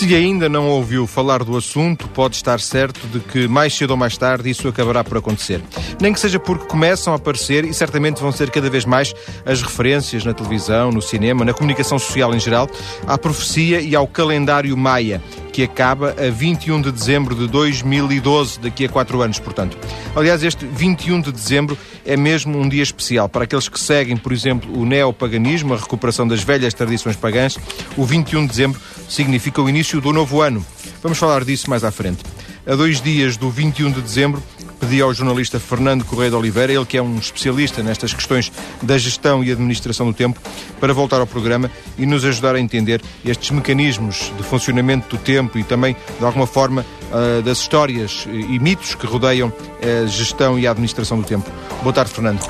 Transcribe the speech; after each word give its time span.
Se 0.00 0.14
ainda 0.14 0.48
não 0.48 0.66
ouviu 0.66 1.06
falar 1.06 1.44
do 1.44 1.54
assunto, 1.54 2.08
pode 2.08 2.34
estar 2.34 2.58
certo 2.58 3.06
de 3.08 3.20
que 3.20 3.46
mais 3.46 3.76
cedo 3.76 3.90
ou 3.90 3.98
mais 3.98 4.16
tarde 4.16 4.48
isso 4.48 4.66
acabará 4.66 5.04
por 5.04 5.18
acontecer. 5.18 5.60
Nem 6.00 6.10
que 6.10 6.18
seja 6.18 6.38
porque 6.38 6.64
começam 6.64 7.12
a 7.12 7.16
aparecer 7.16 7.66
e 7.66 7.74
certamente 7.74 8.18
vão 8.18 8.32
ser 8.32 8.50
cada 8.50 8.70
vez 8.70 8.86
mais 8.86 9.14
as 9.44 9.60
referências 9.60 10.24
na 10.24 10.32
televisão, 10.32 10.90
no 10.90 11.02
cinema, 11.02 11.44
na 11.44 11.52
comunicação 11.52 11.98
social 11.98 12.34
em 12.34 12.40
geral, 12.40 12.66
à 13.06 13.18
profecia 13.18 13.82
e 13.82 13.94
ao 13.94 14.06
calendário 14.06 14.74
maia, 14.74 15.22
que 15.52 15.62
acaba 15.62 16.14
a 16.18 16.30
21 16.30 16.80
de 16.80 16.92
dezembro 16.92 17.34
de 17.34 17.46
2012, 17.48 18.58
daqui 18.60 18.86
a 18.86 18.88
quatro 18.88 19.20
anos, 19.20 19.38
portanto. 19.38 19.76
Aliás, 20.16 20.42
este 20.42 20.64
21 20.64 21.20
de 21.20 21.30
dezembro 21.30 21.76
é 22.06 22.16
mesmo 22.16 22.58
um 22.58 22.66
dia 22.66 22.82
especial. 22.82 23.28
Para 23.28 23.44
aqueles 23.44 23.68
que 23.68 23.78
seguem, 23.78 24.16
por 24.16 24.32
exemplo, 24.32 24.80
o 24.80 24.86
neopaganismo, 24.86 25.74
a 25.74 25.76
recuperação 25.76 26.26
das 26.26 26.42
velhas 26.42 26.72
tradições 26.72 27.16
pagãs, 27.16 27.58
o 27.98 28.04
21 28.04 28.42
de 28.42 28.48
dezembro 28.48 28.80
significa 29.10 29.60
o 29.60 29.68
início 29.68 30.00
do 30.00 30.12
novo 30.12 30.40
ano. 30.40 30.64
Vamos 31.02 31.18
falar 31.18 31.44
disso 31.44 31.68
mais 31.68 31.84
à 31.84 31.90
frente. 31.90 32.22
A 32.66 32.74
dois 32.74 33.00
dias 33.00 33.36
do 33.36 33.50
21 33.50 33.90
de 33.90 34.00
dezembro, 34.00 34.42
pedi 34.78 35.02
ao 35.02 35.12
jornalista 35.12 35.58
Fernando 35.58 36.04
Correia 36.04 36.30
de 36.30 36.36
Oliveira, 36.36 36.72
ele 36.72 36.86
que 36.86 36.96
é 36.96 37.02
um 37.02 37.18
especialista 37.18 37.82
nestas 37.82 38.14
questões 38.14 38.52
da 38.80 38.96
gestão 38.96 39.42
e 39.42 39.50
administração 39.50 40.06
do 40.06 40.14
tempo, 40.14 40.40
para 40.78 40.92
voltar 40.92 41.20
ao 41.20 41.26
programa 41.26 41.70
e 41.98 42.06
nos 42.06 42.24
ajudar 42.24 42.54
a 42.54 42.60
entender 42.60 43.02
estes 43.24 43.50
mecanismos 43.50 44.32
de 44.36 44.42
funcionamento 44.42 45.16
do 45.16 45.22
tempo 45.22 45.58
e 45.58 45.64
também, 45.64 45.96
de 46.18 46.24
alguma 46.24 46.46
forma, 46.46 46.86
uh, 47.10 47.42
das 47.42 47.58
histórias 47.58 48.26
e 48.30 48.58
mitos 48.58 48.94
que 48.94 49.06
rodeiam 49.06 49.52
a 49.82 50.06
gestão 50.06 50.58
e 50.58 50.66
a 50.66 50.70
administração 50.70 51.20
do 51.20 51.26
tempo. 51.26 51.50
Boa 51.82 51.92
tarde, 51.92 52.12
Fernando. 52.12 52.46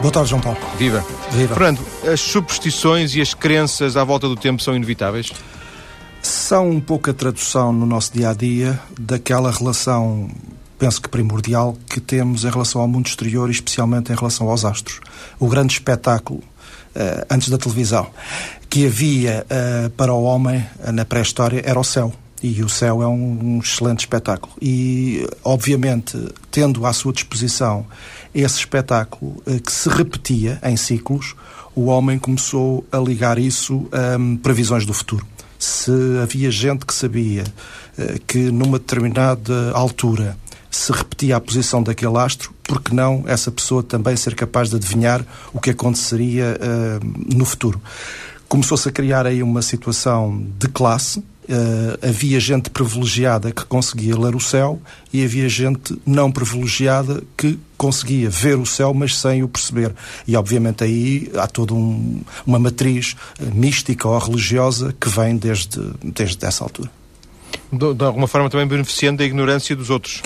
Boa 0.00 0.12
tarde, 0.12 0.30
João 0.30 0.40
Paulo. 0.40 0.58
Viva. 0.78 1.04
Viva. 1.30 1.54
Fernando, 1.54 1.80
as 2.06 2.20
superstições 2.20 3.14
e 3.14 3.20
as 3.20 3.32
crenças 3.32 3.96
à 3.96 4.04
volta 4.04 4.28
do 4.28 4.36
tempo 4.36 4.62
são 4.62 4.76
inevitáveis? 4.76 5.32
São 6.24 6.70
um 6.70 6.80
pouco 6.80 7.10
a 7.10 7.12
tradução 7.12 7.70
no 7.70 7.84
nosso 7.84 8.14
dia 8.14 8.30
a 8.30 8.32
dia 8.32 8.80
daquela 8.98 9.52
relação, 9.52 10.30
penso 10.78 10.98
que 11.02 11.06
primordial, 11.06 11.76
que 11.86 12.00
temos 12.00 12.44
em 12.44 12.50
relação 12.50 12.80
ao 12.80 12.88
mundo 12.88 13.06
exterior 13.06 13.50
e 13.50 13.52
especialmente 13.52 14.10
em 14.10 14.14
relação 14.14 14.48
aos 14.48 14.64
astros. 14.64 15.00
O 15.38 15.46
grande 15.46 15.74
espetáculo 15.74 16.38
uh, 16.40 17.26
antes 17.30 17.50
da 17.50 17.58
televisão 17.58 18.06
que 18.70 18.86
havia 18.86 19.44
uh, 19.44 19.90
para 19.90 20.14
o 20.14 20.22
homem 20.22 20.66
uh, 20.80 20.90
na 20.92 21.04
pré-história 21.04 21.62
era 21.62 21.78
o 21.78 21.84
céu. 21.84 22.10
E 22.42 22.62
o 22.62 22.70
céu 22.70 23.02
é 23.02 23.06
um, 23.06 23.56
um 23.56 23.58
excelente 23.58 24.00
espetáculo. 24.00 24.54
E, 24.62 25.28
obviamente, 25.44 26.16
tendo 26.50 26.86
à 26.86 26.94
sua 26.94 27.12
disposição 27.12 27.86
esse 28.34 28.60
espetáculo 28.60 29.42
que 29.62 29.70
se 29.70 29.90
repetia 29.90 30.58
em 30.62 30.76
ciclos, 30.76 31.34
o 31.74 31.84
homem 31.84 32.18
começou 32.18 32.82
a 32.90 32.96
ligar 32.96 33.38
isso 33.38 33.86
a 33.92 34.16
um, 34.16 34.36
previsões 34.38 34.86
do 34.86 34.94
futuro 34.94 35.33
se 35.64 35.90
havia 36.22 36.50
gente 36.50 36.84
que 36.84 36.94
sabia 36.94 37.44
uh, 37.98 38.20
que 38.26 38.50
numa 38.50 38.78
determinada 38.78 39.72
altura 39.72 40.36
se 40.70 40.92
repetia 40.92 41.36
a 41.36 41.40
posição 41.40 41.82
daquele 41.82 42.16
astro, 42.18 42.52
porque 42.64 42.94
não 42.94 43.22
essa 43.26 43.50
pessoa 43.50 43.82
também 43.82 44.16
ser 44.16 44.34
capaz 44.34 44.70
de 44.70 44.76
adivinhar 44.76 45.24
o 45.52 45.60
que 45.60 45.70
aconteceria 45.70 46.58
uh, 46.60 47.34
no 47.34 47.44
futuro? 47.44 47.80
Começou-se 48.48 48.88
a 48.88 48.92
criar 48.92 49.26
aí 49.26 49.42
uma 49.42 49.62
situação 49.62 50.46
de 50.58 50.68
classe, 50.68 51.24
Uh, 51.46 52.08
havia 52.08 52.40
gente 52.40 52.70
privilegiada 52.70 53.52
que 53.52 53.66
conseguia 53.66 54.18
ler 54.18 54.34
o 54.34 54.40
céu 54.40 54.80
e 55.12 55.22
havia 55.22 55.46
gente 55.46 55.94
não 56.06 56.32
privilegiada 56.32 57.22
que 57.36 57.58
conseguia 57.76 58.30
ver 58.30 58.56
o 58.56 58.64
céu, 58.64 58.94
mas 58.94 59.18
sem 59.18 59.42
o 59.42 59.48
perceber. 59.48 59.94
E, 60.26 60.36
obviamente, 60.36 60.82
aí 60.82 61.30
há 61.36 61.46
toda 61.46 61.74
um, 61.74 62.22
uma 62.46 62.58
matriz 62.58 63.14
uh, 63.38 63.54
mística 63.54 64.08
ou 64.08 64.18
religiosa 64.18 64.94
que 64.98 65.08
vem 65.08 65.36
desde, 65.36 65.80
desde 66.02 66.46
essa 66.46 66.64
altura. 66.64 66.90
De, 67.70 67.92
de 67.92 68.04
alguma 68.04 68.26
forma 68.26 68.48
também 68.48 68.66
beneficiando 68.66 69.18
da 69.18 69.24
ignorância 69.24 69.76
dos 69.76 69.90
outros. 69.90 70.22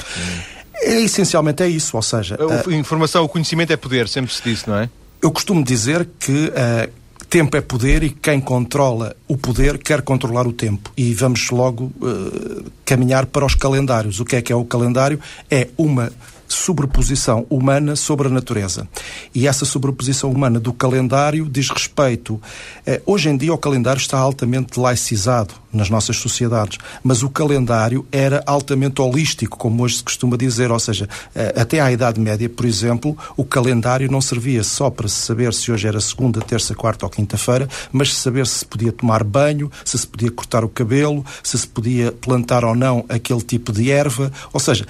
É, 0.75 1.01
essencialmente 1.01 1.65
é 1.65 1.69
isso, 1.69 1.97
ou 1.97 2.03
seja... 2.03 2.39
A, 2.41 2.71
a 2.71 2.75
informação, 2.75 3.25
o 3.25 3.29
conhecimento 3.29 3.73
é 3.73 3.77
poder, 3.77 4.09
sempre 4.09 4.33
se 4.33 4.43
disse, 4.43 4.69
não 4.69 4.79
é? 4.79 4.89
Eu 5.21 5.33
costumo 5.33 5.65
dizer 5.65 6.09
que 6.21 6.47
uh, 6.47 6.93
tempo 7.29 7.57
é 7.57 7.61
poder 7.61 8.03
e 8.03 8.11
quem 8.11 8.41
controla 8.41 9.15
o 9.27 9.37
poder 9.37 9.79
quer 9.79 10.03
controlar 10.03 10.47
o 10.47 10.53
tempo. 10.53 10.91
E 10.97 11.13
vamos 11.15 11.51
logo 11.51 11.93
uh, 12.01 12.65
caminhar 12.85 13.27
para 13.27 13.45
os 13.45 13.55
calendários. 13.55 14.21
O 14.21 14.25
que 14.25 14.37
é 14.37 14.43
que 14.43 14.53
é 14.53 14.57
o 14.57 14.65
calendário? 14.65 15.21
É 15.51 15.69
uma 15.77 16.11
sobreposição 16.49 17.47
humana 17.51 17.95
sobre 17.95 18.29
a 18.29 18.31
natureza. 18.31 18.89
E 19.35 19.47
essa 19.47 19.65
sobreposição 19.65 20.31
humana 20.31 20.59
do 20.59 20.73
calendário 20.73 21.49
diz 21.49 21.69
respeito. 21.69 22.41
Eh, 22.87 23.01
hoje 23.07 23.29
em 23.29 23.37
dia, 23.37 23.53
o 23.53 23.59
calendário 23.59 24.01
está 24.01 24.19
altamente 24.19 24.81
laicizado 24.81 25.55
nas 25.73 25.91
nossas 25.91 26.17
sociedades, 26.17 26.79
mas 27.03 27.23
o 27.23 27.29
calendário 27.29 28.07
era 28.11 28.43
altamente 28.47 29.03
holístico, 29.03 29.59
como 29.59 29.83
hoje 29.83 29.99
se 29.99 30.03
costuma 30.03 30.37
dizer. 30.37 30.71
Ou 30.71 30.81
seja, 30.81 31.09
eh, 31.35 31.55
até 31.57 31.81
à 31.81 31.93
Idade 31.93 32.19
Média, 32.19 32.49
por 32.49 32.65
exemplo, 32.65 33.17
o 33.37 33.45
calendário 33.45 34.11
não 34.11 34.21
servia 34.21 34.65
só 34.65 34.91
para 34.91 35.09
se 35.09 35.17
saber 35.17 35.53
se 35.53 35.71
hoje 35.71 35.87
era 35.87 36.01
segunda, 36.01 36.41
terça, 36.41 36.75
quarta 36.75 37.05
ou 37.05 37.11
quinta-feira, 37.11 37.69
mas 37.93 38.15
saber 38.15 38.47
se 38.47 38.65
podia 38.65 38.93
tomar 38.93 39.23
banho, 39.23 39.71
se 39.85 39.99
se 39.99 40.07
podia 40.07 40.31
cortar 40.31 40.65
o 40.65 40.69
cabelo, 40.69 41.25
se 41.43 41.59
se 41.59 41.67
podia 41.67 42.13
plantar 42.13 42.65
ou 42.65 42.75
não 42.75 43.05
aquele 43.09 43.43
tipo 43.43 43.73
de 43.73 43.91
erva. 43.91 44.33
Ou 44.53 44.61
seja, 44.61 44.87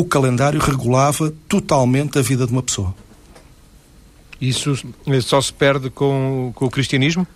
o 0.00 0.04
calendário 0.04 0.60
regulava 0.60 1.32
totalmente 1.48 2.18
a 2.18 2.22
vida 2.22 2.46
de 2.46 2.52
uma 2.52 2.62
pessoa. 2.62 2.94
Isso 4.40 4.74
só 5.22 5.40
se 5.40 5.52
perde 5.52 5.90
com, 5.90 6.52
com 6.54 6.64
o 6.64 6.70
cristianismo? 6.70 7.26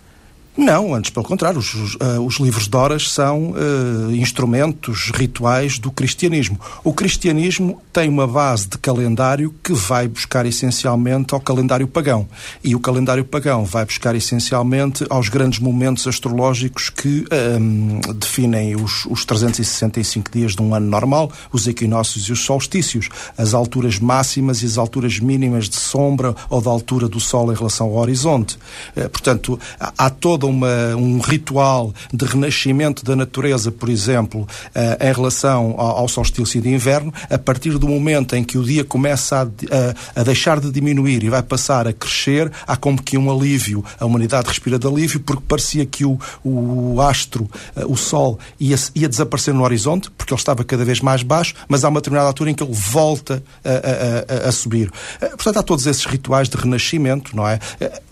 Não, 0.57 0.93
antes 0.93 1.11
pelo 1.11 1.25
contrário, 1.25 1.59
os, 1.59 1.73
os, 1.73 1.97
os 2.21 2.35
livros 2.39 2.67
de 2.67 2.77
horas 2.77 3.09
são 3.09 3.51
uh, 3.51 4.15
instrumentos 4.15 5.11
rituais 5.13 5.77
do 5.77 5.91
cristianismo. 5.91 6.57
O 6.81 6.93
cristianismo 6.93 7.81
tem 7.91 8.07
uma 8.07 8.25
base 8.25 8.69
de 8.69 8.77
calendário 8.77 9.53
que 9.61 9.73
vai 9.73 10.07
buscar 10.07 10.45
essencialmente 10.45 11.33
ao 11.33 11.41
calendário 11.41 11.87
pagão. 11.87 12.25
E 12.63 12.73
o 12.73 12.79
calendário 12.79 13.25
pagão 13.25 13.65
vai 13.65 13.83
buscar 13.83 14.15
essencialmente 14.15 15.05
aos 15.09 15.27
grandes 15.27 15.59
momentos 15.59 16.07
astrológicos 16.07 16.89
que 16.89 17.25
um, 17.59 17.99
definem 18.15 18.75
os, 18.75 19.05
os 19.07 19.25
365 19.25 20.31
dias 20.31 20.55
de 20.55 20.61
um 20.61 20.73
ano 20.73 20.87
normal, 20.87 21.31
os 21.51 21.67
equinócios 21.67 22.29
e 22.29 22.31
os 22.31 22.39
solstícios, 22.39 23.09
as 23.37 23.53
alturas 23.53 23.99
máximas 23.99 24.63
e 24.63 24.65
as 24.65 24.77
alturas 24.77 25.19
mínimas 25.19 25.67
de 25.67 25.75
sombra 25.75 26.33
ou 26.49 26.61
da 26.61 26.69
altura 26.69 27.09
do 27.09 27.19
Sol 27.19 27.51
em 27.51 27.55
relação 27.55 27.87
ao 27.87 27.95
horizonte. 27.95 28.57
Uh, 28.95 29.09
portanto, 29.09 29.59
há 29.79 30.09
toda 30.09 30.44
uma, 30.45 30.95
um 30.95 31.19
ritual 31.19 31.93
de 32.13 32.25
renascimento 32.25 33.03
da 33.03 33.15
natureza, 33.15 33.71
por 33.71 33.89
exemplo, 33.89 34.41
uh, 34.41 35.03
em 35.03 35.13
relação 35.13 35.75
ao, 35.77 35.99
ao 35.99 36.07
solstício 36.07 36.61
de 36.61 36.69
inverno, 36.69 37.13
a 37.29 37.37
partir 37.37 37.77
do 37.77 37.87
momento 37.87 38.35
em 38.35 38.43
que 38.43 38.57
o 38.57 38.63
dia 38.63 38.83
começa 38.83 39.41
a, 39.41 39.43
a, 39.43 40.21
a, 40.21 40.23
deixar 40.23 40.59
de 40.59 40.71
diminuir 40.71 41.23
e 41.23 41.29
vai 41.29 41.43
passar 41.43 41.87
a 41.87 41.93
crescer, 41.93 42.51
há 42.67 42.75
como 42.75 43.01
que 43.01 43.17
um 43.17 43.31
alívio. 43.31 43.83
A 43.99 44.05
humanidade 44.05 44.47
respira 44.47 44.77
de 44.77 44.87
alívio 44.87 45.19
porque 45.19 45.43
parecia 45.47 45.85
que 45.85 46.05
o, 46.05 46.19
o 46.43 47.01
astro, 47.01 47.49
uh, 47.75 47.91
o 47.91 47.95
Sol, 47.95 48.39
ia, 48.59 48.75
ia 48.93 49.09
desaparecer 49.09 49.53
no 49.53 49.63
horizonte, 49.63 50.09
porque 50.11 50.33
ele 50.33 50.39
estava 50.39 50.63
cada 50.63 50.85
vez 50.85 51.01
mais 51.01 51.23
baixo, 51.23 51.55
mas 51.67 51.83
há 51.83 51.89
uma 51.89 51.99
determinada 51.99 52.27
altura 52.27 52.51
em 52.51 52.53
que 52.53 52.63
ele 52.63 52.73
volta 52.73 53.43
a, 53.63 54.49
a 54.49 54.51
subir. 54.51 54.89
Uh, 55.21 55.29
portanto, 55.29 55.57
há 55.57 55.63
todos 55.63 55.85
esses 55.87 56.05
rituais 56.05 56.49
de 56.49 56.57
renascimento, 56.57 57.35
não 57.35 57.47
é? 57.47 57.59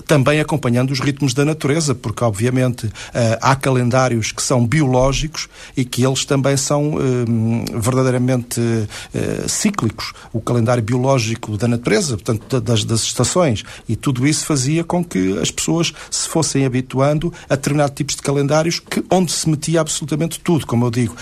Também 0.06 0.40
acompanhando 0.40 0.92
os 0.92 1.00
ritmos 1.00 1.34
da 1.34 1.46
natureza, 1.46 1.96
porque 1.96 2.23
obviamente 2.28 2.92
eh, 3.14 3.38
há 3.42 3.56
calendários 3.56 4.32
que 4.32 4.42
são 4.42 4.66
biológicos 4.66 5.48
e 5.76 5.86
que 5.86 6.06
eles 6.06 6.26
também 6.26 6.58
são 6.58 6.96
eh, 6.98 7.80
verdadeiramente 7.80 8.60
eh, 9.14 9.46
cíclicos. 9.48 10.14
O 10.32 10.42
calendário 10.42 10.84
biológico 10.84 11.58
da 11.58 11.68
natureza, 11.68 12.18
portanto, 12.18 12.62
das, 12.62 12.84
das 12.84 13.02
estações. 13.02 13.64
E 13.88 13.96
tudo 13.96 14.26
isso 14.26 14.46
fazia 14.46 14.84
com 14.84 15.04
que 15.04 15.38
as 15.40 15.52
pessoas 15.52 15.94
se 16.10 16.28
fossem 16.28 16.66
habituando 16.66 17.34
a 17.50 17.56
determinados 17.56 17.96
tipos 17.96 18.16
de 18.16 18.22
calendários 18.22 18.80
que, 18.80 19.04
onde 19.10 19.32
se 19.32 19.50
metia 19.50 19.82
absolutamente 19.82 20.40
tudo. 20.40 20.66
Como 20.66 20.86
eu 20.86 20.92
digo, 20.92 21.16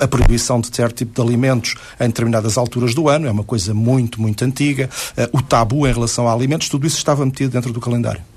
a 0.00 0.08
proibição 0.08 0.60
de 0.60 0.74
certo 0.74 0.98
tipo 0.98 1.14
de 1.14 1.28
alimentos 1.28 1.74
em 2.00 2.06
determinadas 2.06 2.56
alturas 2.56 2.94
do 2.94 3.08
ano 3.08 3.26
é 3.26 3.30
uma 3.30 3.44
coisa 3.44 3.74
muito, 3.74 4.20
muito 4.20 4.44
antiga. 4.44 4.88
O 5.32 5.42
tabu 5.42 5.86
em 5.86 5.92
relação 5.92 6.28
a 6.28 6.32
alimentos, 6.32 6.68
tudo 6.68 6.86
isso 6.86 6.96
estava 6.96 7.24
metido 7.24 7.52
dentro 7.52 7.72
do 7.72 7.80
calendário. 7.80 8.31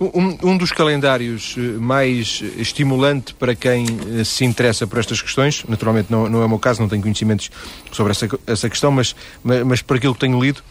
Um, 0.00 0.52
um, 0.52 0.56
dos 0.56 0.72
calendários 0.72 1.54
eh, 1.58 1.60
mais 1.78 2.42
estimulante 2.56 3.34
para 3.34 3.54
quem 3.54 3.84
eh, 4.18 4.24
se 4.24 4.46
interessa 4.46 4.86
por 4.86 4.98
estas 4.98 5.20
questões, 5.20 5.62
naturalmente 5.68 6.10
não, 6.10 6.26
não 6.26 6.40
é 6.40 6.46
o 6.46 6.48
meu 6.48 6.58
caso, 6.58 6.80
não 6.80 6.88
tenho 6.88 7.02
conhecimentos 7.02 7.50
sobre 7.92 8.12
essa, 8.12 8.26
essa 8.46 8.70
questão, 8.70 8.90
mas, 8.90 9.14
mas, 9.44 9.62
mas 9.62 9.82
por 9.82 9.98
aquilo 9.98 10.14
que 10.14 10.20
tenho 10.20 10.42
lido, 10.42 10.62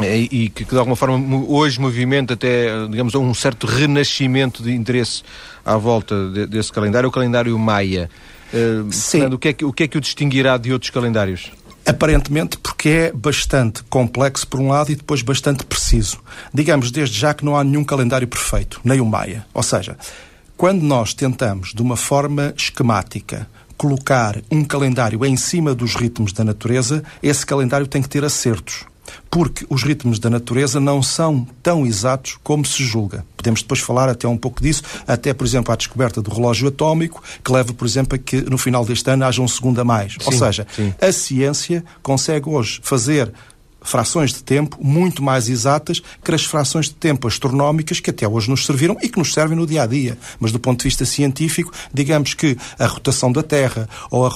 é, 0.00 0.16
e 0.16 0.48
que, 0.48 0.64
que, 0.64 0.70
de 0.70 0.76
alguma 0.76 0.96
forma 0.96 1.44
hoje 1.46 1.80
movimenta 1.80 2.34
até, 2.34 2.86
digamos, 2.88 3.14
um 3.14 3.32
certo 3.32 3.66
renascimento 3.66 4.62
de 4.62 4.72
interesse 4.72 5.22
à 5.64 5.76
volta 5.76 6.28
de, 6.28 6.46
desse 6.46 6.72
calendário, 6.72 7.08
o 7.08 7.12
calendário 7.12 7.56
Maia. 7.58 8.10
Uh, 8.52 8.90
Sim. 8.90 9.18
Fernando, 9.18 9.34
o 9.34 9.38
que, 9.38 9.48
é 9.48 9.52
que, 9.52 9.64
o 9.64 9.72
que 9.72 9.82
é 9.82 9.88
que 9.88 9.98
o 9.98 10.00
distinguirá 10.00 10.56
de 10.56 10.72
outros 10.72 10.90
calendários? 10.90 11.52
Aparentemente 11.88 12.58
porque 12.58 12.88
é 12.88 13.12
bastante 13.12 13.82
complexo 13.84 14.46
por 14.46 14.60
um 14.60 14.68
lado 14.68 14.92
e 14.92 14.94
depois 14.94 15.22
bastante 15.22 15.64
preciso. 15.64 16.18
Digamos 16.52 16.90
desde 16.90 17.18
já 17.18 17.32
que 17.32 17.44
não 17.44 17.56
há 17.56 17.64
nenhum 17.64 17.82
calendário 17.82 18.28
perfeito, 18.28 18.80
nem 18.84 19.00
o 19.00 19.06
Maia. 19.06 19.46
Ou 19.54 19.62
seja, 19.62 19.96
Quando 20.58 20.82
nós 20.82 21.14
tentamos, 21.14 21.72
de 21.72 21.80
uma 21.80 21.96
forma 21.96 22.52
esquemática, 22.56 23.48
colocar 23.76 24.42
um 24.50 24.64
calendário 24.64 25.24
em 25.24 25.36
cima 25.36 25.72
dos 25.72 25.94
ritmos 25.94 26.32
da 26.32 26.42
natureza, 26.42 27.04
esse 27.22 27.46
calendário 27.46 27.86
tem 27.86 28.02
que 28.02 28.08
ter 28.08 28.24
acertos 28.24 28.84
porque 29.30 29.66
os 29.68 29.82
ritmos 29.82 30.18
da 30.18 30.30
natureza 30.30 30.80
não 30.80 31.02
são 31.02 31.46
tão 31.62 31.86
exatos 31.86 32.38
como 32.42 32.64
se 32.64 32.82
julga. 32.84 33.24
Podemos 33.36 33.62
depois 33.62 33.80
falar 33.80 34.08
até 34.08 34.26
um 34.26 34.36
pouco 34.36 34.62
disso, 34.62 34.82
até, 35.06 35.32
por 35.32 35.46
exemplo, 35.46 35.72
à 35.72 35.76
descoberta 35.76 36.20
do 36.20 36.30
relógio 36.30 36.68
atómico, 36.68 37.22
que 37.44 37.52
leva, 37.52 37.72
por 37.72 37.86
exemplo, 37.86 38.16
a 38.16 38.18
que 38.18 38.42
no 38.42 38.58
final 38.58 38.84
deste 38.84 39.08
ano 39.10 39.24
haja 39.24 39.40
um 39.40 39.48
segundo 39.48 39.80
a 39.80 39.84
mais. 39.84 40.14
Sim, 40.14 40.18
Ou 40.26 40.32
seja, 40.32 40.66
sim. 40.74 40.92
a 41.00 41.12
ciência 41.12 41.84
consegue 42.02 42.48
hoje 42.48 42.80
fazer 42.82 43.32
frações 43.80 44.32
de 44.32 44.42
tempo 44.42 44.76
muito 44.80 45.22
mais 45.22 45.48
exatas 45.48 46.02
que 46.22 46.32
as 46.32 46.44
frações 46.44 46.86
de 46.86 46.94
tempo 46.94 47.28
astronómicas 47.28 48.00
que 48.00 48.10
até 48.10 48.26
hoje 48.26 48.50
nos 48.50 48.66
serviram 48.66 48.96
e 49.02 49.08
que 49.08 49.18
nos 49.18 49.32
servem 49.32 49.56
no 49.56 49.66
dia 49.66 49.82
a 49.82 49.86
dia. 49.86 50.18
Mas 50.38 50.52
do 50.52 50.58
ponto 50.58 50.78
de 50.80 50.84
vista 50.84 51.04
científico, 51.04 51.72
digamos 51.92 52.34
que 52.34 52.56
a 52.78 52.86
rotação 52.86 53.32
da 53.32 53.42
Terra 53.42 53.88
ou 54.10 54.26
a 54.26 54.28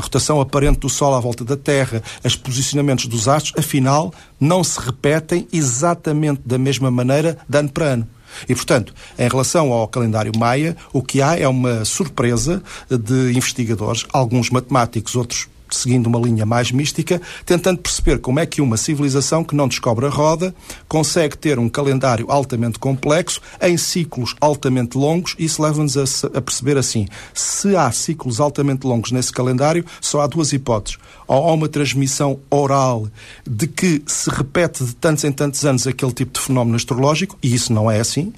rotação 0.00 0.40
aparente 0.40 0.80
do 0.80 0.88
Sol 0.88 1.14
à 1.14 1.20
volta 1.20 1.44
da 1.44 1.56
Terra, 1.56 2.02
os 2.24 2.36
posicionamentos 2.36 3.06
dos 3.06 3.28
astros, 3.28 3.54
afinal, 3.58 4.12
não 4.40 4.62
se 4.62 4.80
repetem 4.80 5.46
exatamente 5.52 6.42
da 6.44 6.58
mesma 6.58 6.90
maneira 6.90 7.38
de 7.48 7.58
ano 7.58 7.68
para 7.70 7.84
ano. 7.86 8.08
E, 8.48 8.54
portanto, 8.54 8.94
em 9.18 9.28
relação 9.28 9.72
ao 9.72 9.88
calendário 9.88 10.32
maia, 10.36 10.76
o 10.92 11.02
que 11.02 11.22
há 11.22 11.38
é 11.38 11.48
uma 11.48 11.84
surpresa 11.84 12.62
de 12.90 13.32
investigadores, 13.32 14.04
alguns 14.12 14.50
matemáticos, 14.50 15.16
outros 15.16 15.48
seguindo 15.70 16.06
uma 16.06 16.18
linha 16.18 16.46
mais 16.46 16.70
mística, 16.70 17.20
tentando 17.44 17.78
perceber 17.78 18.18
como 18.18 18.40
é 18.40 18.46
que 18.46 18.60
uma 18.60 18.76
civilização 18.76 19.44
que 19.44 19.54
não 19.54 19.68
descobre 19.68 20.06
a 20.06 20.10
roda 20.10 20.54
consegue 20.88 21.36
ter 21.36 21.58
um 21.58 21.68
calendário 21.68 22.26
altamente 22.30 22.78
complexo 22.78 23.40
em 23.60 23.76
ciclos 23.76 24.34
altamente 24.40 24.96
longos. 24.96 25.34
Isso 25.38 25.62
leva-nos 25.62 25.96
a, 25.96 26.04
a, 26.38 26.40
perceber 26.40 26.76
assim: 26.76 27.06
se 27.34 27.76
há 27.76 27.90
ciclos 27.90 28.40
altamente 28.40 28.86
longos 28.86 29.12
nesse 29.12 29.32
calendário, 29.32 29.84
só 30.00 30.20
há 30.20 30.26
duas 30.26 30.52
hipóteses. 30.52 30.98
Ou 31.28 31.48
há 31.48 31.52
uma 31.52 31.68
transmissão 31.68 32.38
oral 32.50 33.08
de 33.46 33.66
que 33.66 34.02
se 34.06 34.30
repete 34.30 34.84
de 34.84 34.94
tantos 34.94 35.24
em 35.24 35.32
tantos 35.32 35.64
anos 35.64 35.86
aquele 35.86 36.12
tipo 36.12 36.32
de 36.32 36.40
fenómeno 36.40 36.76
astrológico, 36.76 37.36
e 37.42 37.54
isso 37.54 37.72
não 37.72 37.90
é 37.90 38.00
assim. 38.00 38.32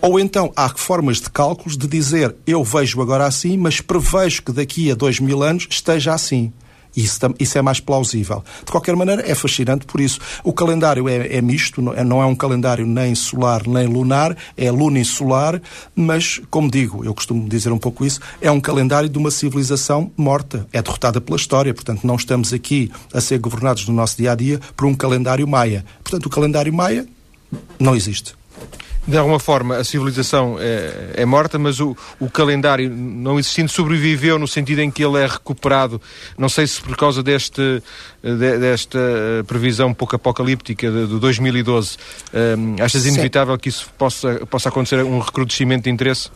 Ou 0.00 0.20
então 0.20 0.52
há 0.54 0.68
formas 0.68 1.18
de 1.20 1.30
cálculos 1.30 1.76
de 1.76 1.86
dizer 1.86 2.34
eu 2.46 2.62
vejo 2.62 3.00
agora 3.00 3.26
assim, 3.26 3.56
mas 3.56 3.80
prevejo 3.80 4.42
que 4.42 4.52
daqui 4.52 4.90
a 4.90 4.94
dois 4.94 5.20
mil 5.20 5.42
anos 5.42 5.66
esteja 5.70 6.14
assim. 6.14 6.52
Isso, 6.98 7.20
isso 7.38 7.56
é 7.56 7.62
mais 7.62 7.78
plausível. 7.78 8.42
De 8.64 8.72
qualquer 8.72 8.96
maneira, 8.96 9.22
é 9.24 9.32
fascinante 9.32 9.86
por 9.86 10.00
isso. 10.00 10.18
O 10.42 10.52
calendário 10.52 11.08
é, 11.08 11.36
é 11.36 11.40
misto, 11.40 11.92
é, 11.92 12.02
não 12.02 12.20
é 12.20 12.26
um 12.26 12.34
calendário 12.34 12.84
nem 12.84 13.14
solar 13.14 13.68
nem 13.68 13.86
lunar, 13.86 14.36
é 14.56 14.68
lunisolar, 14.68 15.62
mas, 15.94 16.40
como 16.50 16.68
digo, 16.68 17.04
eu 17.04 17.14
costumo 17.14 17.48
dizer 17.48 17.70
um 17.70 17.78
pouco 17.78 18.04
isso, 18.04 18.18
é 18.40 18.50
um 18.50 18.60
calendário 18.60 19.08
de 19.08 19.16
uma 19.16 19.30
civilização 19.30 20.10
morta, 20.16 20.66
é 20.72 20.82
derrotada 20.82 21.20
pela 21.20 21.36
história. 21.36 21.72
Portanto, 21.72 22.04
não 22.04 22.16
estamos 22.16 22.52
aqui 22.52 22.90
a 23.14 23.20
ser 23.20 23.38
governados 23.38 23.86
no 23.86 23.94
nosso 23.94 24.16
dia 24.16 24.32
a 24.32 24.34
dia 24.34 24.60
por 24.76 24.86
um 24.86 24.94
calendário 24.94 25.46
maia. 25.46 25.84
Portanto, 26.02 26.26
o 26.26 26.30
calendário 26.30 26.74
maia 26.74 27.06
não 27.78 27.94
existe. 27.94 28.34
De 29.08 29.16
alguma 29.16 29.38
forma, 29.38 29.78
a 29.78 29.84
civilização 29.84 30.58
é, 30.60 31.14
é, 31.14 31.24
morta, 31.24 31.58
mas 31.58 31.80
o, 31.80 31.96
o 32.20 32.28
calendário, 32.28 32.90
não 32.90 33.38
existindo, 33.38 33.70
sobreviveu 33.70 34.38
no 34.38 34.46
sentido 34.46 34.82
em 34.82 34.90
que 34.90 35.02
ele 35.02 35.16
é 35.16 35.26
recuperado. 35.26 35.98
Não 36.36 36.50
sei 36.50 36.66
se 36.66 36.78
por 36.82 36.94
causa 36.94 37.22
deste, 37.22 37.82
de, 38.22 38.58
desta 38.58 38.98
previsão 39.46 39.94
pouco 39.94 40.14
apocalíptica 40.14 40.90
de, 40.90 41.06
de 41.06 41.18
2012, 41.18 41.96
um, 42.58 42.82
achas 42.84 43.06
inevitável 43.06 43.56
que 43.56 43.70
isso 43.70 43.88
possa, 43.96 44.44
possa 44.44 44.68
acontecer 44.68 45.02
um 45.02 45.20
recrudescimento 45.20 45.84
de 45.84 45.90
interesse? 45.90 46.28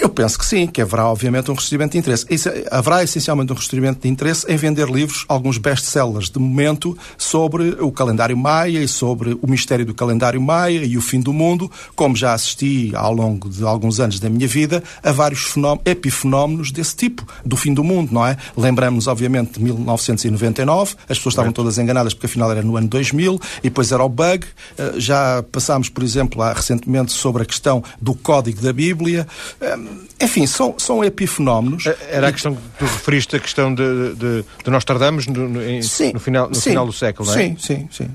Eu 0.00 0.08
penso 0.08 0.38
que 0.38 0.44
sim, 0.44 0.66
que 0.66 0.80
haverá 0.80 1.08
obviamente 1.08 1.50
um 1.50 1.54
recebimento 1.54 1.92
de 1.92 1.98
interesse. 1.98 2.26
Isso, 2.28 2.48
haverá 2.70 3.02
essencialmente 3.02 3.52
um 3.52 3.56
recebimento 3.56 4.00
de 4.02 4.08
interesse 4.08 4.50
em 4.50 4.56
vender 4.56 4.88
livros, 4.88 5.24
alguns 5.28 5.58
best-sellers 5.58 6.28
de 6.28 6.38
momento, 6.38 6.96
sobre 7.16 7.76
o 7.80 7.92
calendário 7.92 8.36
maia 8.36 8.80
e 8.80 8.88
sobre 8.88 9.38
o 9.40 9.48
mistério 9.48 9.86
do 9.86 9.94
calendário 9.94 10.40
maia 10.40 10.84
e 10.84 10.96
o 10.96 11.00
fim 11.00 11.20
do 11.20 11.32
mundo, 11.32 11.70
como 11.94 12.16
já 12.16 12.32
assisti 12.32 12.92
ao 12.94 13.12
longo 13.12 13.48
de 13.48 13.64
alguns 13.64 14.00
anos 14.00 14.18
da 14.18 14.28
minha 14.28 14.48
vida 14.48 14.82
a 15.02 15.12
vários 15.12 15.54
epifenómenos 15.84 16.70
desse 16.70 16.96
tipo, 16.96 17.26
do 17.44 17.56
fim 17.56 17.72
do 17.72 17.84
mundo, 17.84 18.12
não 18.12 18.26
é? 18.26 18.36
Lembramos, 18.56 19.06
obviamente, 19.06 19.54
de 19.58 19.64
1999, 19.64 20.96
as 21.08 21.18
pessoas 21.18 21.34
estavam 21.34 21.52
todas 21.52 21.78
enganadas 21.78 22.14
porque 22.14 22.26
afinal 22.26 22.50
era 22.50 22.62
no 22.62 22.76
ano 22.76 22.88
2000, 22.88 23.40
e 23.58 23.62
depois 23.64 23.92
era 23.92 24.02
o 24.02 24.08
bug. 24.08 24.44
Eh, 24.78 24.94
já 24.96 25.42
passámos, 25.50 25.88
por 25.88 26.02
exemplo, 26.02 26.42
recentemente 26.52 27.12
sobre 27.12 27.42
a 27.42 27.46
questão 27.46 27.82
do 28.00 28.14
código 28.14 28.60
da 28.60 28.72
Bíblia. 28.72 29.26
Enfim, 30.20 30.46
são, 30.46 30.74
são 30.78 31.04
epifenómenos. 31.04 31.86
Eh, 31.86 31.96
era 32.10 32.28
a 32.28 32.32
questão 32.32 32.54
que 32.54 32.62
tu 32.78 32.84
referiste, 32.84 33.36
a 33.36 33.40
questão 33.40 33.74
de, 33.74 34.14
de, 34.14 34.44
de 34.64 34.70
Nostradamus 34.70 35.26
no, 35.26 35.48
no, 35.48 35.62
em, 35.62 35.82
sim, 35.82 36.12
no, 36.12 36.20
final, 36.20 36.48
no 36.48 36.54
sim, 36.54 36.70
final 36.70 36.86
do 36.86 36.92
século, 36.92 37.28
não 37.28 37.38
é? 37.38 37.42
Sim, 37.42 37.56
sim, 37.58 37.88
sim. 37.90 38.10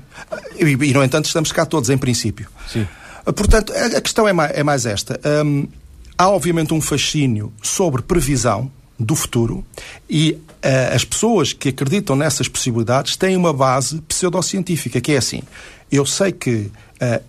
E, 0.56 0.64
e, 0.64 0.92
no 0.92 1.02
entanto, 1.02 1.26
estamos 1.26 1.52
cá 1.52 1.66
todos, 1.66 1.90
em 1.90 1.98
princípio. 1.98 2.48
Sim. 2.66 2.86
Eh, 3.26 3.32
portanto, 3.32 3.72
a, 3.72 4.00
questão 4.00 4.26
é 4.26 4.32
mais, 4.32 4.52
é 4.54 4.62
mais 4.62 4.86
esta. 4.86 5.20
Um, 5.44 5.68
há, 6.16 6.28
obviamente, 6.28 6.72
um 6.72 6.80
fascínio 6.80 7.52
sobre 7.62 8.02
previsão 8.02 8.70
do 8.98 9.14
futuro 9.14 9.64
e 10.10 10.32
uh, 10.32 10.94
as 10.94 11.04
pessoas 11.04 11.52
que 11.52 11.68
acreditam 11.68 12.16
nessas 12.16 12.48
possibilidades 12.48 13.16
têm 13.16 13.36
uma 13.36 13.52
base 13.52 14.00
pseudocientífica, 14.02 15.00
que 15.00 15.12
é 15.12 15.18
assim. 15.18 15.42
Eu 15.90 16.04
sei 16.04 16.32
que 16.32 16.54
uh, 16.56 16.70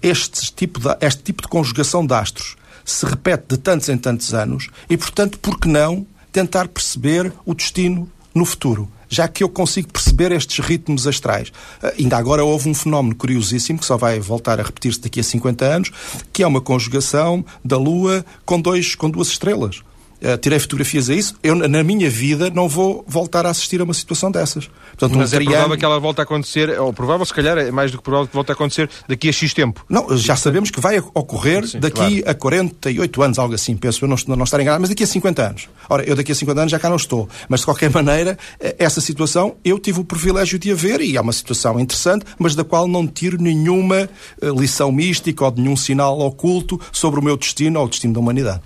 este, 0.02 0.52
tipo 0.54 0.80
de, 0.80 0.88
este 1.02 1.22
tipo 1.22 1.44
de 1.44 1.48
conjugação 1.48 2.06
de 2.06 2.14
astros 2.14 2.56
se 2.92 3.06
repete 3.06 3.46
de 3.50 3.58
tantos 3.58 3.90
em 3.90 3.98
tantos 3.98 4.34
anos 4.34 4.70
e, 4.90 4.98
portanto, 4.98 5.40
por 5.40 5.60
que 5.60 5.68
não 5.68 6.06
tentar 6.32 6.68
perceber 6.68 7.32
o 7.46 7.54
destino 7.54 8.10
no 8.34 8.46
futuro? 8.46 8.90
já 9.10 9.28
que 9.28 9.44
eu 9.44 9.50
consigo 9.50 9.92
perceber 9.92 10.32
estes 10.32 10.64
ritmos 10.64 11.08
astrais. 11.08 11.50
Uh, 11.82 11.92
ainda 11.98 12.16
agora 12.16 12.46
houve 12.46 12.70
um 12.70 12.76
fenómeno 12.76 13.16
curiosíssimo, 13.16 13.80
que 13.80 13.86
só 13.86 13.98
vai 13.98 14.20
voltar 14.20 14.60
a 14.60 14.64
repetir-se 14.64 15.02
daqui 15.02 15.20
a 15.20 15.24
50 15.24 15.66
anos, 15.66 15.92
que 16.32 16.44
é 16.44 16.48
uma 16.48 16.62
conjugação 16.62 17.44
da 17.66 17.76
Lua 17.76 18.24
com, 18.46 18.62
dois, 18.62 18.94
com 18.94 19.10
duas 19.10 19.30
estrelas. 19.30 19.82
Uh, 20.22 20.38
tirei 20.38 20.60
fotografias 20.60 21.10
a 21.10 21.14
isso. 21.14 21.36
Eu, 21.42 21.56
na 21.56 21.84
minha 21.84 22.10
vida, 22.10 22.50
não 22.50 22.68
vou 22.68 23.04
voltar 23.08 23.46
a 23.46 23.50
assistir 23.50 23.80
a 23.82 23.84
uma 23.84 23.94
situação 23.94 24.30
dessas. 24.32 24.70
Portanto, 24.90 25.18
Mas 25.18 25.34
um 25.34 25.38
é 25.38 25.44
provável 25.44 25.78
que 25.78 25.86
ela 25.86 26.00
volte 26.00 26.20
a 26.20 26.24
acontecer, 26.24 26.80
ou 26.80 26.92
provável, 26.92 27.26
se 27.26 27.34
calhar, 27.34 27.58
é 27.58 27.72
mais 27.72 27.92
do 27.92 27.98
que 27.98 28.04
provável 28.04 28.28
que 28.28 28.34
volte 28.34 28.52
a 28.52 28.54
acontecer 28.54 28.90
daqui 29.08 29.30
a 29.30 29.32
X 29.32 29.54
tempo. 29.54 29.86
Não, 29.90 30.18
já 30.18 30.36
sabemos 30.36 30.72
que 30.72 30.80
vai 30.80 31.00
ocorrer 31.14 31.68
Sim, 31.68 31.80
daqui 31.80 32.22
claro. 32.22 32.30
a 32.30 32.34
48 32.34 33.22
anos, 33.22 33.40
algo 33.40 33.54
assim, 33.54 33.78
penso 33.78 34.04
eu 34.04 34.10
não, 34.10 34.18
não 34.36 34.44
estar 34.44 34.60
enganado, 34.60 34.82
mas 34.82 34.90
daqui 34.90 35.04
a 35.04 35.08
50 35.08 35.42
anos. 35.42 35.70
Ora, 35.90 36.04
eu 36.04 36.16
daqui 36.16 36.32
a 36.32 36.36
50 36.36 36.62
anos 36.62 36.72
já 36.72 36.80
cá 36.80 36.90
não 36.90 36.98
estou. 36.98 37.30
Mas, 37.48 37.62
de 37.62 37.66
qualquer 37.66 37.90
maneira, 37.94 38.38
eh, 38.60 38.76
essa 38.78 39.02
situação 39.02 39.56
eu 39.64 39.80
tive 39.80 40.00
o 40.00 40.04
privilégio 40.04 40.60
de 40.60 40.72
a 40.72 40.76
ver 40.76 41.02
e 41.02 41.18
é 41.18 41.22
uma 41.22 41.34
situação 41.34 41.80
interessante, 41.80 42.26
mas 42.38 42.56
da 42.56 42.64
qual 42.64 42.88
não 42.88 43.08
tiro 43.08 43.42
nenhuma 43.42 44.10
eh, 44.42 44.50
lição 44.58 44.92
mística 44.92 45.46
ou 45.46 45.52
de 45.52 45.62
nenhum 45.62 45.78
sinal 45.78 46.20
oculto 46.20 46.80
sobre 46.92 47.20
o 47.20 47.24
meu 47.24 47.38
destino 47.38 47.80
ou 47.80 47.86
o 47.86 47.90
destino 47.90 48.14
da 48.14 48.20
humanidade. 48.20 48.62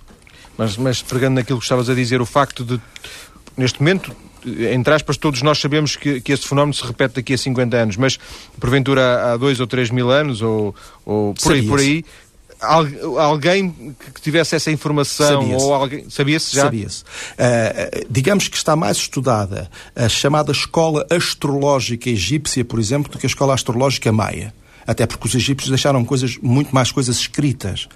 Mas, 0.58 0.78
mas 0.78 1.02
pegando 1.02 1.36
naquilo 1.36 1.60
que 1.60 1.66
estavas 1.66 1.90
a 1.90 1.96
dizer, 1.96 2.22
o 2.22 2.26
facto 2.26 2.64
de, 2.64 2.80
neste 3.58 3.80
momento, 3.80 4.16
entre 4.46 4.94
aspas, 4.94 5.18
todos 5.18 5.42
nós 5.42 5.60
sabemos 5.60 5.96
que, 5.96 6.22
que 6.22 6.32
esse 6.32 6.48
fenómeno 6.48 6.74
se 6.74 6.86
repete 6.86 7.16
daqui 7.16 7.34
a 7.34 7.38
50 7.38 7.78
anos, 7.78 7.98
mas 7.98 8.20
porventura 8.60 9.34
há 9.34 9.38
dois 9.38 9.60
ou 9.60 9.68
três 9.68 9.90
mil 9.90 10.12
anos, 10.12 10.42
ou, 10.42 10.76
ou 11.06 11.34
por 11.34 11.54
aí, 11.54 11.68
por 11.68 11.80
aí, 11.80 12.06
alguém 12.62 13.96
que 14.14 14.22
tivesse 14.22 14.56
essa 14.56 14.72
informação 14.72 15.42
sabia 15.42 15.58
ou 15.58 15.74
alguém 15.74 16.10
sabia-se 16.10 16.56
já? 16.56 16.64
Sabia-se. 16.64 17.04
Uh, 17.04 18.06
digamos 18.10 18.48
que 18.48 18.56
está 18.56 18.76
mais 18.76 18.98
estudada 18.98 19.70
a 19.96 20.08
chamada 20.08 20.52
escola 20.52 21.06
astrológica 21.10 22.10
egípcia, 22.10 22.64
por 22.64 22.80
exemplo, 22.80 23.12
do 23.12 23.18
que 23.18 23.26
a 23.26 23.30
escola 23.30 23.54
astrológica 23.54 24.12
maia 24.12 24.54
até 24.86 25.06
porque 25.06 25.28
os 25.28 25.36
egípcios 25.36 25.70
deixaram 25.70 26.04
coisas, 26.06 26.38
muito 26.42 26.74
mais 26.74 26.92
coisas 26.92 27.18
escritas. 27.18 27.88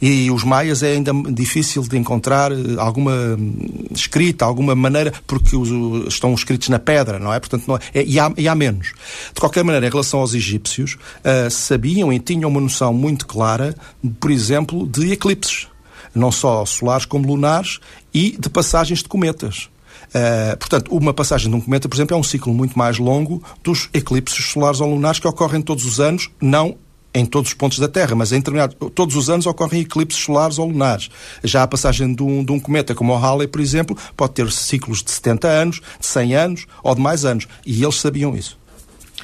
E 0.00 0.30
os 0.30 0.44
maias 0.44 0.82
é 0.82 0.92
ainda 0.92 1.12
difícil 1.30 1.82
de 1.82 1.96
encontrar 1.96 2.52
eh, 2.52 2.56
alguma 2.78 3.12
hum, 3.12 3.86
escrita, 3.90 4.44
alguma 4.44 4.74
maneira, 4.74 5.12
porque 5.26 5.56
os, 5.56 5.68
estão 6.08 6.34
escritos 6.34 6.68
na 6.68 6.78
pedra, 6.78 7.18
não 7.18 7.32
é? 7.32 7.38
Portanto, 7.38 7.64
não 7.66 7.76
é, 7.76 8.04
e, 8.04 8.18
há, 8.18 8.32
e 8.36 8.48
há 8.48 8.54
menos. 8.54 8.92
De 9.34 9.40
qualquer 9.40 9.64
maneira, 9.64 9.86
em 9.86 9.90
relação 9.90 10.20
aos 10.20 10.34
egípcios, 10.34 10.94
uh, 10.94 11.50
sabiam 11.50 12.12
e 12.12 12.18
tinham 12.18 12.48
uma 12.50 12.60
noção 12.60 12.92
muito 12.92 13.26
clara, 13.26 13.74
por 14.18 14.30
exemplo, 14.30 14.86
de 14.86 15.12
eclipses. 15.12 15.68
Não 16.14 16.32
só 16.32 16.64
solares 16.64 17.04
como 17.04 17.26
lunares 17.26 17.78
e 18.12 18.36
de 18.38 18.48
passagens 18.50 19.00
de 19.00 19.08
cometas. 19.08 19.68
Uh, 20.10 20.56
portanto, 20.56 20.94
uma 20.94 21.14
passagem 21.14 21.48
de 21.48 21.56
um 21.56 21.60
cometa, 21.60 21.88
por 21.88 21.96
exemplo, 21.96 22.16
é 22.16 22.18
um 22.18 22.22
ciclo 22.22 22.52
muito 22.52 22.76
mais 22.76 22.98
longo 22.98 23.42
dos 23.62 23.88
eclipses 23.94 24.44
solares 24.44 24.80
ou 24.80 24.90
lunares 24.90 25.20
que 25.20 25.28
ocorrem 25.28 25.62
todos 25.62 25.84
os 25.84 26.00
anos, 26.00 26.28
não 26.40 26.76
em 27.12 27.26
todos 27.26 27.50
os 27.50 27.54
pontos 27.54 27.78
da 27.78 27.88
Terra, 27.88 28.14
mas 28.14 28.32
em 28.32 28.36
determinado, 28.36 28.74
todos 28.90 29.16
os 29.16 29.28
anos 29.28 29.46
ocorrem 29.46 29.82
eclipses 29.82 30.22
solares 30.22 30.58
ou 30.58 30.66
lunares. 30.66 31.10
Já 31.42 31.62
a 31.62 31.66
passagem 31.66 32.14
de 32.14 32.22
um, 32.22 32.44
de 32.44 32.52
um 32.52 32.60
cometa 32.60 32.94
como 32.94 33.12
o 33.12 33.16
Halley, 33.16 33.48
por 33.48 33.60
exemplo, 33.60 33.96
pode 34.16 34.32
ter 34.34 34.50
ciclos 34.52 35.02
de 35.02 35.10
70 35.10 35.48
anos, 35.48 35.80
de 35.98 36.06
100 36.06 36.34
anos 36.34 36.66
ou 36.82 36.94
de 36.94 37.00
mais 37.00 37.24
anos. 37.24 37.48
E 37.66 37.82
eles 37.82 37.96
sabiam 37.96 38.36
isso. 38.36 38.60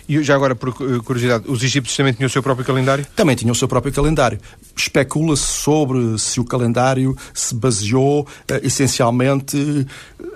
E 0.08 0.22
já 0.22 0.36
agora, 0.36 0.54
por 0.54 0.72
curiosidade, 1.02 1.44
os 1.48 1.64
egípcios 1.64 1.96
também 1.96 2.12
tinham 2.12 2.28
o 2.28 2.30
seu 2.30 2.42
próprio 2.42 2.64
calendário? 2.64 3.04
Também 3.16 3.34
tinham 3.34 3.52
o 3.52 3.56
seu 3.56 3.66
próprio 3.66 3.92
calendário. 3.92 4.38
Especula-se 4.76 5.42
sobre 5.42 6.16
se 6.18 6.38
o 6.38 6.44
calendário 6.44 7.16
se 7.34 7.54
baseou 7.54 8.20
uh, 8.20 8.26
essencialmente 8.62 9.86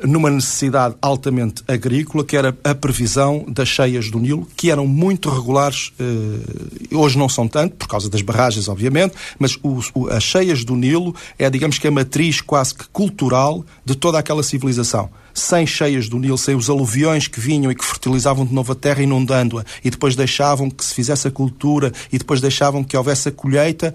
numa 0.06 0.30
necessidade 0.30 0.94
altamente 1.00 1.62
agrícola, 1.66 2.24
que 2.24 2.36
era 2.36 2.56
a 2.64 2.74
previsão 2.74 3.44
das 3.48 3.68
cheias 3.68 4.10
do 4.10 4.18
Nilo, 4.18 4.46
que 4.56 4.70
eram 4.70 4.86
muito 4.86 5.28
regulares, 5.30 5.92
uh, 6.00 6.96
hoje 6.96 7.18
não 7.18 7.28
são 7.28 7.46
tanto, 7.46 7.76
por 7.76 7.88
causa 7.88 8.08
das 8.08 8.22
barragens, 8.22 8.68
obviamente, 8.68 9.14
mas 9.38 9.56
o, 9.62 9.80
o, 9.94 10.08
as 10.08 10.22
cheias 10.22 10.64
do 10.64 10.76
Nilo 10.76 11.14
é, 11.38 11.48
digamos 11.50 11.78
que, 11.78 11.88
a 11.88 11.90
matriz 11.90 12.40
quase 12.40 12.74
que 12.74 12.88
cultural 12.88 13.64
de 13.84 13.94
toda 13.94 14.18
aquela 14.18 14.42
civilização 14.42 15.10
sem 15.40 15.66
cheias 15.66 16.08
do 16.08 16.18
Nilo, 16.18 16.38
sem 16.38 16.54
os 16.54 16.68
aluviões 16.68 17.26
que 17.26 17.40
vinham 17.40 17.70
e 17.70 17.74
que 17.74 17.84
fertilizavam 17.84 18.44
de 18.44 18.52
novo 18.54 18.72
a 18.72 18.74
terra, 18.74 19.02
inundando-a, 19.02 19.64
e 19.84 19.90
depois 19.90 20.14
deixavam 20.14 20.70
que 20.70 20.84
se 20.84 20.94
fizesse 20.94 21.26
a 21.28 21.30
cultura, 21.30 21.92
e 22.12 22.18
depois 22.18 22.40
deixavam 22.40 22.84
que 22.84 22.96
houvesse 22.96 23.28
a 23.28 23.32
colheita, 23.32 23.94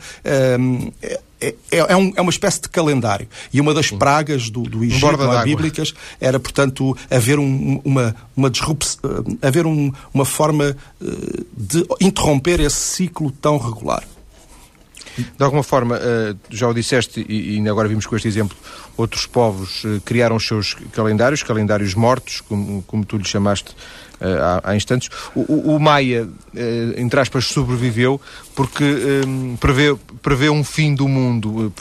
hum, 0.59 0.91
é, 1.01 1.19
é, 1.41 1.55
é, 1.71 1.95
um, 1.95 2.13
é, 2.15 2.21
uma 2.21 2.29
espécie 2.29 2.61
de 2.61 2.69
calendário. 2.69 3.27
E 3.53 3.59
uma 3.59 3.73
das 3.73 3.91
pragas 3.91 4.49
do, 4.49 4.63
do 4.63 4.83
Egito, 4.83 5.05
um 5.07 5.43
bíblicas, 5.43 5.93
era, 6.19 6.39
portanto, 6.39 6.97
haver 7.09 7.39
um, 7.39 7.81
uma, 7.83 8.15
uma 8.35 8.49
disrupção, 8.49 8.99
haver 9.41 9.65
um, 9.65 9.91
uma 10.13 10.25
forma 10.25 10.75
eh, 11.01 11.05
de 11.55 11.85
interromper 12.01 12.59
esse 12.59 12.77
ciclo 12.77 13.31
tão 13.31 13.57
regular. 13.57 14.03
De 15.17 15.43
alguma 15.43 15.63
forma, 15.63 15.97
eh, 15.97 16.35
já 16.49 16.67
o 16.67 16.73
disseste 16.73 17.25
e 17.27 17.55
ainda 17.55 17.71
agora 17.71 17.87
vimos 17.87 18.05
com 18.05 18.15
este 18.15 18.27
exemplo, 18.27 18.57
outros 18.97 19.25
povos 19.25 19.83
eh, 19.85 19.99
criaram 20.03 20.35
os 20.35 20.45
seus 20.45 20.75
calendários, 20.91 21.43
calendários 21.43 21.93
mortos, 21.93 22.41
como, 22.41 22.81
como 22.83 23.05
tu 23.05 23.17
lhe 23.17 23.25
chamaste 23.25 23.75
eh, 24.19 24.37
há, 24.39 24.71
há 24.71 24.75
instantes. 24.75 25.09
O, 25.33 25.75
o, 25.75 25.79
Maia, 25.79 26.27
entre 26.97 27.19
aspas, 27.19 27.45
sobreviveu 27.45 28.19
porque 28.55 28.83
um, 29.25 29.55
prevê, 29.57 29.95
prevê 30.21 30.49
um 30.49 30.63
fim 30.63 30.95
do 30.95 31.07
mundo, 31.07 31.73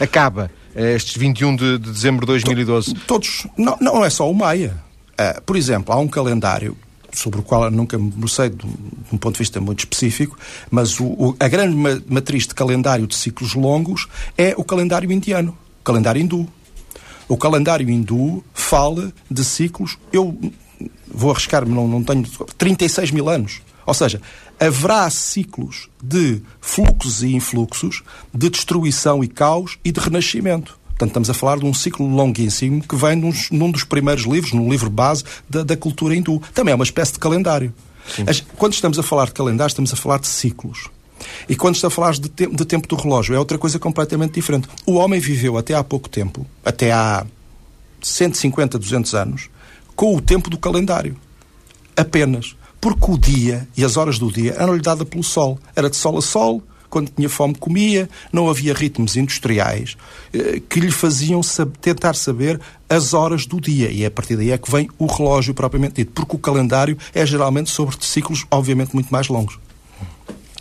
acaba 0.00 0.50
estes 0.74 1.16
21 1.16 1.56
de, 1.56 1.78
de 1.78 1.90
dezembro 1.90 2.26
de 2.26 2.32
2012. 2.32 2.94
Todos, 3.06 3.46
não, 3.56 3.76
não 3.80 4.04
é 4.04 4.10
só 4.10 4.30
o 4.30 4.34
Maia. 4.34 4.74
por 5.44 5.56
exemplo, 5.56 5.94
há 5.94 5.98
um 5.98 6.08
calendário 6.08 6.76
sobre 7.12 7.40
o 7.40 7.42
qual 7.42 7.64
eu 7.64 7.70
nunca 7.70 7.98
me 7.98 8.10
debrucei 8.10 8.50
de, 8.50 8.66
um 9.12 9.18
ponto 9.18 9.34
de 9.34 9.38
vista 9.38 9.60
muito 9.60 9.80
específico, 9.80 10.38
mas 10.70 10.98
o, 10.98 11.04
o, 11.04 11.36
a 11.38 11.48
grande 11.48 11.76
matriz 12.08 12.46
de 12.46 12.54
calendário 12.54 13.06
de 13.06 13.14
ciclos 13.14 13.54
longos 13.54 14.08
é 14.36 14.54
o 14.56 14.64
calendário 14.64 15.10
indiano, 15.10 15.56
o 15.80 15.84
calendário 15.84 16.20
hindu. 16.20 16.48
O 17.28 17.36
calendário 17.36 17.88
hindu 17.88 18.44
fala 18.52 19.12
de 19.30 19.44
ciclos, 19.44 19.96
eu 20.12 20.36
vou 21.08 21.30
arriscar-me, 21.30 21.72
não, 21.72 21.86
não 21.86 22.02
tenho, 22.02 22.24
36 22.58 23.10
mil 23.10 23.28
anos. 23.28 23.62
Ou 23.86 23.94
seja, 23.94 24.20
haverá 24.58 25.08
ciclos 25.10 25.88
de 26.02 26.40
fluxos 26.60 27.22
e 27.22 27.34
influxos, 27.34 28.02
de 28.32 28.48
destruição 28.48 29.22
e 29.22 29.28
caos 29.28 29.78
e 29.84 29.90
de 29.90 30.00
renascimento. 30.00 30.78
Portanto, 31.02 31.10
estamos 31.10 31.30
a 31.30 31.34
falar 31.34 31.58
de 31.58 31.66
um 31.66 31.74
ciclo 31.74 32.06
longuíssimo 32.06 32.80
que 32.80 32.94
vem 32.94 33.16
num, 33.16 33.32
num 33.50 33.72
dos 33.72 33.82
primeiros 33.82 34.22
livros, 34.24 34.52
no 34.52 34.70
livro 34.70 34.88
base 34.88 35.24
da, 35.50 35.64
da, 35.64 35.76
cultura 35.76 36.14
hindu. 36.14 36.40
Também 36.54 36.70
é 36.70 36.74
uma 36.76 36.84
espécie 36.84 37.14
de 37.14 37.18
calendário. 37.18 37.74
As, 38.24 38.40
quando 38.56 38.74
estamos 38.74 38.96
a 39.00 39.02
falar 39.02 39.26
de 39.26 39.32
calendário, 39.32 39.70
estamos 39.70 39.92
a 39.92 39.96
falar 39.96 40.20
de 40.20 40.28
ciclos. 40.28 40.88
E 41.48 41.56
quando 41.56 41.74
estamos 41.74 41.92
a 41.92 41.96
falar 41.96 42.12
de, 42.12 42.28
te 42.28 42.46
de 42.46 42.64
tempo 42.64 42.86
do 42.86 42.94
relógio, 42.94 43.34
é 43.34 43.38
outra 43.38 43.58
coisa 43.58 43.80
completamente 43.80 44.34
diferente. 44.34 44.68
O 44.86 44.92
homem 44.92 45.18
viveu 45.18 45.58
até 45.58 45.74
há 45.74 45.82
pouco 45.82 46.08
tempo, 46.08 46.46
até 46.64 46.92
há 46.92 47.26
150, 48.00 48.78
200 48.78 49.12
anos, 49.14 49.50
com 49.96 50.14
o 50.14 50.20
tempo 50.20 50.48
do 50.48 50.56
calendário. 50.56 51.16
Apenas. 51.96 52.54
Porque 52.80 53.10
o 53.10 53.18
dia 53.18 53.66
e 53.76 53.84
as 53.84 53.96
horas 53.96 54.20
do 54.20 54.30
dia 54.30 54.54
eram-lhe 54.56 54.82
dadas 54.82 55.08
pelo 55.08 55.24
sol. 55.24 55.58
Era 55.74 55.90
de 55.90 55.96
sol 55.96 56.16
a 56.18 56.22
sol, 56.22 56.62
quando 56.92 57.08
tinha 57.08 57.28
fome 57.28 57.54
comia, 57.54 58.06
não 58.30 58.50
havia 58.50 58.74
ritmos 58.74 59.16
industriais 59.16 59.96
eh, 60.34 60.60
que 60.68 60.78
lhe 60.78 60.90
faziam 60.90 61.42
sab 61.42 61.72
tentar 61.78 62.14
saber 62.14 62.60
as 62.86 63.14
horas 63.14 63.46
do 63.46 63.58
dia. 63.58 63.90
E 63.90 64.04
é 64.04 64.06
a 64.06 64.10
partir 64.10 64.36
daí 64.36 64.50
é 64.50 64.58
que 64.58 64.70
vem 64.70 64.90
o 64.98 65.06
relógio 65.06 65.54
propriamente 65.54 65.94
dito, 65.94 66.12
porque 66.12 66.36
o 66.36 66.38
calendário 66.38 66.98
é 67.14 67.24
geralmente 67.24 67.70
sobre 67.70 67.96
ciclos, 67.98 68.44
obviamente, 68.50 68.92
muito 68.92 69.08
mais 69.08 69.28
longos. 69.28 69.58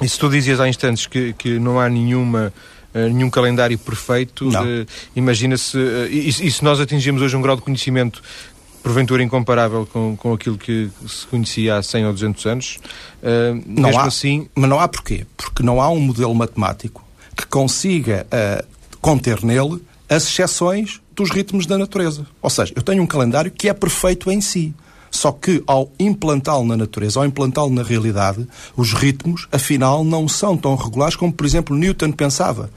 E 0.01 0.07
se 0.07 0.17
tu 0.17 0.29
dizias 0.29 0.61
há 0.61 0.69
instantes 0.69 1.05
que, 1.05 1.33
que 1.33 1.59
não 1.59 1.79
há 1.79 1.89
nenhuma. 1.89 2.53
Uh, 2.93 3.07
nenhum 3.07 3.29
calendário 3.29 3.77
perfeito. 3.77 4.49
Uh, 4.49 4.85
Imagina-se. 5.15 5.77
Uh, 5.77 6.07
e, 6.09 6.27
e, 6.27 6.51
se 6.51 6.61
nós 6.61 6.77
atingimos 6.77 7.21
hoje 7.21 7.37
um 7.37 7.41
grau 7.41 7.55
de 7.55 7.61
conhecimento 7.61 8.21
porventura 8.81 9.23
incomparável 9.23 9.85
com, 9.85 10.15
com 10.15 10.33
aquilo 10.33 10.57
que 10.57 10.89
se 11.07 11.25
conhecia 11.27 11.77
há 11.77 11.83
100 11.83 12.05
ou 12.07 12.13
200 12.13 12.45
anos. 12.45 12.79
Uh, 13.21 13.61
não 13.65 13.89
mesmo 13.89 13.99
há, 14.01 14.05
assim... 14.05 14.49
Mas 14.55 14.69
não 14.69 14.79
há 14.79 14.87
porquê? 14.87 15.25
Porque 15.37 15.63
não 15.63 15.81
há 15.81 15.89
um 15.89 15.99
modelo 15.99 16.33
matemático 16.33 17.03
que 17.35 17.45
consiga 17.45 18.25
uh, 18.27 18.67
conter 18.99 19.43
nele 19.43 19.81
as 20.09 20.27
exceções 20.27 20.99
dos 21.15 21.29
ritmos 21.29 21.65
da 21.65 21.77
natureza. 21.77 22.25
Ou 22.41 22.49
seja, 22.49 22.73
eu 22.75 22.81
tenho 22.81 23.01
um 23.01 23.07
calendário 23.07 23.51
que 23.51 23.69
é 23.69 23.73
perfeito 23.73 24.29
em 24.31 24.41
si. 24.41 24.73
Só 25.09 25.31
que 25.31 25.61
ao 25.67 25.91
implantá-lo 25.99 26.65
na 26.65 26.77
natureza, 26.77 27.19
ao 27.19 27.25
implantá-lo 27.25 27.69
na 27.69 27.83
realidade, 27.83 28.47
os 28.77 28.93
ritmos, 28.93 29.47
afinal, 29.51 30.03
não 30.05 30.27
são 30.27 30.55
tão 30.55 30.75
regulares 30.75 31.15
como, 31.15 31.33
por 31.33 31.45
exemplo, 31.45 31.75
Newton 31.75 32.13
pensava. 32.13 32.69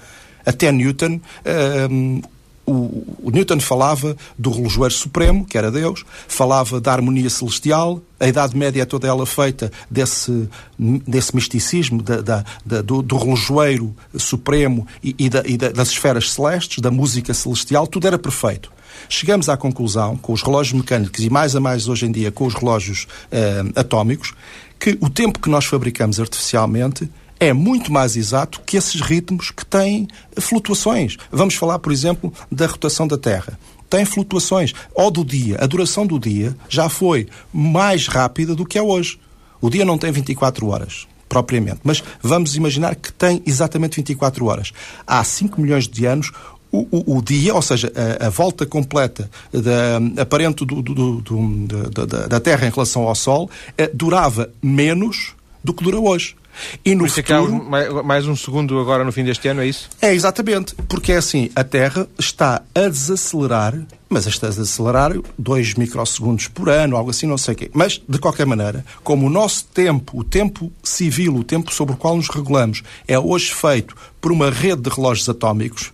Até 0.45 0.71
Newton, 0.73 1.21
uh, 1.21 2.23
o, 2.67 3.05
o, 3.23 3.31
Newton 3.31 3.61
falava 3.61 4.17
do 4.39 4.51
relojoeiro 4.51 4.95
supremo, 4.95 5.45
que 5.45 5.59
era 5.59 5.71
Deus, 5.71 6.05
falava 6.27 6.81
da 6.81 6.93
harmonia 6.93 7.29
celestial, 7.29 8.01
a 8.19 8.27
Idade 8.27 8.57
Média 8.57 8.83
é 8.83 8.85
toda 8.85 9.07
ela 9.07 9.27
feita 9.27 9.71
desse, 9.91 10.49
desse 10.79 11.35
misticismo 11.35 12.03
da, 12.03 12.21
da, 12.21 12.45
da, 12.65 12.83
do, 12.83 13.03
do, 13.03 13.17
relojoeiro 13.17 13.95
supremo 14.17 14.87
e, 15.03 15.15
e, 15.19 15.31
e 15.53 15.57
das 15.57 15.89
esferas 15.89 16.31
celestes, 16.33 16.79
da 16.81 16.91
música 16.91 17.35
celestial, 17.35 17.87
tudo 17.87 18.07
era 18.07 18.19
perfeito. 18.19 18.73
Chegamos 19.09 19.49
à 19.49 19.57
conclusão, 19.57 20.17
com 20.17 20.33
os 20.33 20.43
relógios 20.43 20.81
mecânicos 20.81 21.23
e 21.23 21.29
mais 21.29 21.55
a 21.55 21.61
mais 21.61 21.89
hoje 21.89 22.07
em 22.07 22.13
dia 22.13 22.31
com 22.31 22.47
os 22.47 22.55
relógios 22.55 23.07
eh, 23.31 23.63
atómicos, 23.77 24.33
que 24.79 24.97
o 25.01 25.11
tempo 25.11 25.41
que 25.41 25.51
nós 25.51 25.65
fabricamos 25.67 26.21
artificialmente 26.21 27.09
é 27.39 27.53
muito 27.53 27.93
mais 27.93 28.17
exato 28.17 28.61
que 28.65 28.77
esses 28.77 29.01
ritmos 29.01 29.51
que 29.51 29.65
têm 29.65 30.09
flutuações. 30.39 31.17
Vamos 31.31 31.55
falar, 31.55 31.79
por 31.79 31.93
exemplo, 31.93 32.33
da 32.51 32.67
rotação 32.67 33.07
da 33.07 33.19
Terra. 33.19 33.59
Tem 33.91 34.05
flutuações. 34.05 34.73
Ou 34.95 35.11
do 35.11 35.25
dia. 35.25 35.59
A 35.61 35.67
duração 35.67 36.07
do 36.07 36.19
dia 36.19 36.57
já 36.69 36.89
foi 36.89 37.29
mais 37.53 38.07
rápida 38.07 38.55
do 38.55 38.65
que 38.65 38.79
é 38.79 38.83
hoje. 38.83 39.19
O 39.61 39.71
dia 39.71 39.85
não 39.85 39.99
tem 39.99 40.13
24 40.13 40.67
horas 40.69 41.07
propriamente, 41.27 41.81
mas 41.83 42.03
vamos 42.23 42.55
imaginar 42.55 42.95
que 42.95 43.13
tem 43.13 43.43
exatamente 43.45 43.97
24 43.97 44.47
horas. 44.47 44.73
Há 45.05 45.25
5 45.25 45.61
milhões 45.61 45.89
de 45.89 46.07
anos, 46.07 46.31
o, 46.71 46.87
o, 46.91 47.19
o, 47.19 47.23
dia, 47.23 47.55
ou 47.55 47.63
seja, 47.63 47.93
a, 48.21 48.27
a 48.27 48.31
volta 48.31 48.67
completa 48.67 49.31
da, 49.53 50.23
aparente 50.23 50.65
do, 50.65 50.83
do, 50.83 51.21
do, 51.21 51.89
da, 51.89 52.27
da, 52.27 52.41
Terra 52.41 52.67
em 52.67 52.71
relação 52.71 53.09
ao 53.09 53.15
Sol, 53.15 53.51
eh, 53.79 53.91
durava 53.93 54.51
menos 54.63 55.35
do 55.63 55.73
que 55.73 55.83
dura 55.83 55.99
hoje. 55.99 56.37
E 56.85 56.95
no 56.95 57.09
futuro... 57.09 57.65
mais 58.05 58.27
um 58.27 58.37
segundo 58.37 58.79
agora 58.79 59.05
no 59.05 59.13
fim 59.13 59.25
deste 59.25 59.49
ano, 59.49 59.63
é 59.63 59.67
isso? 59.67 59.89
É, 60.01 60.15
exatamente. 60.15 60.75
Porque 60.89 61.13
é 61.13 61.17
assim, 61.17 61.51
a 61.55 61.65
Terra 61.65 62.07
está 62.19 62.63
a 62.75 62.89
desacelerar, 62.89 63.75
mas 64.09 64.27
está 64.27 64.47
a 64.47 64.51
desacelerar 64.51 65.13
2 65.39 65.75
microsegundos 65.75 66.49
por 66.49 66.69
ano, 66.69 66.97
algo 66.97 67.11
assim, 67.11 67.27
não 67.27 67.39
sei 67.39 67.55
o 67.55 67.57
quê. 67.57 67.71
Mas, 67.73 68.01
de 68.09 68.19
qualquer 68.19 68.47
maneira, 68.47 68.85
como 69.03 69.27
o 69.27 69.31
nosso 69.31 69.67
tempo, 69.67 70.19
o 70.19 70.25
tempo 70.25 70.73
civil, 70.83 71.37
o 71.37 71.45
tempo 71.45 71.73
sobre 71.73 71.95
o 71.95 71.97
qual 71.97 72.17
nos 72.17 72.29
regulamos, 72.29 72.83
é 73.07 73.19
hoje 73.19 73.53
feito 73.53 73.97
por 74.21 74.33
uma 74.33 74.51
rede 74.51 74.83
de 74.83 74.91
relógios 74.91 75.29
atómicos, 75.29 75.93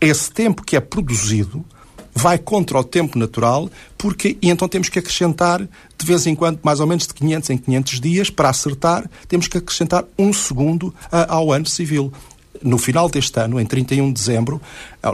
esse 0.00 0.30
tempo 0.30 0.62
que 0.62 0.76
é 0.76 0.80
produzido 0.80 1.64
vai 2.18 2.36
contra 2.36 2.78
o 2.78 2.84
tempo 2.84 3.16
natural, 3.16 3.70
porque 3.96 4.36
e 4.42 4.50
então 4.50 4.68
temos 4.68 4.88
que 4.88 4.98
acrescentar 4.98 5.60
de 5.60 6.06
vez 6.06 6.26
em 6.26 6.34
quando, 6.34 6.58
mais 6.62 6.80
ou 6.80 6.86
menos 6.86 7.06
de 7.06 7.14
500 7.14 7.50
em 7.50 7.58
500 7.58 8.00
dias, 8.00 8.30
para 8.30 8.50
acertar, 8.50 9.08
temos 9.28 9.46
que 9.46 9.58
acrescentar 9.58 10.04
um 10.18 10.32
segundo 10.32 10.94
ao 11.10 11.52
ano 11.52 11.66
civil. 11.66 12.12
No 12.60 12.76
final 12.76 13.08
deste 13.08 13.38
ano, 13.38 13.60
em 13.60 13.64
31 13.64 14.08
de 14.08 14.14
dezembro, 14.14 14.60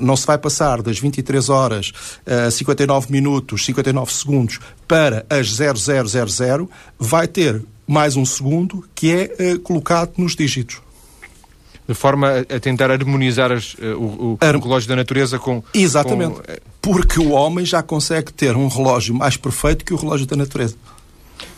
não 0.00 0.16
se 0.16 0.26
vai 0.26 0.38
passar 0.38 0.80
das 0.80 0.98
23 0.98 1.50
horas, 1.50 1.92
uh, 2.26 2.50
59 2.50 3.12
minutos, 3.12 3.66
59 3.66 4.10
segundos 4.10 4.60
para 4.88 5.26
as 5.28 5.54
0000, 5.54 6.70
vai 6.98 7.28
ter 7.28 7.62
mais 7.86 8.16
um 8.16 8.24
segundo 8.24 8.82
que 8.94 9.12
é 9.12 9.54
uh, 9.54 9.60
colocado 9.60 10.12
nos 10.16 10.34
dígitos 10.34 10.80
de 11.86 11.94
forma 11.94 12.44
a 12.48 12.60
tentar 12.60 12.90
harmonizar 12.90 13.52
as, 13.52 13.74
uh, 13.74 13.96
o, 13.96 14.32
o, 14.32 14.38
Ar... 14.40 14.56
o, 14.56 14.60
relógio 14.60 14.88
da 14.88 14.96
natureza 14.96 15.38
com. 15.38 15.62
Exatamente. 15.72 16.34
Com... 16.34 16.42
Eh, 16.48 16.60
Porque 16.80 17.20
o 17.20 17.30
homem 17.30 17.64
já 17.64 17.82
consegue 17.82 18.32
ter 18.32 18.56
um 18.56 18.68
relógio 18.68 19.14
mais 19.14 19.36
perfeito 19.36 19.84
que 19.84 19.92
o 19.92 19.96
relógio 19.96 20.26
da 20.26 20.36
natureza. 20.36 20.76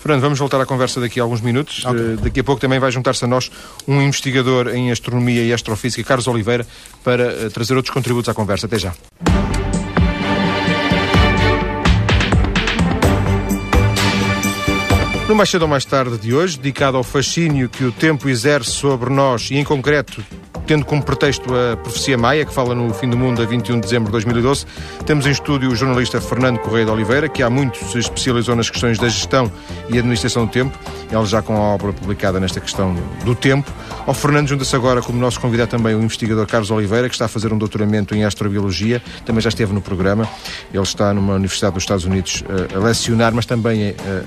Fernando, 0.01 0.23
vamos 0.23 0.39
voltar 0.39 0.61
à 0.61 0.67
conversa 0.67 1.01
daqui 1.01 1.21
a 1.21 1.23
alguns 1.23 1.41
minutos. 1.41 1.85
Okay. 1.85 2.01
Uh, 2.01 2.17
daqui 2.17 2.41
a 2.41 2.45
pouco 2.45 2.61
também 2.61 2.79
vai 2.79 2.91
juntar-se 2.91 3.25
a 3.25 3.29
nós 3.29 3.51
um 3.87 4.01
investigador 4.01 4.69
em 4.69 4.91
astronomia 4.91 5.43
e 5.43 5.53
astrofísica, 5.53 6.03
Carlos 6.03 6.27
Oliveira, 6.27 6.67
para 7.05 7.47
uh, 7.47 7.51
trazer 7.51 7.75
outros 7.75 7.93
contributos 7.93 8.29
à 8.29 8.35
conversa. 8.35 8.67
Até 8.67 8.79
já. 8.79 8.95
No 15.29 15.35
Mais 15.35 15.51
Cedo 15.51 15.63
ou 15.63 15.69
Mais 15.69 15.85
Tarde 15.85 16.19
de 16.19 16.33
hoje, 16.33 16.57
dedicado 16.57 16.97
ao 16.97 17.03
fascínio 17.03 17.69
que 17.69 17.83
o 17.83 17.91
tempo 17.91 18.29
exerce 18.29 18.71
sobre 18.71 19.11
nós 19.11 19.51
e, 19.51 19.57
em 19.57 19.65
concreto, 19.65 20.25
tendo 20.69 20.85
como 20.85 21.03
pretexto 21.03 21.53
a 21.53 21.77
profecia 21.77 22.17
maia, 22.17 22.45
que 22.45 22.55
fala 22.55 22.77
no 22.77 22.95
fim 22.95 23.11
do 23.11 23.17
mundo 23.17 23.43
a 23.43 23.45
21 23.45 23.77
de 23.77 23.81
dezembro 23.81 24.07
de 24.07 24.13
2012, 24.13 24.67
temos 25.05 25.27
em 25.27 25.31
estúdio 25.31 25.71
o 25.71 25.75
jornalista 25.75 26.21
Fernando 26.21 26.59
Correia 26.59 26.87
de 26.87 26.93
Oliveira, 26.93 27.29
que 27.29 27.43
há 27.43 27.51
muito 27.51 27.77
se 27.87 27.99
especializou 27.99 28.55
nas 28.55 28.71
questões 28.71 28.99
da 28.99 29.09
gestão 29.09 29.51
e 29.89 29.99
administração 29.99 30.47
do 30.47 30.53
tempo, 30.53 30.79
ele 31.11 31.27
já 31.27 31.43
com 31.43 31.57
a 31.57 31.61
obra 31.75 31.93
publicada 31.93 32.39
nesta 32.39 32.61
questão 32.61 32.95
do 33.25 33.35
tempo. 33.35 33.69
Ao 34.07 34.15
Fernando 34.15 34.47
junta-se 34.47 34.77
agora 34.77 35.03
como 35.03 35.19
nosso 35.19 35.41
convidado 35.41 35.71
também 35.73 35.95
o 35.97 36.01
investigador 36.01 36.47
Carlos 36.47 36.71
Oliveira, 36.71 37.09
que 37.09 37.17
está 37.17 37.25
a 37.25 37.29
fazer 37.29 37.53
um 37.53 37.59
doutoramento 37.59 38.15
em 38.15 38.25
astrobiologia, 38.25 39.03
também 39.25 39.41
já 39.41 39.49
esteve 39.49 39.73
no 39.73 39.81
programa. 39.81 40.29
Ele 40.73 40.83
está 40.85 41.13
numa 41.13 41.35
universidade 41.35 41.75
dos 41.75 41.83
Estados 41.83 42.05
Unidos 42.05 42.45
eh, 42.49 42.77
a 42.77 42.79
lecionar, 42.79 43.35
mas 43.35 43.45
também 43.45 43.91
a, 43.91 44.23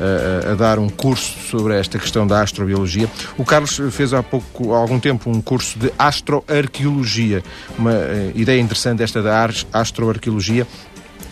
a, 0.00 0.52
a, 0.52 0.54
dar 0.54 0.78
um 0.78 0.88
curso 0.88 1.38
sobre 1.50 1.78
esta 1.78 1.98
questão 1.98 2.26
da 2.26 2.40
astrobiologia. 2.40 3.08
O 3.36 3.44
Carlos 3.44 3.80
fez 3.90 4.12
há 4.14 4.22
pouco, 4.22 4.74
há 4.74 4.78
algum 4.78 4.98
tempo, 4.98 5.30
um 5.30 5.40
curso 5.40 5.78
de 5.78 5.92
astroarqueologia, 5.98 7.42
uma 7.78 7.92
uh, 7.92 8.32
ideia 8.34 8.60
interessante 8.60 9.02
esta 9.02 9.22
da 9.22 9.48
astroarqueologia. 9.72 10.66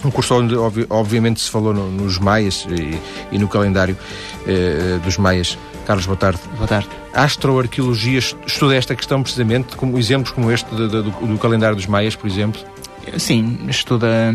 Um 0.02 0.10
curso 0.10 0.34
onde, 0.34 0.54
obviamente, 0.88 1.40
se 1.40 1.50
falou 1.50 1.74
no, 1.74 1.90
nos 1.90 2.18
maias 2.18 2.66
e, 2.70 2.98
e 3.34 3.38
no 3.38 3.46
calendário 3.46 3.96
uh, 4.46 4.98
dos 5.00 5.18
maias. 5.18 5.58
Carlos, 5.86 6.06
boa 6.06 6.16
tarde. 6.16 6.40
Boa 6.56 6.68
tarde. 6.68 6.88
A 7.12 7.24
astroarqueologia 7.24 8.18
estuda 8.18 8.76
esta 8.76 8.94
questão 8.94 9.22
precisamente, 9.22 9.76
como 9.76 9.98
exemplos 9.98 10.30
como 10.30 10.50
este 10.50 10.72
do, 10.74 10.88
do, 10.88 11.02
do 11.02 11.38
calendário 11.38 11.76
dos 11.76 11.86
maias, 11.86 12.16
por 12.16 12.28
exemplo? 12.28 12.60
Sim, 13.18 13.58
estuda, 13.68 14.34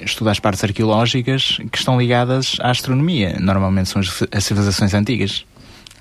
estuda 0.00 0.30
as 0.30 0.38
partes 0.38 0.62
arqueológicas 0.62 1.58
que 1.70 1.78
estão 1.78 1.98
ligadas 1.98 2.56
à 2.60 2.70
astronomia. 2.70 3.36
Normalmente 3.40 3.88
são 3.88 4.00
as, 4.00 4.22
as 4.30 4.44
civilizações 4.44 4.94
antigas. 4.94 5.44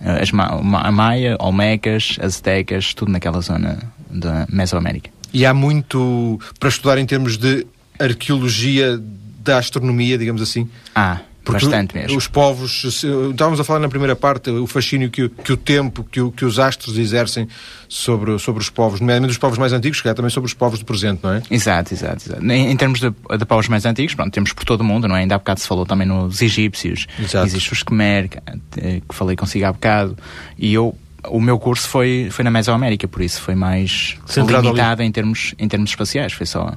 As 0.02 0.30
a 0.34 0.92
Maia, 0.92 1.38
Olmecas, 1.40 2.18
Aztecas, 2.22 2.94
tudo 2.94 3.12
naquela 3.12 3.40
zona 3.40 3.80
da 4.10 4.46
Mesoamérica. 4.52 5.10
E 5.34 5.46
há 5.46 5.54
muito 5.54 6.40
para 6.60 6.70
estudar 6.70 6.98
em 6.98 7.06
termos 7.06 7.38
de 7.38 7.66
arqueologia 8.00 9.02
da 9.44 9.58
astronomia, 9.58 10.18
digamos 10.18 10.42
assim? 10.42 10.70
Ah, 10.94 11.20
porque 11.46 11.64
Bastante 11.64 11.96
mesmo. 11.96 12.18
Os 12.18 12.28
povos, 12.28 12.84
estávamos 12.84 13.60
a 13.60 13.64
falar 13.64 13.80
na 13.80 13.88
primeira 13.88 14.16
parte, 14.16 14.50
o 14.50 14.66
fascínio 14.66 15.12
que, 15.12 15.30
que 15.30 15.54
o 15.54 15.58
tempo, 15.58 16.04
que, 16.04 16.20
o, 16.20 16.32
que 16.32 16.44
os 16.44 16.58
astros 16.58 16.98
exercem 16.98 17.48
sobre, 17.88 18.38
sobre 18.40 18.64
os 18.64 18.70
povos, 18.70 19.00
nomeadamente 19.00 19.32
os 19.32 19.38
povos 19.38 19.60
mais 19.60 19.72
antigos, 19.72 20.02
que 20.02 20.10
é 20.10 20.14
também 20.14 20.32
sobre 20.32 20.48
os 20.48 20.56
povos 20.56 20.80
do 20.80 20.86
presente, 20.86 21.20
não 21.24 21.34
é? 21.34 21.44
Exato, 21.50 21.94
exato. 21.94 22.26
exato. 22.26 22.44
Em, 22.44 22.72
em, 22.72 22.76
termos 22.76 23.00
de, 23.00 23.12
de, 23.12 23.46
povos 23.46 23.68
mais 23.68 23.86
antigos, 23.86 24.16
pronto, 24.16 24.34
temos 24.34 24.52
por 24.54 24.66
todo 24.66 24.82
o 24.82 24.84
mundo, 24.84 25.08
não 25.08 25.16
é? 25.16 25.20
Ainda 25.20 25.36
há 25.36 25.38
bocado 25.38 25.60
se 25.60 25.68
falou 25.68 25.86
também 25.86 26.08
nos 26.08 26.42
egípcios, 26.42 27.06
exato. 27.20 27.46
existe 27.46 27.72
os 27.72 27.84
Khmer, 27.84 28.28
que, 28.28 29.02
que 29.08 29.16
falei 29.16 29.36
consigo 29.36 29.66
há 29.66 29.72
bocado, 29.72 30.18
e 30.58 30.74
eu 30.74 30.98
o 31.30 31.42
meu 31.42 31.58
curso 31.58 31.88
foi, 31.88 32.28
foi 32.32 32.44
na 32.44 32.52
Mesoamérica, 32.52 33.08
por 33.08 33.22
isso 33.22 33.42
foi 33.42 33.56
mais 33.56 34.16
Centrado 34.28 34.68
limitado 34.68 35.02
em 35.02 35.12
termos, 35.12 35.56
em 35.58 35.68
termos 35.68 35.90
espaciais. 35.90 36.34
Foi 36.34 36.46
só 36.46 36.72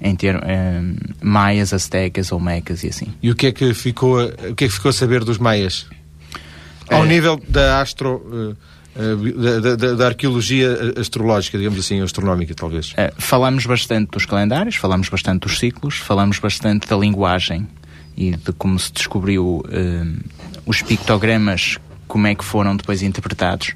em 0.00 0.14
ter 0.14 0.36
um, 0.36 0.40
eh, 0.42 0.82
maias, 1.22 1.72
astecas, 1.72 2.32
olmecas 2.32 2.82
e 2.84 2.88
assim. 2.88 3.08
E 3.22 3.30
o 3.30 3.34
que 3.34 3.48
é 3.48 3.52
que 3.52 3.74
ficou 3.74 4.18
a, 4.18 4.24
o 4.50 4.54
que 4.54 4.64
é 4.64 4.68
que 4.68 4.70
ficou 4.70 4.88
a 4.88 4.92
saber 4.92 5.24
dos 5.24 5.38
maias? 5.38 5.86
Ao 6.88 7.04
é... 7.04 7.08
nível 7.08 7.40
da 7.48 7.80
astro... 7.80 8.16
Uh, 8.16 8.70
da, 8.92 9.76
da, 9.76 9.94
da, 9.94 10.06
arqueologia 10.06 10.76
astrológica, 10.98 11.56
digamos 11.56 11.78
assim, 11.78 12.02
astronómica, 12.02 12.52
talvez. 12.56 12.92
Falamos 13.18 13.64
bastante 13.64 14.10
dos 14.10 14.26
calendários, 14.26 14.74
falamos 14.74 15.08
bastante 15.08 15.42
dos 15.42 15.60
ciclos, 15.60 15.96
falamos 15.96 16.40
bastante 16.40 16.88
da 16.88 16.96
linguagem 16.96 17.68
e 18.16 18.32
de 18.32 18.52
como 18.52 18.78
se 18.78 18.92
descobriu 18.92 19.62
uh, 19.64 20.24
os 20.66 20.82
pictogramas, 20.82 21.78
como 22.10 22.26
é 22.26 22.34
que 22.34 22.44
foram 22.44 22.76
depois 22.76 23.02
interpretados 23.02 23.72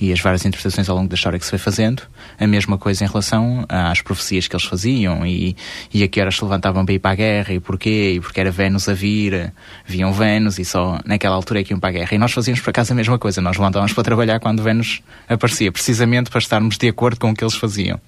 e 0.00 0.10
as 0.10 0.18
várias 0.18 0.44
interpretações 0.44 0.88
ao 0.88 0.96
longo 0.96 1.08
da 1.08 1.14
história 1.14 1.38
que 1.38 1.44
se 1.44 1.50
foi 1.50 1.58
fazendo. 1.58 2.02
A 2.40 2.46
mesma 2.46 2.78
coisa 2.78 3.04
em 3.04 3.06
relação 3.06 3.64
às 3.68 4.00
profecias 4.00 4.48
que 4.48 4.56
eles 4.56 4.64
faziam 4.64 5.24
e, 5.24 5.54
e 5.92 6.02
a 6.02 6.08
que 6.08 6.18
horas 6.18 6.36
se 6.36 6.42
levantavam 6.42 6.84
para 6.84 6.94
ir 6.94 6.98
para 6.98 7.10
a 7.10 7.14
guerra 7.14 7.52
e 7.52 7.60
porquê, 7.60 8.14
e 8.16 8.20
porque 8.20 8.40
era 8.40 8.50
Vênus 8.50 8.88
a 8.88 8.94
vir, 8.94 9.52
viam 9.86 10.12
Vênus 10.14 10.58
e 10.58 10.64
só 10.64 10.98
naquela 11.04 11.36
altura 11.36 11.60
é 11.60 11.64
que 11.64 11.74
iam 11.74 11.78
para 11.78 11.90
a 11.90 11.92
guerra. 11.92 12.14
E 12.14 12.18
nós 12.18 12.32
fazíamos 12.32 12.60
por 12.62 12.70
acaso 12.70 12.92
a 12.92 12.96
mesma 12.96 13.18
coisa, 13.18 13.42
nós 13.42 13.56
levantávamos 13.56 13.92
para 13.92 14.02
trabalhar 14.02 14.40
quando 14.40 14.62
Vênus 14.62 15.02
aparecia, 15.28 15.70
precisamente 15.70 16.30
para 16.30 16.38
estarmos 16.38 16.78
de 16.78 16.88
acordo 16.88 17.20
com 17.20 17.30
o 17.30 17.34
que 17.34 17.44
eles 17.44 17.54
faziam. 17.54 18.00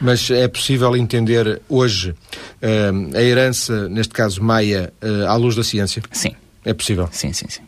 Mas 0.00 0.30
é 0.30 0.48
possível 0.48 0.96
entender 0.96 1.60
hoje 1.68 2.10
uh, 2.10 3.16
a 3.16 3.22
herança, 3.22 3.90
neste 3.90 4.14
caso 4.14 4.42
maia, 4.42 4.90
uh, 5.02 5.28
à 5.28 5.36
luz 5.36 5.54
da 5.54 5.62
ciência? 5.62 6.02
Sim. 6.10 6.32
É 6.64 6.72
possível? 6.72 7.08
Sim, 7.12 7.32
sim, 7.32 7.46
sim. 7.48 7.67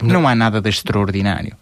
Não, 0.00 0.20
Não 0.20 0.28
há 0.28 0.34
nada 0.34 0.60
de 0.60 0.68
extraordinário. 0.68 1.56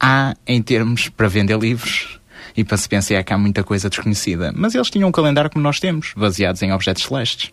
Há 0.00 0.36
em 0.46 0.62
termos 0.62 1.08
para 1.08 1.28
vender 1.28 1.58
livros 1.58 2.18
e 2.56 2.64
para 2.64 2.76
se 2.76 2.88
pensar 2.88 3.22
que 3.22 3.32
há 3.32 3.38
muita 3.38 3.62
coisa 3.62 3.88
desconhecida. 3.88 4.52
Mas 4.54 4.74
eles 4.74 4.90
tinham 4.90 5.08
um 5.08 5.12
calendário 5.12 5.50
como 5.50 5.62
nós 5.62 5.78
temos, 5.78 6.12
baseados 6.16 6.62
em 6.62 6.72
objetos 6.72 7.04
celestes. 7.04 7.52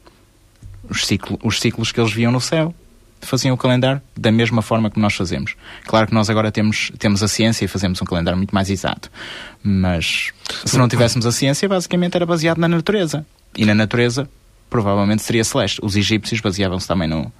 Os, 0.90 1.06
ciclo, 1.06 1.40
os 1.44 1.60
ciclos 1.60 1.92
que 1.92 2.00
eles 2.00 2.12
viam 2.12 2.32
no 2.32 2.42
céu 2.42 2.74
faziam 3.22 3.54
o 3.56 3.58
calendário 3.58 4.02
da 4.18 4.32
mesma 4.32 4.62
forma 4.62 4.90
que 4.90 5.00
nós 5.00 5.14
fazemos. 5.14 5.56
Claro 5.86 6.08
que 6.08 6.14
nós 6.14 6.30
agora 6.30 6.52
temos, 6.52 6.92
temos 7.00 7.24
a 7.24 7.28
ciência 7.28 7.66
e 7.66 7.68
fazemos 7.68 8.02
um 8.02 8.06
calendário 8.06 8.38
muito 8.38 8.54
mais 8.54 8.70
exato. 8.70 9.10
Mas 9.64 10.32
se 10.66 10.78
não 10.78 10.88
tivéssemos 10.88 11.26
a 11.26 11.32
ciência, 11.32 11.68
basicamente 11.68 12.16
era 12.16 12.26
baseado 12.26 12.58
na 12.58 12.68
natureza. 12.68 13.26
E 13.56 13.66
na 13.66 13.74
natureza, 13.74 14.30
provavelmente 14.74 15.22
seria 15.22 15.44
celeste. 15.44 15.80
Os 15.84 15.96
egípcios 15.96 16.42
baseavam-se 16.42 16.88
também 16.88 17.08
no, 17.08 17.32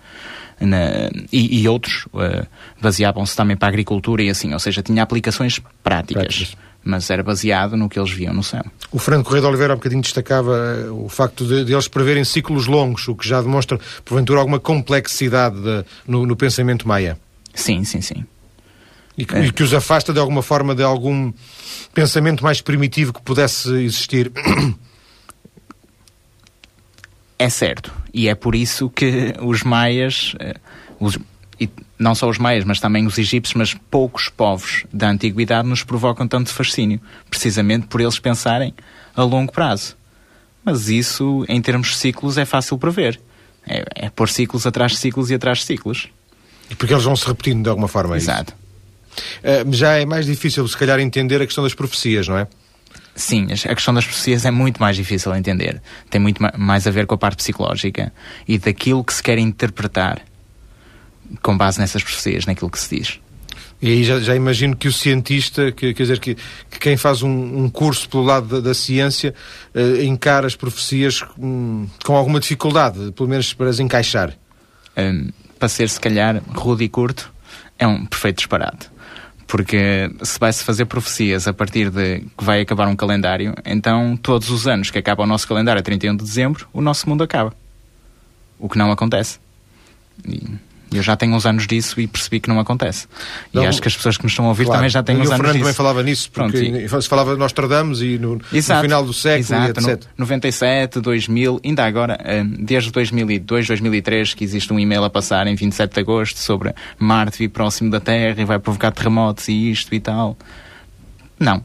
na, 0.62 1.10
e, 1.32 1.62
e, 1.62 1.68
outros 1.68 2.06
uh, 2.14 2.46
baseavam-se 2.80 3.36
também 3.36 3.58
para 3.58 3.70
a 3.70 3.72
agricultura 3.72 4.22
e 4.22 4.30
assim, 4.30 4.54
ou 4.54 4.60
seja, 4.60 4.84
tinha 4.84 5.02
aplicações 5.02 5.60
práticas. 5.84 6.24
práticas. 6.24 6.58
Mas 6.86 7.10
era 7.10 7.24
baseado 7.24 7.76
no 7.76 7.90
que 7.90 7.98
eles 7.98 8.12
viam 8.12 8.34
no 8.36 8.44
céu. 8.44 8.64
O 8.92 9.00
Fernando 9.00 9.24
Correia 9.24 9.42
de 9.42 9.48
Oliveira 9.48 9.74
há 9.74 9.76
um 9.76 9.78
bocadinho 9.78 10.02
destacava 10.02 10.56
eh, 10.56 10.92
o 10.92 11.10
facto 11.10 11.44
de, 11.44 11.66
de, 11.66 11.74
eles 11.74 11.88
preverem 11.88 12.24
ciclos 12.24 12.68
longos, 12.68 13.08
o 13.08 13.16
que 13.16 13.28
já 13.28 13.42
demonstra, 13.42 13.80
porventura, 14.06 14.40
alguma 14.40 14.60
complexidade 14.60 15.56
de, 15.60 15.86
no, 16.06 16.26
no, 16.28 16.36
pensamento 16.36 16.88
maia. 16.88 17.18
Sim, 17.56 17.84
sim, 17.84 18.02
sim. 18.02 18.26
E 19.18 19.26
que, 19.26 19.36
é. 19.36 19.46
e 19.46 19.52
que 19.52 19.64
os 19.64 19.74
afasta 19.74 20.14
de 20.14 20.20
alguma 20.20 20.44
forma 20.44 20.76
de 20.76 20.84
algum 20.84 21.32
pensamento 21.94 22.44
mais 22.44 22.62
primitivo 22.62 23.14
que 23.14 23.22
pudesse 23.22 23.70
existir. 23.82 24.32
É 27.44 27.50
certo. 27.50 27.92
E 28.14 28.30
é 28.30 28.36
por 28.36 28.56
isso 28.56 28.90
que 28.90 29.34
os 29.42 29.64
maias, 29.64 30.34
eh, 30.40 30.56
os, 30.98 31.20
e 31.60 31.70
não 32.00 32.16
só 32.16 32.30
os 32.30 32.38
maias, 32.38 32.64
mas 32.64 32.80
também 32.80 33.06
os 33.06 33.18
egípcios, 33.18 33.54
mas 33.54 33.74
poucos 33.92 34.30
povos 34.30 34.86
da 34.94 35.10
antiguidade 35.10 35.68
nos 35.68 35.84
provocam 35.84 36.26
tanto 36.26 36.52
fascínio, 36.52 37.02
precisamente 37.30 37.88
por 37.88 38.00
eles 38.00 38.18
pensarem 38.18 38.74
a 39.14 39.24
longo 39.24 39.52
prazo. 39.52 39.98
Mas 40.64 40.88
isso, 40.88 41.44
em 41.50 41.62
termos 41.62 41.90
de 41.90 41.96
ciclos, 41.98 42.38
é 42.38 42.46
fácil 42.46 42.78
prever. 42.78 43.20
É, 43.68 43.84
é 43.94 44.10
pôr 44.10 44.30
ciclos 44.30 44.66
atrás 44.66 44.94
de 44.94 45.00
ciclos 45.00 45.30
e 45.30 45.36
atrás 45.36 45.58
de 45.58 45.66
ciclos. 45.66 46.08
E 46.70 46.76
porque 46.76 46.94
eles 46.94 47.04
vão 47.04 47.18
se 47.18 47.28
repetindo 47.28 47.64
de 47.64 47.70
alguma 47.70 47.90
forma, 47.90 48.16
é 48.16 48.20
Exato. 48.20 48.54
Uh, 49.44 49.74
já 49.74 49.98
é 49.98 50.06
mais 50.06 50.26
difícil, 50.26 50.66
se 50.66 50.78
calhar, 50.78 50.98
entender 51.02 51.42
a 51.42 51.46
questão 51.46 51.66
das 51.66 51.74
profecias, 51.74 52.26
não 52.26 52.38
é? 52.38 52.48
Sim, 53.16 53.48
a 53.52 53.76
questão 53.76 53.94
das 53.94 54.06
profecias 54.06 54.44
é 54.44 54.50
muito 54.50 54.82
mais 54.82 54.96
difícil 54.96 55.32
de 55.32 55.38
entender. 55.38 55.82
Tem 56.10 56.20
muito 56.20 56.42
mais 56.58 56.88
a 56.88 56.92
ver 56.92 57.06
com 57.06 57.14
a 57.14 57.18
parte 57.18 57.38
psicológica 57.38 58.12
e 58.48 58.58
daquilo 58.58 59.04
que 59.04 59.14
se 59.14 59.22
quer 59.22 59.38
interpretar 59.38 60.22
com 61.42 61.56
base 61.56 61.80
nessas 61.80 62.02
profecias, 62.02 62.46
naquilo 62.46 62.72
que 62.72 62.80
se 62.80 62.96
diz. 62.96 63.20
E 63.82 63.92
aí 63.92 64.04
já, 64.04 64.20
já 64.20 64.36
imagino 64.36 64.76
que 64.76 64.88
o 64.88 64.94
cientista, 64.94 65.72
que, 65.72 65.94
quer 65.94 66.04
dizer, 66.04 66.20
que, 66.20 66.36
que 66.72 66.80
quem 66.80 66.98
faz 66.98 67.22
um, 67.22 67.30
um, 67.64 67.70
curso 67.70 68.10
pelo 68.10 68.24
lado 68.24 68.48
da, 68.48 68.70
da 68.70 68.74
ciência, 68.74 69.36
uh, 69.76 70.02
encara 70.02 70.48
as 70.48 70.56
profecias 70.56 71.24
um, 71.38 71.86
com 72.04 72.16
alguma 72.16 72.40
dificuldade, 72.40 73.12
pelo 73.12 73.30
menos 73.30 73.54
para 73.54 73.70
as 73.70 73.80
encaixar. 73.80 74.34
Um, 74.98 75.30
para 75.60 75.68
ser, 75.68 75.90
se 75.90 76.00
calhar, 76.00 76.42
rude 76.56 76.84
e 76.86 76.90
curto, 76.90 77.32
é 77.78 77.86
um 77.86 78.06
perfeito 78.06 78.38
disparate 78.38 78.93
porque 79.54 80.10
se 80.24 80.40
vai-se 80.40 80.64
fazer 80.64 80.86
profecias 80.86 81.48
a 81.48 81.54
partir 81.54 81.92
de 81.92 82.22
que 82.22 82.44
vai 82.44 82.62
acabar 82.62 82.88
um 82.88 82.96
calendário, 82.96 83.54
então 83.64 84.18
todos 84.18 84.50
os 84.50 84.68
anos 84.68 84.90
que 84.90 84.98
acaba 84.98 85.22
o 85.22 85.28
nosso 85.28 85.48
calendário 85.48 85.80
a 85.80 85.84
31 85.84 86.16
de 86.16 86.24
dezembro, 86.24 86.68
o 86.74 86.82
nosso 86.82 87.08
mundo 87.08 87.24
acaba. 87.24 87.54
O 88.58 88.68
que 88.68 88.80
não 88.80 88.92
acontece. 88.92 89.38
E 90.28 90.44
eu 90.98 91.04
já 91.04 91.16
tenho 91.16 91.36
uns 91.36 91.46
anos 91.46 91.68
disso 91.68 92.00
e 92.00 92.08
percebi 92.08 92.40
que 92.40 92.50
não 92.50 92.60
acontece. 92.60 93.08
Não, 93.52 93.64
e 93.64 93.68
acho 93.68 93.82
que 93.82 93.88
as 93.88 93.96
pessoas 93.96 94.18
que 94.18 94.24
nos 94.24 94.32
estão 94.32 94.46
a 94.46 94.50
ouvir 94.50 94.66
claro. 94.66 94.80
também 94.80 94.90
já 94.90 95.04
têm 95.04 95.16
uns 95.16 95.30
anos 95.30 95.30
disso. 95.30 95.36
o 95.36 95.44
Fernando 95.44 95.60
também 95.62 95.74
falava 95.74 96.04
nisso, 96.04 96.32
porque 96.32 96.70
Pronto, 96.70 96.98
e... 96.98 97.02
se 97.02 97.10
falava 97.10 97.34
de 97.34 97.40
Nostradamus 97.40 98.02
e 98.02 98.18
no, 98.18 98.42
exato, 98.52 98.80
no 98.80 98.84
final 98.84 99.06
do 99.06 99.14
século 99.14 99.40
exato, 99.40 99.82
e 99.82 99.92
etc. 99.92 100.04
No 100.18 100.24
97, 100.24 101.00
2000, 101.00 101.62
ainda 101.64 101.86
agora, 101.86 102.18
eh, 102.24 102.44
desde 102.44 102.92
2002, 102.92 103.68
2003, 103.68 104.34
que 104.34 104.44
existe 104.44 104.72
um 104.74 104.80
e-mail 104.80 105.04
a 105.04 105.10
passar 105.10 105.48
em 105.48 105.56
27 105.56 105.94
de 105.94 106.00
agosto 106.00 106.38
sobre 106.40 106.74
Marte 106.98 107.38
vir 107.38 107.50
próximo 107.50 107.90
da 107.90 108.00
Terra 108.00 108.42
e 108.42 108.46
vai 108.46 108.60
provocar 108.60 108.92
terremotos 108.92 109.48
e 109.48 109.72
isto 109.72 109.94
e 109.94 110.00
tal. 110.00 110.38
Não. 111.40 111.64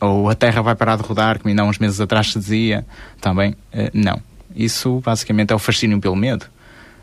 Ou 0.00 0.28
a 0.28 0.34
Terra 0.34 0.62
vai 0.62 0.76
parar 0.76 0.96
de 0.96 1.02
rodar, 1.02 1.38
como 1.38 1.48
ainda 1.48 1.62
há 1.62 1.64
uns 1.64 1.78
meses 1.78 2.00
atrás 2.00 2.32
se 2.32 2.38
dizia. 2.38 2.86
Também, 3.20 3.56
eh, 3.72 3.90
não. 3.92 4.20
Isso 4.54 5.00
basicamente 5.04 5.52
é 5.52 5.56
o 5.56 5.58
fascínio 5.58 6.00
pelo 6.00 6.16
medo 6.16 6.46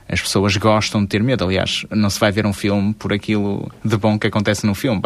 As 0.08 0.22
pessoas 0.22 0.56
gostam 0.58 1.02
de 1.02 1.08
ter 1.08 1.24
medo. 1.24 1.44
Aliás, 1.44 1.86
não 1.90 2.10
se 2.10 2.20
vai 2.20 2.32
ver 2.32 2.46
um 2.46 2.54
filme 2.54 2.94
por 2.94 3.12
aquilo 3.12 3.72
de 3.84 3.98
bom 3.98 4.18
que 4.20 4.28
acontece 4.28 4.66
no 4.66 4.76
filme. 4.76 5.02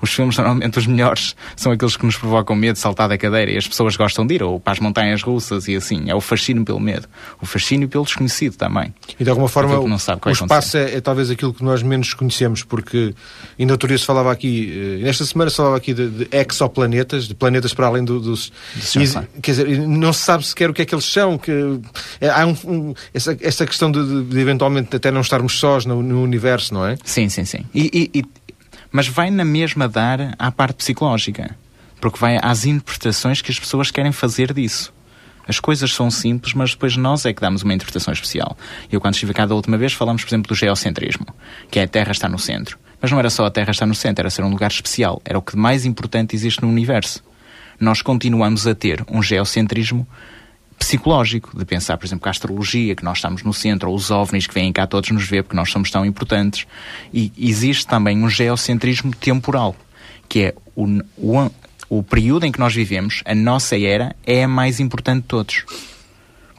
Os 0.00 0.12
filmes, 0.12 0.36
normalmente, 0.38 0.78
os 0.78 0.86
melhores 0.86 1.36
são 1.56 1.72
aqueles 1.72 1.96
que 1.96 2.04
nos 2.04 2.16
provocam 2.16 2.56
medo 2.56 2.74
de 2.74 2.80
saltar 2.80 3.08
da 3.08 3.16
cadeira 3.16 3.50
e 3.50 3.56
as 3.56 3.66
pessoas 3.66 3.96
gostam 3.96 4.26
de 4.26 4.34
ir, 4.34 4.42
ou 4.42 4.58
para 4.58 4.72
as 4.72 4.80
montanhas 4.80 5.22
russas 5.22 5.68
e 5.68 5.76
assim. 5.76 6.04
É 6.08 6.14
o 6.14 6.20
fascínio 6.20 6.64
pelo 6.64 6.80
medo. 6.80 7.08
O 7.40 7.46
fascínio 7.46 7.88
pelo 7.88 8.04
desconhecido 8.04 8.56
também. 8.56 8.92
E 9.18 9.24
de 9.24 9.30
alguma 9.30 9.48
forma, 9.48 9.78
o, 9.78 9.84
o 9.84 10.30
espaço 10.30 10.76
é, 10.76 10.96
é, 10.96 11.00
talvez 11.00 11.30
aquilo 11.30 11.54
que 11.54 11.62
nós 11.62 11.82
menos 11.82 12.14
conhecemos, 12.14 12.62
porque 12.62 13.14
ainda 13.58 13.72
outro 13.74 13.88
dia 13.88 13.98
se 13.98 14.04
falava 14.04 14.32
aqui, 14.32 14.98
eh, 15.00 15.04
nesta 15.04 15.24
semana 15.24 15.50
se 15.50 15.56
falava 15.56 15.76
aqui 15.76 15.94
de, 15.94 16.08
de 16.08 16.28
exoplanetas, 16.32 17.28
de 17.28 17.34
planetas 17.34 17.72
para 17.74 17.86
além 17.86 18.04
do, 18.04 18.20
dos. 18.20 18.52
E, 19.36 19.40
quer 19.40 19.52
dizer, 19.52 19.78
não 19.86 20.12
se 20.12 20.20
sabe 20.20 20.46
sequer 20.46 20.70
o 20.70 20.74
que 20.74 20.82
é 20.82 20.84
que 20.84 20.94
eles 20.94 21.04
são. 21.04 21.38
Que, 21.38 21.80
é, 22.20 22.28
há 22.28 22.46
um, 22.46 22.56
um, 22.64 22.94
essa, 23.14 23.36
essa 23.40 23.66
questão 23.66 23.90
de, 23.90 24.24
de 24.24 24.31
de 24.32 24.40
eventualmente 24.40 24.96
até 24.96 25.10
não 25.10 25.20
estarmos 25.20 25.58
sós 25.58 25.84
no, 25.84 26.02
no 26.02 26.22
universo, 26.22 26.74
não 26.74 26.86
é? 26.86 26.96
Sim, 27.04 27.28
sim, 27.28 27.44
sim. 27.44 27.64
E, 27.74 28.10
e, 28.14 28.18
e, 28.20 28.24
mas 28.90 29.08
vai 29.08 29.30
na 29.30 29.44
mesma 29.44 29.88
dar 29.88 30.34
à 30.38 30.50
parte 30.50 30.76
psicológica, 30.76 31.56
porque 32.00 32.18
vai 32.18 32.38
às 32.42 32.64
interpretações 32.64 33.40
que 33.40 33.50
as 33.50 33.58
pessoas 33.58 33.90
querem 33.90 34.12
fazer 34.12 34.52
disso. 34.52 34.92
As 35.46 35.58
coisas 35.58 35.92
são 35.92 36.10
simples, 36.10 36.54
mas 36.54 36.70
depois 36.70 36.96
nós 36.96 37.26
é 37.26 37.32
que 37.32 37.40
damos 37.40 37.62
uma 37.62 37.74
interpretação 37.74 38.12
especial. 38.12 38.56
Eu, 38.90 39.00
quando 39.00 39.14
estive 39.14 39.34
cá 39.34 39.44
da 39.44 39.54
última 39.54 39.76
vez, 39.76 39.92
falamos, 39.92 40.22
por 40.22 40.28
exemplo, 40.28 40.48
do 40.48 40.54
geocentrismo, 40.54 41.26
que 41.70 41.80
é 41.80 41.82
a 41.82 41.88
Terra 41.88 42.12
está 42.12 42.28
no 42.28 42.38
centro. 42.38 42.78
Mas 43.00 43.10
não 43.10 43.18
era 43.18 43.28
só 43.30 43.44
a 43.44 43.50
Terra 43.50 43.72
estar 43.72 43.86
no 43.86 43.94
centro, 43.94 44.22
era 44.22 44.30
ser 44.30 44.44
um 44.44 44.50
lugar 44.50 44.70
especial. 44.70 45.20
Era 45.24 45.38
o 45.38 45.42
que 45.42 45.56
mais 45.56 45.84
importante 45.84 46.36
existe 46.36 46.62
no 46.62 46.68
universo. 46.68 47.22
Nós 47.80 48.00
continuamos 48.00 48.66
a 48.66 48.74
ter 48.74 49.04
um 49.10 49.20
geocentrismo 49.20 50.06
psicológico, 50.78 51.56
de 51.56 51.64
pensar, 51.64 51.96
por 51.96 52.06
exemplo, 52.06 52.22
que 52.22 52.28
a 52.28 52.30
astrologia, 52.30 52.94
que 52.94 53.04
nós 53.04 53.18
estamos 53.18 53.42
no 53.42 53.52
centro, 53.52 53.90
ou 53.90 53.96
os 53.96 54.10
ovnis 54.10 54.46
que 54.46 54.54
vêm 54.54 54.72
cá 54.72 54.86
todos 54.86 55.10
nos 55.10 55.28
ver 55.28 55.42
porque 55.42 55.56
nós 55.56 55.70
somos 55.70 55.90
tão 55.90 56.04
importantes. 56.04 56.66
E 57.12 57.32
existe 57.38 57.86
também 57.86 58.22
um 58.22 58.28
geocentrismo 58.28 59.14
temporal, 59.14 59.76
que 60.28 60.44
é 60.44 60.54
o, 60.74 60.86
o, 61.16 61.50
o 61.88 62.02
período 62.02 62.46
em 62.46 62.52
que 62.52 62.58
nós 62.58 62.74
vivemos, 62.74 63.22
a 63.24 63.34
nossa 63.34 63.78
era, 63.78 64.14
é 64.26 64.44
a 64.44 64.48
mais 64.48 64.80
importante 64.80 65.22
de 65.22 65.28
todos. 65.28 65.64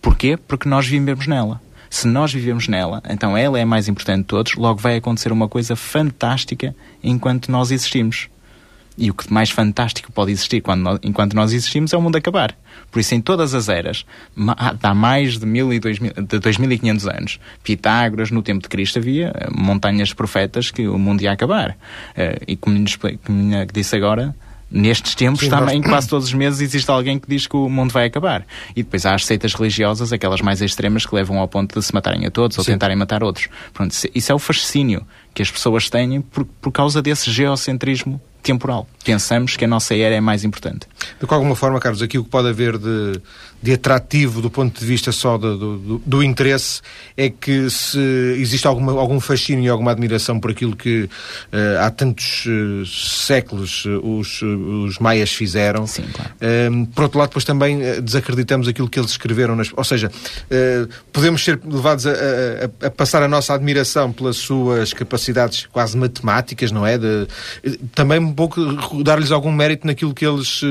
Porquê? 0.02 0.38
Porque 0.38 0.68
nós 0.68 0.86
vivemos 0.88 1.28
nela. 1.28 1.62
Se 1.90 2.08
nós 2.08 2.34
vivemos 2.34 2.68
nela, 2.68 3.04
então 3.08 3.38
ela 3.38 3.60
é 3.60 3.62
a 3.62 3.66
mais 3.68 3.88
importante 3.88 4.22
de 4.22 4.28
todos, 4.28 4.56
logo 4.56 4.80
vai 4.80 4.98
acontecer 4.98 5.32
uma 5.32 5.48
coisa 5.48 5.76
fantástica 5.76 6.76
enquanto 7.04 7.52
nós 7.52 7.70
existimos. 7.70 8.30
E 8.98 9.10
o 9.10 9.14
que 9.14 9.32
mais 9.32 9.50
fantástico 9.50 10.12
pode 10.12 10.32
existir 10.32 10.62
quando 10.62 11.00
enquanto 11.02 11.34
nós 11.34 11.52
existimos 11.52 11.94
é 11.94 11.98
o 11.98 12.02
mundo 12.02 12.16
acabar. 12.16 12.56
Por 12.92 13.00
isso, 13.00 13.16
em 13.16 13.22
todas 13.22 13.56
as 13.56 13.68
eras, 13.68 14.06
há 14.82 14.94
mais 14.94 15.40
de, 15.40 15.46
mil 15.46 15.74
e 15.74 15.80
dois 15.80 15.98
mil, 15.98 16.14
de 16.14 16.40
2500 16.40 17.08
anos, 17.08 17.40
Pitágoras, 17.64 18.30
no 18.30 18.44
tempo 18.44 18.62
de 18.62 18.70
Cristo, 18.70 19.00
havia 19.00 19.32
eh, 19.34 19.50
montanhas 19.52 20.14
profetas 20.14 20.70
que 20.70 20.88
o 20.88 21.00
mundo 21.00 21.22
ia 21.22 21.32
acabar. 21.32 21.72
Uh, 21.72 22.44
e 22.48 22.56
como 22.56 22.78
lhe 22.78 22.86
disse 23.74 23.96
agora, 23.96 24.36
nestes 24.74 25.16
tempos 25.16 25.42
Sim, 25.42 25.50
também 25.50 25.80
nós... 25.80 25.90
quase 25.90 26.10
todos 26.10 26.28
os 26.28 26.34
meses 26.34 26.60
existe 26.60 26.90
alguém 26.90 27.20
que 27.20 27.28
diz 27.28 27.48
que 27.48 27.56
o 27.56 27.70
mundo 27.70 27.92
vai 27.92 28.06
acabar. 28.06 28.46
E 28.76 28.84
depois 28.84 29.06
há 29.06 29.14
as 29.14 29.26
seitas 29.26 29.54
religiosas, 29.54 30.12
aquelas 30.12 30.42
mais 30.42 30.62
extremas, 30.62 31.06
que 31.06 31.16
levam 31.16 31.40
ao 31.40 31.48
ponto 31.48 31.80
de 31.80 31.86
se 31.86 31.94
matarem 31.94 32.26
a 32.26 32.32
todos 32.32 32.56
Sim. 32.56 32.62
ou 32.62 32.66
tentarem 32.66 32.96
matar 32.96 33.24
outros. 33.24 33.48
Pronto, 33.74 33.96
isso 34.14 34.32
é 34.32 34.36
o 34.36 34.40
fascínio 34.40 35.06
que 35.34 35.42
as 35.42 35.52
pessoas 35.52 35.90
têm 35.90 36.22
por, 36.22 36.46
por 36.46 36.72
causa 36.72 37.02
desse 37.02 37.32
geocentrismo 37.32 38.22
temporal. 38.44 38.88
Pensamos 39.04 39.56
que 39.56 39.66
a 39.66 39.68
nossa 39.68 39.96
era 39.96 40.14
é 40.14 40.22
mais 40.22 40.44
importante. 40.44 40.88
De 41.20 41.26
alguma 41.34 41.56
forma, 41.56 41.80
Carlos, 41.80 42.02
aqui 42.02 42.18
o 42.18 42.24
que 42.24 42.30
pode 42.30 42.50
haver 42.50 42.78
de, 42.78 43.20
de 43.62 43.74
atrativo 43.74 44.42
do 44.42 44.50
ponto 44.50 44.80
de 44.80 44.86
vista 44.86 45.12
só 45.12 45.38
do, 45.38 45.58
do, 45.58 45.98
do, 46.06 46.24
interesse 46.24 46.82
é 47.18 47.30
que 47.30 47.70
se 47.70 48.00
existe 48.38 48.68
alguma, 48.68 48.92
algum 48.94 49.20
fascínio 49.20 49.64
e 49.64 49.70
alguma 49.70 49.92
admiração 49.92 50.40
por 50.40 50.52
aquilo 50.52 50.76
que 50.76 51.04
uh, 51.04 51.10
há 51.82 51.90
tantos 51.90 52.46
uh, 52.46 52.86
séculos 52.86 53.86
uh, 53.86 54.20
os, 54.20 54.42
os 54.42 55.00
maias 55.00 55.34
fizeram. 55.34 55.88
Sim, 55.88 56.06
claro. 56.14 56.32
Ehm, 56.42 56.86
por 56.86 57.06
outro 57.06 57.20
lado, 57.20 57.30
depois 57.30 57.46
também 57.46 57.80
desacreditamos 58.02 58.68
aquilo 58.68 58.90
que 58.90 59.00
eles 59.00 59.12
escreveram. 59.12 59.56
Nas, 59.56 59.72
ou 59.76 59.84
seja, 59.84 60.12
podemos 61.12 61.44
ser 61.44 61.60
levados 61.66 62.06
a, 62.06 62.12
a, 62.12 62.88
a, 62.88 62.90
passar 62.92 63.24
a 63.24 63.28
nossa 63.28 63.54
admiração 63.54 64.12
pelas 64.12 64.38
suas 64.38 64.94
capacidades 64.94 65.23
quase 65.72 65.98
matemáticas, 65.98 66.72
não 66.72 66.86
é? 66.86 66.98
De, 66.98 67.28
também 67.94 68.20
um 68.20 68.34
pouco 68.34 69.04
dar-lhes 69.04 69.32
algum 69.32 69.52
mérito 69.52 69.86
naquilo 69.88 70.14
que 70.14 70.26
eles 70.26 70.62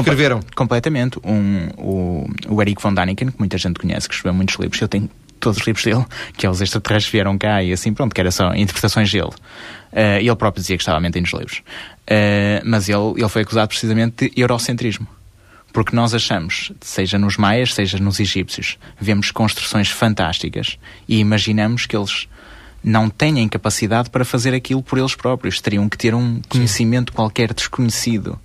escreveram. 0.00 0.40
completamente. 0.54 1.18
Um, 1.24 1.68
o, 1.78 2.30
o 2.48 2.62
Eric 2.62 2.82
von 2.82 2.92
Daniken, 2.92 3.30
que 3.30 3.38
muita 3.38 3.58
gente 3.58 3.78
conhece, 3.78 4.08
que 4.08 4.14
escreveu 4.14 4.34
muitos 4.34 4.56
livros, 4.56 4.80
eu 4.80 4.88
tenho 4.88 5.08
todos 5.40 5.58
os 5.60 5.66
livros 5.66 5.84
dele, 5.84 6.04
que 6.36 6.46
é 6.46 6.50
Os 6.50 6.60
Extraterrestres 6.60 7.12
Vieram 7.12 7.36
Cá 7.36 7.62
e 7.62 7.72
assim, 7.72 7.92
pronto, 7.92 8.14
que 8.14 8.20
era 8.20 8.30
só 8.30 8.54
interpretações 8.54 9.12
dele. 9.12 9.30
Uh, 9.92 10.18
ele 10.18 10.36
próprio 10.36 10.60
dizia 10.60 10.76
que 10.76 10.82
estava 10.82 10.98
a 10.98 11.00
mentir 11.00 11.20
nos 11.20 11.32
livros. 11.32 11.58
Uh, 12.08 12.62
mas 12.64 12.88
ele, 12.88 13.12
ele 13.16 13.28
foi 13.28 13.42
acusado 13.42 13.68
precisamente 13.68 14.28
de 14.28 14.40
eurocentrismo. 14.40 15.06
Porque 15.72 15.94
nós 15.94 16.14
achamos, 16.14 16.72
seja 16.80 17.18
nos 17.18 17.36
maias, 17.36 17.74
seja 17.74 17.98
nos 17.98 18.20
egípcios, 18.20 18.78
vemos 18.98 19.32
construções 19.32 19.90
fantásticas 19.90 20.78
e 21.08 21.18
imaginamos 21.18 21.84
que 21.84 21.96
eles 21.96 22.28
não 22.84 23.08
têm 23.08 23.48
capacidade 23.48 24.10
para 24.10 24.24
fazer 24.24 24.54
aquilo 24.54 24.82
por 24.82 24.98
eles 24.98 25.14
próprios. 25.14 25.60
Teriam 25.60 25.88
que 25.88 25.96
ter 25.96 26.14
um 26.14 26.40
conhecimento 26.48 27.10
Sim. 27.10 27.16
qualquer 27.16 27.52
desconhecido 27.52 28.38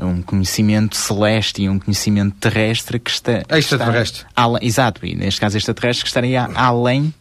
um 0.00 0.22
conhecimento 0.22 0.96
celeste 0.96 1.62
e 1.62 1.68
um 1.68 1.78
conhecimento 1.78 2.36
terrestre 2.36 2.98
que 2.98 3.10
está. 3.10 3.42
Extraterrestre. 3.50 4.20
Está, 4.20 4.42
além, 4.42 4.64
exato, 4.64 5.04
e 5.04 5.14
neste 5.14 5.40
caso 5.40 5.56
extraterrestre 5.56 6.04
que 6.04 6.08
estaria 6.08 6.44
além 6.54 7.12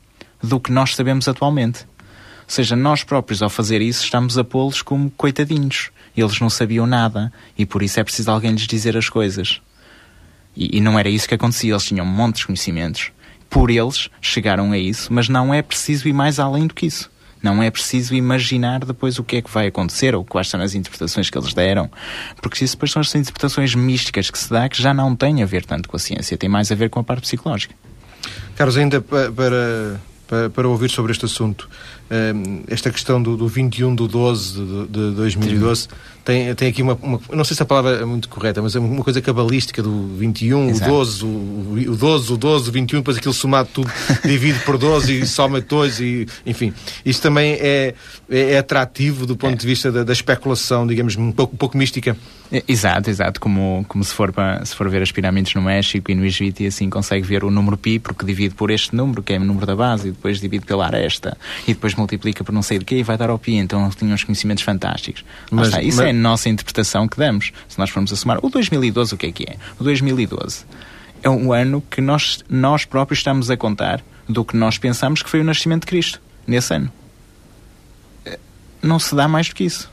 do 0.41 0.60
que 0.60 0.71
nós 0.71 0.95
sabemos 0.95 1.28
atualmente. 1.28 1.86
Ou 2.47 2.54
seja, 2.54 2.76
nós 2.76 3.04
próprios, 3.04 3.41
ao 3.41 3.50
fazer 3.50 3.82
isso, 3.82 4.04
estamos 4.04 4.38
a 4.38 4.43
pô-los 4.43 4.82
como 4.82 5.10
coitadinhos. 5.12 5.89
Eles 6.15 6.39
não 6.39 6.50
sabiam 6.50 6.88
nada 6.88 7.32
e 7.58 7.65
por 7.65 7.84
isso 7.84 8.00
é 8.00 8.04
preciso 8.04 8.32
alguém 8.32 8.52
lhes 8.52 8.67
dizer 8.67 8.95
as 8.95 9.10
coisas. 9.10 9.62
E, 10.56 10.78
e 10.78 10.82
não 10.82 10.97
era 10.97 11.10
isso 11.10 11.28
que 11.28 11.36
acontecia, 11.36 11.73
eles 11.73 11.84
tinham 11.84 12.06
um 12.06 12.10
monte 12.10 12.38
de 12.38 12.45
conhecimentos. 12.45 13.12
Por 13.50 13.70
eles 13.70 14.10
chegaram 14.22 14.72
a 14.72 14.78
isso, 14.78 15.12
mas 15.12 15.30
não 15.30 15.54
é 15.54 15.62
preciso 15.62 16.08
ir 16.08 16.14
mais 16.14 16.40
além 16.40 16.68
do 16.68 16.74
que 16.74 16.86
isso. 16.86 17.10
Não 17.42 17.62
é 17.62 17.70
preciso 17.70 18.16
imaginar 18.16 18.84
depois 18.84 19.20
o 19.20 19.24
que 19.24 19.38
é 19.38 19.42
que 19.42 19.50
vai 19.50 19.68
acontecer 19.68 20.16
ou 20.16 20.26
quais 20.26 20.50
são 20.50 20.60
as 20.60 20.74
interpretações 20.74 21.30
que 21.30 21.38
eles 21.38 21.54
deram, 21.54 21.90
porque 22.42 22.64
isso 22.64 22.76
depois 22.76 22.92
são 22.92 23.02
as 23.02 23.14
interpretações 23.14 23.76
místicas 23.76 24.30
que 24.30 24.40
se 24.40 24.50
dá 24.50 24.68
que 24.68 24.82
já 24.82 24.94
não 24.94 25.16
têm 25.16 25.44
a 25.44 25.46
ver 25.46 25.64
tanto 25.64 25.88
com 25.88 25.96
a 25.96 26.00
ciência, 26.00 26.38
tem 26.38 26.50
mais 26.50 26.72
a 26.72 26.76
ver 26.76 26.90
com 26.90 27.00
a 27.00 27.04
parte 27.04 27.22
psicológica. 27.22 27.76
Carlos, 28.56 28.76
ainda 28.76 29.00
para, 29.00 29.32
para, 29.32 30.50
para 30.50 30.68
ouvir 30.68 30.90
sobre 30.90 31.12
este 31.12 31.26
assunto, 31.26 31.70
esta 32.67 32.89
questão 32.91 33.22
do, 33.22 33.36
do 33.36 33.48
21 33.48 33.96
de 33.96 34.08
12 34.08 34.54
de, 34.54 34.88
de 34.88 35.15
2012 35.15 35.88
tem, 36.28 36.54
tem 36.56 36.67
aqui 36.67 36.82
uma, 36.82 37.00
uma, 37.02 37.22
Não 37.32 37.46
sei 37.46 37.56
se 37.56 37.63
a 37.63 37.65
palavra 37.65 38.02
é 38.02 38.06
muito 38.06 38.28
correta, 38.28 38.62
mas 38.62 38.76
é 38.76 38.80
uma 38.80 39.02
coisa 39.02 39.22
cabalística 39.22 39.82
do 39.82 40.08
21, 40.17 40.72
Exato. 40.72 40.91
o 40.91 40.96
12, 40.96 41.26
o, 41.26 41.28
o 41.28 41.96
12, 41.96 42.34
o 42.34 42.38
12, 42.38 42.70
o 42.70 42.72
21, 42.74 43.00
depois 43.00 43.17
aquilo 43.17 43.34
somado 43.34 43.70
tudo 43.74 43.89
divide 44.28 44.60
por 44.60 44.78
12 44.78 45.22
e 45.22 45.26
soma 45.26 45.62
2 45.62 46.02
e 46.02 46.28
enfim. 46.46 46.74
Isto 47.06 47.22
também 47.22 47.54
é, 47.54 47.93
é, 48.30 48.52
é 48.52 48.58
atrativo 48.58 49.26
do 49.26 49.38
ponto 49.38 49.54
é. 49.54 49.56
de 49.56 49.65
vista 49.65 49.89
da, 49.89 50.04
da, 50.04 50.12
especulação, 50.12 50.86
digamos, 50.86 51.15
um 51.15 51.32
pouco, 51.32 51.54
um 51.54 51.58
pouco 51.58 51.78
mística. 51.78 52.17
Exato, 52.67 53.10
exato. 53.10 53.39
Como, 53.39 53.86
como 53.88 54.04
se, 54.04 54.13
for 54.13 54.34
para, 54.34 54.65
se 54.65 54.76
for 54.76 54.89
ver 54.89 55.02
as 55.02 55.12
pirâmides 55.13 55.54
no 55.56 55.62
México 55.62 56.12
e 56.12 56.15
no 56.15 56.26
Egito 56.26 56.62
e 56.62 56.67
assim 56.67 56.89
consegue 56.89 57.26
ver 57.26 57.46
o 57.46 57.52
número 57.52 57.78
pi, 57.78 58.00
porque 58.00 58.26
divide 58.26 58.54
por 58.54 58.70
este 58.70 58.93
número, 58.93 59.24
que 59.24 59.32
é 59.32 59.38
o 59.38 59.46
número 59.46 59.65
da 59.65 59.78
base, 59.78 60.10
e 60.10 60.12
depois 60.12 60.41
divide 60.41 60.65
pela 60.65 60.88
aresta, 60.88 61.38
e 61.65 61.74
depois 61.74 61.96
multiplica 61.98 62.44
por 62.44 62.52
não 62.52 62.62
sei 62.62 62.80
de 62.80 62.86
quê 62.86 62.98
e 62.98 63.04
vai 63.04 63.18
dar 63.18 63.30
ao 63.30 63.40
pi. 63.40 63.56
Então 63.56 63.90
tinha 63.90 64.14
uns 64.14 64.24
conhecimentos 64.24 64.64
fantásticos. 64.64 65.24
Mas, 65.52 65.68
está, 65.68 65.82
isso 65.82 65.98
mas... 65.98 66.08
é 66.08 66.10
a 66.10 66.14
nossa 66.14 66.50
interpretação 66.50 67.08
que 67.08 67.18
damos. 67.18 67.52
Se 67.68 67.78
nós 67.78 67.90
formos 67.90 68.12
a 68.14 68.16
somar. 68.16 68.40
O 68.42 68.50
2012, 68.50 69.16
o 69.16 69.18
que 69.18 69.28
é 69.28 69.32
que 69.32 69.44
é? 69.44 69.56
O 69.80 69.84
2012 69.84 70.66
é 71.24 71.30
um 71.30 71.52
ano 71.52 71.84
que 71.90 72.02
nós, 72.02 72.44
nós 72.50 72.86
próprios 72.86 73.20
estamos 73.20 73.50
a 73.50 73.58
contar 73.58 74.04
do 74.28 74.44
que 74.44 74.56
nós 74.56 74.78
pensamos 74.78 75.22
que 75.22 75.30
foi 75.30 75.42
o 75.42 75.44
nascimento 75.44 75.82
de 75.82 75.88
Cristo, 75.88 76.22
nesse 76.46 76.74
ano. 76.74 76.92
Eh, 78.26 78.40
não 78.82 79.00
se 79.00 79.16
dá 79.16 79.28
mais 79.28 79.50
do 79.50 79.56
que 79.56 79.64
isso. 79.64 79.92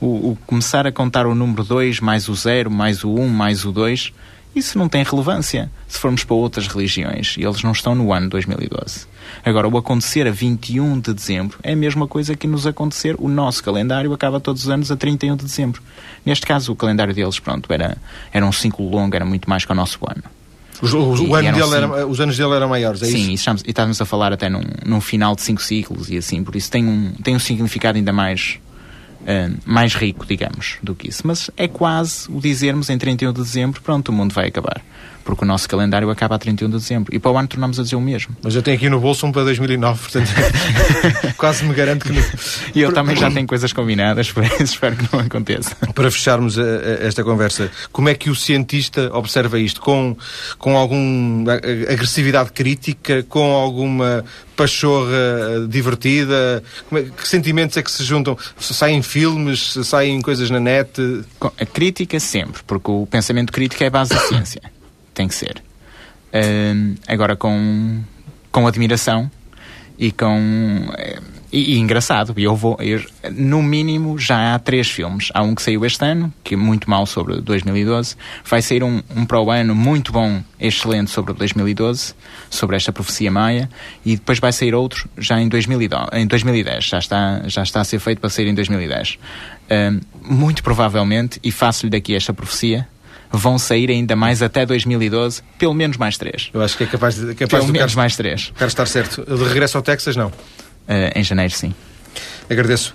O, 0.00 0.30
o 0.30 0.38
começar 0.46 0.86
a 0.86 0.92
contar 0.92 1.26
o 1.26 1.34
número 1.34 1.62
2 1.62 2.00
mais 2.00 2.28
o 2.28 2.34
0 2.34 2.70
mais 2.70 3.04
o 3.04 3.10
1 3.10 3.20
um, 3.20 3.28
mais 3.28 3.64
o 3.66 3.72
2 3.72 4.12
isso 4.54 4.78
não 4.78 4.88
tem 4.88 5.02
relevância 5.04 5.70
se 5.86 5.98
formos 5.98 6.24
para 6.24 6.34
outras 6.34 6.66
religiões 6.66 7.36
e 7.38 7.44
eles 7.44 7.62
não 7.62 7.72
estão 7.72 7.94
no 7.94 8.12
ano 8.12 8.28
2012. 8.28 9.06
Agora, 9.44 9.68
o 9.68 9.76
acontecer 9.76 10.26
a 10.26 10.30
21 10.30 10.98
de 11.00 11.14
dezembro 11.14 11.58
é 11.62 11.72
a 11.72 11.76
mesma 11.76 12.06
coisa 12.06 12.34
que 12.34 12.46
nos 12.46 12.66
acontecer. 12.66 13.14
O 13.18 13.28
nosso 13.28 13.62
calendário 13.62 14.12
acaba 14.12 14.40
todos 14.40 14.64
os 14.64 14.70
anos 14.70 14.90
a 14.90 14.96
31 14.96 15.36
de 15.36 15.44
dezembro. 15.44 15.80
Neste 16.26 16.46
caso, 16.46 16.72
o 16.72 16.76
calendário 16.76 17.14
deles, 17.14 17.38
pronto, 17.38 17.72
era, 17.72 17.96
era 18.32 18.44
um 18.44 18.52
ciclo 18.52 18.88
longo, 18.88 19.14
era 19.14 19.24
muito 19.24 19.48
mais 19.48 19.64
que 19.64 19.72
o 19.72 19.74
nosso 19.74 19.98
ano. 20.02 20.22
Os, 20.82 20.94
os, 20.94 21.20
o 21.20 21.34
ano 21.34 21.74
era, 21.74 22.06
os 22.06 22.20
anos 22.20 22.36
dele 22.36 22.54
eram 22.54 22.68
maiores, 22.68 23.02
é 23.02 23.06
Sim, 23.06 23.16
isso? 23.16 23.26
Sim, 23.26 23.32
estamos, 23.34 23.62
e 23.66 23.70
estávamos 23.70 24.00
a 24.00 24.06
falar 24.06 24.32
até 24.32 24.48
num, 24.48 24.62
num 24.84 25.00
final 25.00 25.36
de 25.36 25.42
cinco 25.42 25.62
ciclos 25.62 26.08
e 26.08 26.16
assim, 26.16 26.42
por 26.42 26.56
isso 26.56 26.70
tem 26.70 26.86
um, 26.86 27.12
tem 27.22 27.36
um 27.36 27.38
significado 27.38 27.98
ainda 27.98 28.12
mais 28.12 28.58
Uh, 29.20 29.54
mais 29.66 29.94
rico, 29.94 30.24
digamos, 30.26 30.78
do 30.82 30.94
que 30.94 31.08
isso. 31.08 31.26
Mas 31.26 31.50
é 31.56 31.68
quase 31.68 32.30
o 32.30 32.40
dizermos 32.40 32.88
em 32.88 32.96
31 32.96 33.32
de 33.32 33.42
dezembro, 33.42 33.80
pronto, 33.82 34.08
o 34.08 34.12
mundo 34.12 34.32
vai 34.32 34.48
acabar 34.48 34.80
porque 35.24 35.44
o 35.44 35.46
nosso 35.46 35.68
calendário 35.68 36.10
acaba 36.10 36.34
a 36.34 36.38
31 36.38 36.68
de 36.68 36.76
dezembro. 36.76 37.14
E 37.14 37.18
para 37.18 37.30
o 37.30 37.38
ano 37.38 37.48
tornamos 37.48 37.78
a 37.78 37.82
dizer 37.82 37.96
o 37.96 38.00
mesmo. 38.00 38.36
Mas 38.42 38.54
eu 38.54 38.62
tenho 38.62 38.76
aqui 38.76 38.88
no 38.88 38.98
bolso 38.98 39.26
um 39.26 39.32
para 39.32 39.44
2009, 39.44 40.00
portanto 40.00 40.28
quase 41.36 41.64
me 41.64 41.74
garanto 41.74 42.04
que... 42.04 42.12
e 42.74 42.80
eu 42.80 42.92
também 42.92 43.16
já 43.16 43.30
tenho 43.30 43.46
coisas 43.46 43.72
combinadas, 43.72 44.30
por 44.32 44.44
isso 44.44 44.62
espero 44.62 44.96
que 44.96 45.08
não 45.12 45.20
aconteça. 45.20 45.76
Para 45.94 46.10
fecharmos 46.10 46.58
a, 46.58 46.62
a, 46.62 47.06
esta 47.06 47.22
conversa, 47.22 47.70
como 47.92 48.08
é 48.08 48.14
que 48.14 48.30
o 48.30 48.34
cientista 48.34 49.10
observa 49.16 49.58
isto? 49.58 49.80
Com, 49.80 50.16
com 50.58 50.76
alguma 50.76 51.54
agressividade 51.88 52.52
crítica, 52.52 53.22
com 53.28 53.54
alguma 53.54 54.24
pachorra 54.56 55.66
divertida? 55.68 56.62
É, 56.92 57.02
que 57.02 57.28
sentimentos 57.28 57.76
é 57.76 57.82
que 57.82 57.90
se 57.90 58.04
juntam? 58.04 58.36
Saem 58.58 59.00
filmes, 59.10 59.74
saem 59.84 60.20
coisas 60.22 60.50
na 60.50 60.60
net? 60.60 61.00
A 61.58 61.66
crítica 61.66 62.20
sempre, 62.20 62.62
porque 62.66 62.90
o 62.90 63.06
pensamento 63.06 63.52
crítico 63.52 63.82
é 63.82 63.88
a 63.88 63.90
base 63.90 64.10
da 64.14 64.20
ciência 64.20 64.62
tem 65.12 65.28
que 65.28 65.34
ser. 65.34 65.62
Uh, 66.32 66.96
agora 67.06 67.36
com, 67.36 68.02
com 68.50 68.66
admiração 68.66 69.30
e 69.98 70.12
com. 70.12 70.88
Uh, 70.88 71.39
e, 71.52 71.74
e, 71.74 71.78
engraçado, 71.78 72.32
eu 72.36 72.54
vou. 72.54 72.76
Eu, 72.80 73.02
no 73.32 73.62
mínimo, 73.62 74.18
já 74.18 74.54
há 74.54 74.58
três 74.58 74.88
filmes. 74.88 75.28
Há 75.34 75.42
um 75.42 75.54
que 75.54 75.62
saiu 75.62 75.84
este 75.84 76.04
ano, 76.04 76.32
que 76.44 76.54
é 76.54 76.56
muito 76.56 76.88
mal 76.88 77.06
sobre 77.06 77.40
2012. 77.40 78.16
Vai 78.44 78.62
sair 78.62 78.84
um, 78.84 79.02
um 79.16 79.26
para 79.26 79.40
o 79.40 79.50
ano 79.50 79.74
muito 79.74 80.12
bom, 80.12 80.42
excelente 80.60 81.10
sobre 81.10 81.34
2012, 81.34 82.14
sobre 82.48 82.76
esta 82.76 82.92
profecia 82.92 83.30
maia. 83.30 83.68
E 84.04 84.16
depois 84.16 84.38
vai 84.38 84.52
sair 84.52 84.74
outro 84.74 85.08
já 85.18 85.40
em, 85.40 85.48
2012, 85.48 86.04
em 86.12 86.26
2010. 86.26 86.84
Já 86.84 86.98
está, 86.98 87.42
já 87.46 87.62
está 87.62 87.80
a 87.80 87.84
ser 87.84 87.98
feito 87.98 88.20
para 88.20 88.30
sair 88.30 88.46
em 88.46 88.54
2010. 88.54 89.18
Uh, 89.70 90.00
muito 90.22 90.62
provavelmente, 90.62 91.40
e 91.42 91.50
faço-lhe 91.50 91.90
daqui 91.90 92.14
esta 92.14 92.32
profecia, 92.32 92.86
vão 93.32 93.58
sair 93.58 93.90
ainda 93.90 94.14
mais 94.14 94.42
até 94.42 94.64
2012, 94.64 95.42
pelo 95.58 95.74
menos 95.74 95.96
mais 95.96 96.16
três. 96.16 96.50
Eu 96.52 96.62
acho 96.62 96.76
que 96.76 96.84
é 96.84 96.86
capaz 96.86 97.16
de. 97.16 97.34
Capaz 97.34 97.48
pelo 97.48 97.64
menos 97.64 97.78
Carlos, 97.78 97.94
mais 97.94 98.16
três. 98.16 98.52
Quero 98.56 98.68
estar 98.68 98.86
certo. 98.86 99.24
De 99.24 99.44
regresso 99.44 99.76
ao 99.76 99.82
Texas, 99.82 100.14
não? 100.16 100.32
Uh, 100.90 101.16
em 101.18 101.22
janeiro, 101.22 101.54
sim. 101.54 101.72
Agradeço 102.48 102.94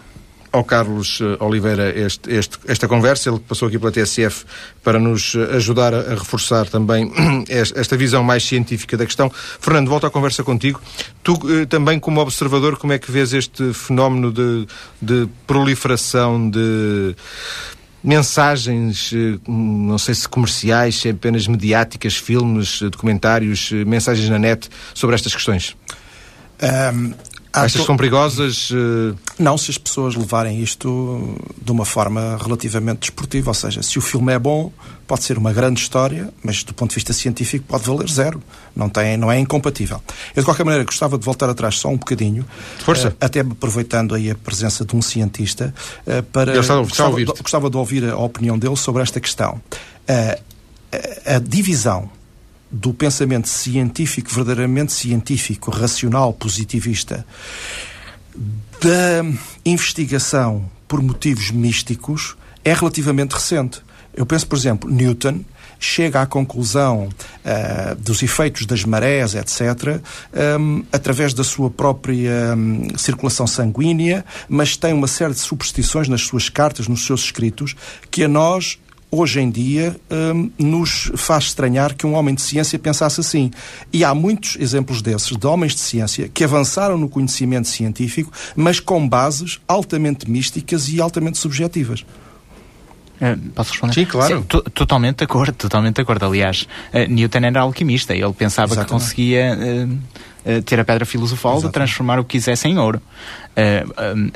ao 0.51 0.63
Carlos 0.63 1.19
eh, 1.21 1.43
Oliveira 1.43 1.89
este, 1.97 2.31
este, 2.31 2.57
esta 2.65 2.87
conversa. 2.87 3.29
Ele 3.29 3.39
passou 3.39 3.67
aqui 3.67 3.77
pela 3.77 3.91
TSF 3.91 4.45
para 4.81 4.97
nos 4.97 5.35
eh, 5.35 5.57
ajudar 5.57 5.93
a, 5.93 5.99
a, 5.99 6.09
reforçar 6.11 6.65
também 6.67 7.11
esta 7.49 7.97
visão 7.97 8.23
mais 8.23 8.45
científica 8.45 8.95
da 8.95 9.05
questão. 9.05 9.29
Fernando, 9.59 9.89
volto 9.89 10.07
à 10.07 10.09
conversa 10.09 10.45
contigo. 10.45 10.81
Tu 11.21 11.65
também, 11.67 11.99
como 11.99 12.21
observador, 12.21 12.77
como 12.77 12.93
é 12.93 12.99
que 12.99 13.11
vês 13.11 13.33
este 13.33 13.73
fenómeno 13.73 14.31
de, 14.31 14.65
de 15.01 15.27
proliferação 15.45 16.49
de 16.49 17.15
mensagens, 18.05 19.11
eh, 19.13 19.39
não 19.47 19.97
sei 19.97 20.13
se 20.13 20.29
comerciais, 20.29 20.95
se 20.95 21.09
apenas 21.09 21.47
mediáticas, 21.47 22.15
filmes, 22.15 22.81
eh, 22.81 22.89
documentários, 22.89 23.71
eh, 23.73 23.83
mensagens 23.83 24.29
na 24.29 24.37
net 24.37 24.69
sobre 24.93 25.15
estas 25.15 25.33
questões? 25.33 25.75
Um, 26.61 27.13
Estas 27.63 27.81
to... 27.81 27.85
são 27.85 27.97
perigosas? 27.97 28.69
Não, 29.39 29.57
se 29.57 29.71
as 29.71 29.77
pessoas 29.77 30.15
levarem 30.15 30.61
isto 30.61 31.37
de 31.61 31.71
uma 31.71 31.85
forma 31.85 32.37
relativamente 32.41 32.99
desportiva, 32.99 33.49
ou 33.51 33.53
seja, 33.53 33.81
se 33.81 33.97
o 33.97 34.01
filme 34.01 34.33
é 34.33 34.39
bom, 34.39 34.71
pode 35.07 35.23
ser 35.23 35.37
uma 35.37 35.53
grande 35.53 35.79
história, 35.79 36.29
mas 36.43 36.63
do 36.63 36.73
ponto 36.73 36.89
de 36.89 36.95
vista 36.95 37.13
científico 37.13 37.65
pode 37.67 37.85
valer 37.85 38.09
zero. 38.09 38.41
Não, 38.75 38.89
tem, 38.89 39.17
não 39.17 39.31
é 39.31 39.39
incompatível. 39.39 40.01
Eu, 40.35 40.41
de 40.41 40.45
qualquer 40.45 40.63
maneira, 40.63 40.83
gostava 40.83 41.17
de 41.17 41.23
voltar 41.23 41.49
atrás 41.49 41.77
só 41.77 41.89
um 41.89 41.97
bocadinho. 41.97 42.45
Força. 42.79 43.09
Uh, 43.09 43.15
até 43.21 43.39
aproveitando 43.41 44.15
aí 44.15 44.29
a 44.29 44.35
presença 44.35 44.83
de 44.83 44.95
um 44.95 45.01
cientista, 45.01 45.73
uh, 46.05 46.23
para. 46.23 46.53
Eu 46.53 46.61
estava, 46.61 46.81
gostava, 46.81 47.15
de, 47.15 47.25
gostava 47.25 47.69
de 47.69 47.77
ouvir 47.77 48.09
a 48.09 48.17
opinião 48.17 48.57
dele 48.57 48.75
sobre 48.75 49.01
esta 49.01 49.19
questão. 49.19 49.61
Uh, 50.09 50.41
a, 51.25 51.35
a 51.35 51.39
divisão 51.39 52.09
do 52.71 52.93
pensamento 52.93 53.47
científico, 53.47 54.29
verdadeiramente 54.31 54.91
científico, 54.91 55.71
racional, 55.71 56.33
positivista, 56.33 57.25
da 58.81 59.23
investigação 59.65 60.69
por 60.87 61.01
motivos 61.01 61.51
místicos, 61.51 62.35
é 62.63 62.73
relativamente 62.73 63.33
recente. 63.33 63.81
Eu 64.13 64.25
penso, 64.25 64.47
por 64.47 64.57
exemplo, 64.57 64.89
Newton 64.89 65.43
chega 65.79 66.21
à 66.21 66.25
conclusão 66.25 67.09
uh, 67.09 67.95
dos 67.95 68.23
efeitos 68.23 68.65
das 68.65 68.83
marés, 68.85 69.35
etc., 69.35 70.01
um, 70.59 70.83
através 70.91 71.33
da 71.33 71.43
sua 71.43 71.69
própria 71.69 72.55
um, 72.55 72.97
circulação 72.97 73.45
sanguínea, 73.45 74.25
mas 74.47 74.77
tem 74.77 74.93
uma 74.93 75.07
série 75.07 75.33
de 75.33 75.39
superstições 75.39 76.07
nas 76.07 76.21
suas 76.21 76.49
cartas, 76.49 76.87
nos 76.87 77.05
seus 77.05 77.25
escritos, 77.25 77.75
que 78.09 78.23
a 78.23 78.27
nós 78.27 78.79
hoje 79.11 79.39
em 79.39 79.49
dia 79.49 79.95
um, 80.09 80.49
nos 80.57 81.11
faz 81.15 81.45
estranhar 81.45 81.95
que 81.95 82.05
um 82.05 82.13
homem 82.15 82.35
de 82.35 82.41
ciência 82.41 82.77
pensasse 82.77 83.19
assim. 83.19 83.51
E 83.91 84.03
há 84.03 84.13
muitos 84.13 84.57
exemplos 84.59 85.01
desses, 85.01 85.35
de 85.35 85.47
homens 85.47 85.73
de 85.73 85.79
ciência, 85.79 86.29
que 86.29 86.43
avançaram 86.43 86.97
no 86.97 87.07
conhecimento 87.07 87.67
científico, 87.67 88.31
mas 88.55 88.79
com 88.79 89.07
bases 89.07 89.59
altamente 89.67 90.29
místicas 90.29 90.89
e 90.89 90.99
altamente 90.99 91.37
subjetivas. 91.37 92.05
Uh, 93.15 93.37
posso 93.51 93.71
responder? 93.71 93.93
Sim, 93.93 94.05
claro. 94.05 94.39
Sim, 94.39 94.61
totalmente 94.73 95.17
de 95.19 95.23
acordo, 95.23 95.53
totalmente 95.53 95.95
de 95.95 96.01
acordo. 96.01 96.25
Aliás, 96.25 96.67
uh, 96.93 97.09
Newton 97.09 97.39
era 97.39 97.61
alquimista, 97.61 98.13
ele 98.13 98.33
pensava 98.33 98.73
Exatamente. 98.73 98.87
que 98.87 98.93
conseguia 98.93 99.57
uh, 99.57 100.61
ter 100.63 100.79
a 100.79 100.85
pedra 100.85 101.05
filosofal 101.05 101.61
de 101.61 101.69
transformar 101.69 102.19
o 102.19 102.23
que 102.23 102.37
quisesse 102.37 102.67
em 102.67 102.77
ouro. 102.77 103.01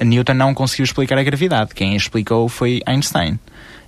Newton 0.03 0.34
não 0.34 0.55
conseguiu 0.55 0.86
explicar 0.86 1.19
a 1.19 1.23
gravidade, 1.23 1.75
quem 1.75 1.95
explicou 1.95 2.49
foi 2.49 2.82
Einstein. 2.88 3.38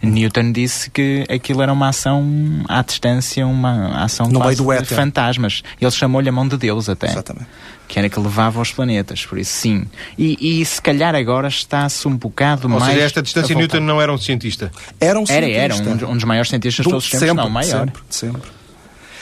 Newton 0.01 0.51
disse 0.51 0.89
que 0.89 1.25
aquilo 1.29 1.61
era 1.61 1.71
uma 1.71 1.89
ação 1.89 2.25
à 2.67 2.81
distância, 2.81 3.45
uma 3.45 4.03
ação 4.03 4.27
no 4.27 4.39
meio 4.39 4.55
do 4.55 4.81
de 4.81 4.85
fantasmas. 4.85 5.63
Ele 5.79 5.91
chamou-lhe 5.91 6.29
a 6.29 6.31
mão 6.31 6.47
de 6.47 6.57
Deus 6.57 6.89
até. 6.89 7.07
Exatamente 7.07 7.47
que 7.91 7.99
era 7.99 8.07
que 8.07 8.17
levava 8.17 8.61
os 8.61 8.71
planetas, 8.71 9.25
por 9.25 9.37
isso 9.37 9.51
sim. 9.51 9.85
E, 10.17 10.61
e 10.61 10.65
se 10.65 10.81
calhar 10.81 11.13
agora 11.13 11.49
está-se 11.49 12.07
um 12.07 12.15
bocado 12.15 12.63
Ou 12.63 12.69
mais. 12.69 12.83
Ou 12.83 12.89
seja, 12.89 13.05
esta 13.05 13.21
distância 13.21 13.53
Newton 13.53 13.81
não 13.81 14.01
era 14.01 14.13
um 14.13 14.17
cientista? 14.17 14.71
Era 14.97 15.19
um 15.19 15.25
cientista. 15.25 15.59
Era, 15.59 15.75
era 15.75 16.05
um, 16.07 16.11
um 16.11 16.13
dos 16.13 16.23
maiores 16.23 16.49
cientistas 16.49 16.85
de 16.85 16.89
todos 16.89 17.03
os 17.03 17.11
tempos, 17.11 17.27
sempre, 17.27 17.43
não, 17.43 17.49
maior. 17.49 17.79
Sempre, 17.79 18.01
sempre. 18.09 18.60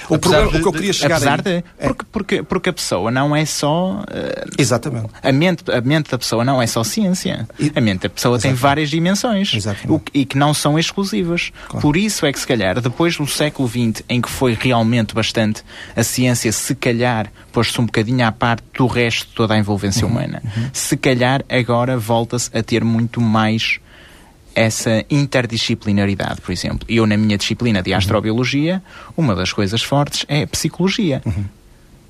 O 0.09 0.17
problema, 0.17 0.51
de, 0.51 0.57
o 0.57 0.61
que 0.61 0.67
eu 0.67 0.73
queria 0.73 0.93
chegar 0.93 1.15
apesar 1.17 1.41
aí, 1.45 1.61
de, 1.61 1.63
é. 1.77 1.87
porque, 1.87 2.05
porque, 2.11 2.43
porque 2.43 2.69
a 2.69 2.73
pessoa 2.73 3.11
não 3.11 3.35
é 3.35 3.45
só. 3.45 4.01
Uh, 4.01 4.51
Exatamente. 4.57 5.09
A 5.21 5.31
mente, 5.31 5.63
a 5.71 5.81
mente 5.81 6.09
da 6.09 6.17
pessoa 6.17 6.43
não 6.43 6.61
é 6.61 6.67
só 6.67 6.83
ciência. 6.83 7.47
E, 7.59 7.71
a 7.75 7.79
mente 7.81 8.01
da 8.01 8.09
pessoa 8.09 8.35
Exatamente. 8.35 8.57
tem 8.57 8.61
várias 8.61 8.89
dimensões 8.89 9.53
o, 9.87 10.01
e 10.13 10.25
que 10.25 10.37
não 10.37 10.53
são 10.53 10.79
exclusivas. 10.79 11.51
Claro. 11.67 11.81
Por 11.81 11.95
isso 11.95 12.25
é 12.25 12.33
que, 12.33 12.39
se 12.39 12.47
calhar, 12.47 12.81
depois 12.81 13.17
do 13.17 13.27
século 13.27 13.67
XX, 13.67 14.03
em 14.09 14.21
que 14.21 14.29
foi 14.29 14.57
realmente 14.59 15.13
bastante, 15.13 15.63
a 15.95 16.03
ciência, 16.03 16.51
se 16.51 16.73
calhar, 16.73 17.31
pôs-se 17.51 17.79
um 17.79 17.85
bocadinho 17.85 18.25
à 18.25 18.31
parte 18.31 18.63
do 18.75 18.87
resto 18.87 19.27
de 19.27 19.33
toda 19.33 19.53
a 19.53 19.57
envolvência 19.57 20.05
uhum, 20.05 20.13
humana. 20.13 20.41
Uhum. 20.43 20.69
Se 20.73 20.97
calhar, 20.97 21.43
agora 21.47 21.97
volta-se 21.97 22.49
a 22.57 22.63
ter 22.63 22.83
muito 22.83 23.21
mais 23.21 23.79
essa 24.55 25.05
interdisciplinaridade, 25.09 26.41
por 26.41 26.51
exemplo. 26.51 26.85
Eu, 26.89 27.05
na 27.05 27.17
minha 27.17 27.38
disciplina 27.38 27.81
de 27.81 27.93
astrobiologia, 27.93 28.81
uma 29.15 29.35
das 29.35 29.53
coisas 29.53 29.81
fortes 29.81 30.25
é 30.27 30.43
a 30.43 30.47
psicologia. 30.47 31.21
Uhum. 31.25 31.45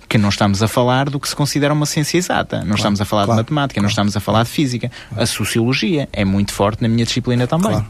Que 0.09 0.17
não 0.17 0.29
estamos 0.29 0.61
a 0.63 0.67
falar 0.67 1.09
do 1.09 1.19
que 1.19 1.29
se 1.29 1.35
considera 1.35 1.73
uma 1.73 1.85
ciência 1.85 2.17
exata. 2.17 2.57
Não 2.57 2.63
claro, 2.63 2.77
estamos 2.77 3.01
a 3.01 3.05
falar 3.05 3.25
claro, 3.25 3.37
de 3.37 3.43
matemática, 3.43 3.75
claro. 3.75 3.83
não 3.83 3.89
estamos 3.89 4.17
a 4.17 4.19
falar 4.19 4.43
de 4.43 4.49
física. 4.49 4.91
A 5.15 5.25
sociologia 5.25 6.09
é 6.11 6.25
muito 6.25 6.51
forte 6.51 6.81
na 6.81 6.89
minha 6.89 7.05
disciplina 7.05 7.45
também. 7.45 7.85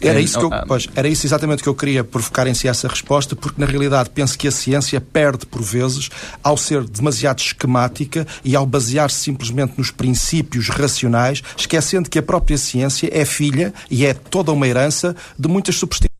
Era 0.00 0.20
isso, 0.20 0.38
que 0.38 0.44
eu, 0.44 0.50
pois, 0.66 0.88
era 0.94 1.08
isso 1.08 1.26
exatamente 1.26 1.62
que 1.62 1.68
eu 1.68 1.74
queria 1.74 2.02
provocar 2.02 2.46
em 2.46 2.54
si 2.54 2.66
essa 2.66 2.88
resposta, 2.88 3.36
porque 3.36 3.60
na 3.60 3.66
realidade 3.66 4.10
penso 4.10 4.36
que 4.36 4.48
a 4.48 4.50
ciência 4.50 5.00
perde 5.00 5.46
por 5.46 5.62
vezes 5.62 6.10
ao 6.42 6.56
ser 6.56 6.82
demasiado 6.84 7.38
esquemática 7.38 8.26
e 8.44 8.56
ao 8.56 8.66
basear-se 8.66 9.20
simplesmente 9.20 9.74
nos 9.78 9.90
princípios 9.90 10.68
racionais, 10.68 11.42
esquecendo 11.56 12.10
que 12.10 12.18
a 12.18 12.22
própria 12.22 12.58
ciência 12.58 13.08
é 13.12 13.24
filha 13.24 13.72
e 13.88 14.04
é 14.04 14.12
toda 14.12 14.50
uma 14.50 14.66
herança 14.66 15.14
de 15.38 15.48
muitas 15.48 15.76
superstições. 15.76 16.11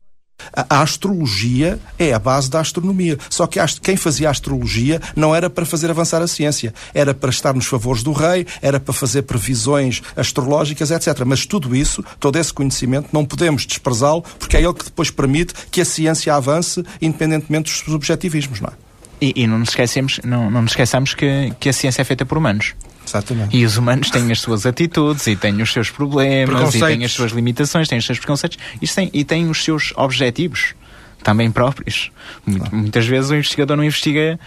A 0.55 0.81
astrologia 0.81 1.79
é 1.97 2.13
a 2.13 2.19
base 2.19 2.49
da 2.49 2.59
astronomia. 2.59 3.17
Só 3.29 3.47
que 3.47 3.59
quem 3.81 3.97
fazia 3.97 4.29
astrologia 4.29 5.01
não 5.15 5.35
era 5.35 5.49
para 5.49 5.65
fazer 5.65 5.89
avançar 5.89 6.21
a 6.21 6.27
ciência, 6.27 6.73
era 6.93 7.13
para 7.13 7.29
estar 7.29 7.53
nos 7.53 7.65
favores 7.65 8.03
do 8.03 8.11
rei, 8.11 8.45
era 8.61 8.79
para 8.79 8.93
fazer 8.93 9.23
previsões 9.23 10.01
astrológicas, 10.15 10.91
etc. 10.91 11.23
Mas 11.25 11.45
tudo 11.45 11.75
isso, 11.75 12.03
todo 12.19 12.37
esse 12.37 12.53
conhecimento, 12.53 13.09
não 13.11 13.25
podemos 13.25 13.65
desprezá-lo, 13.65 14.23
porque 14.37 14.57
é 14.57 14.61
ele 14.61 14.73
que 14.73 14.85
depois 14.85 15.09
permite 15.09 15.53
que 15.71 15.81
a 15.81 15.85
ciência 15.85 16.33
avance 16.35 16.83
independentemente 17.01 17.71
dos 17.71 17.79
subjetivismos, 17.79 18.61
não 18.61 18.69
é? 18.69 18.73
E, 19.21 19.43
e 19.43 19.47
não 19.47 19.57
nos 19.57 19.69
esquecemos, 19.69 20.19
não, 20.23 20.51
não 20.51 20.61
nos 20.61 20.71
esqueçamos 20.71 21.13
que, 21.13 21.53
que 21.59 21.69
a 21.69 21.73
ciência 21.73 22.01
é 22.01 22.05
feita 22.05 22.25
por 22.25 22.37
humanos. 22.37 22.73
Exatamente. 23.05 23.55
E 23.55 23.65
os 23.65 23.77
humanos 23.77 24.09
têm 24.09 24.31
as 24.31 24.39
suas 24.39 24.65
atitudes 24.65 25.27
e 25.27 25.35
têm 25.35 25.61
os 25.61 25.71
seus 25.71 25.89
problemas 25.89 26.73
e 26.73 26.79
têm 26.79 27.03
as 27.03 27.11
suas 27.11 27.31
limitações, 27.31 27.87
têm 27.87 27.97
os 27.97 28.05
seus 28.05 28.19
preconceitos 28.19 28.57
e 28.81 28.87
têm, 28.87 29.09
e 29.13 29.23
têm 29.23 29.49
os 29.49 29.63
seus 29.63 29.93
objetivos 29.95 30.73
também 31.23 31.49
próprios. 31.49 32.11
Muitas 32.71 33.05
vezes 33.05 33.31
o 33.31 33.35
investigador 33.35 33.77
não 33.77 33.83
investiga 33.83 34.39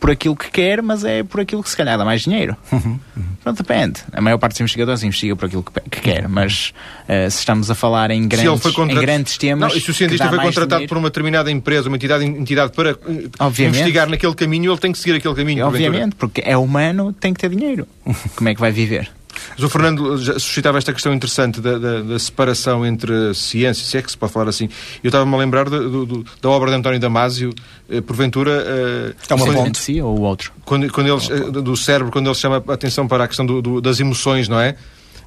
por 0.00 0.10
aquilo 0.10 0.34
que 0.34 0.50
quer, 0.50 0.82
mas 0.82 1.04
é 1.04 1.22
por 1.22 1.40
aquilo 1.40 1.62
que 1.62 1.68
se 1.68 1.76
calhar 1.76 1.98
dá 1.98 2.04
mais 2.04 2.22
dinheiro. 2.22 2.56
Uhum, 2.70 2.98
uhum. 3.16 3.22
Pronto, 3.42 3.62
depende. 3.62 4.00
A 4.12 4.20
maior 4.20 4.38
parte 4.38 4.54
dos 4.54 4.60
investigadores 4.60 5.02
investiga 5.02 5.36
por 5.36 5.46
aquilo 5.46 5.62
que, 5.62 5.80
que 5.90 6.00
quer, 6.00 6.28
mas 6.28 6.72
uh, 7.04 7.30
se 7.30 7.38
estamos 7.38 7.70
a 7.70 7.74
falar 7.74 8.10
em 8.10 8.26
grandes, 8.26 8.72
contrat... 8.72 8.90
em 8.90 9.00
grandes 9.00 9.36
temas. 9.36 9.70
Não, 9.70 9.76
e 9.76 9.80
se 9.80 9.90
o 9.90 9.94
cientista 9.94 10.28
foi 10.28 10.38
contratado 10.38 10.68
dinheiro... 10.68 10.88
por 10.88 10.98
uma 10.98 11.08
determinada 11.08 11.50
empresa, 11.50 11.88
uma 11.88 11.96
entidade, 11.96 12.24
entidade 12.24 12.72
para 12.72 12.90
eh, 12.90 13.28
Obviamente. 13.38 13.76
investigar 13.76 14.08
naquele 14.08 14.34
caminho, 14.34 14.72
ele 14.72 14.80
tem 14.80 14.92
que 14.92 14.98
seguir 14.98 15.16
aquele 15.16 15.34
caminho. 15.34 15.66
Obviamente, 15.66 16.16
porque 16.16 16.42
é 16.44 16.56
humano, 16.56 17.12
tem 17.12 17.34
que 17.34 17.40
ter 17.40 17.50
dinheiro. 17.50 17.86
Como 18.34 18.48
é 18.48 18.54
que 18.54 18.60
vai 18.60 18.72
viver? 18.72 19.10
Mas 19.54 19.64
o 19.64 19.68
Fernando 19.68 20.18
suscitava 20.40 20.78
esta 20.78 20.92
questão 20.92 21.12
interessante 21.12 21.60
da, 21.60 21.78
da, 21.78 22.00
da, 22.00 22.18
separação 22.18 22.84
entre 22.84 23.34
ciência, 23.34 23.84
se 23.84 23.96
é 23.96 24.02
que 24.02 24.10
se 24.10 24.16
pode 24.16 24.32
falar 24.32 24.48
assim. 24.48 24.68
Eu 25.02 25.08
estava-me 25.08 25.34
a 25.34 25.38
lembrar 25.38 25.68
do, 25.68 26.06
do, 26.06 26.24
da 26.40 26.48
obra 26.48 26.70
de 26.70 26.76
António 26.76 26.98
Damasio, 26.98 27.54
eh, 27.88 28.00
porventura... 28.00 28.64
Eh, 28.66 29.14
é 29.28 29.34
uma 29.34 29.52
ponte. 29.52 29.78
Si 29.78 30.00
ou 30.00 30.18
o 30.18 30.22
outro? 30.22 30.52
Quando, 30.64 30.90
quando 30.92 31.08
eles, 31.08 31.30
eh, 31.30 31.50
do 31.50 31.76
cérebro, 31.76 32.12
quando 32.12 32.26
ele 32.28 32.34
chama 32.34 32.62
a 32.66 32.72
atenção 32.72 33.06
para 33.06 33.24
a 33.24 33.28
questão 33.28 33.44
do, 33.44 33.80
das 33.80 34.00
emoções, 34.00 34.48
não 34.48 34.60
é? 34.60 34.76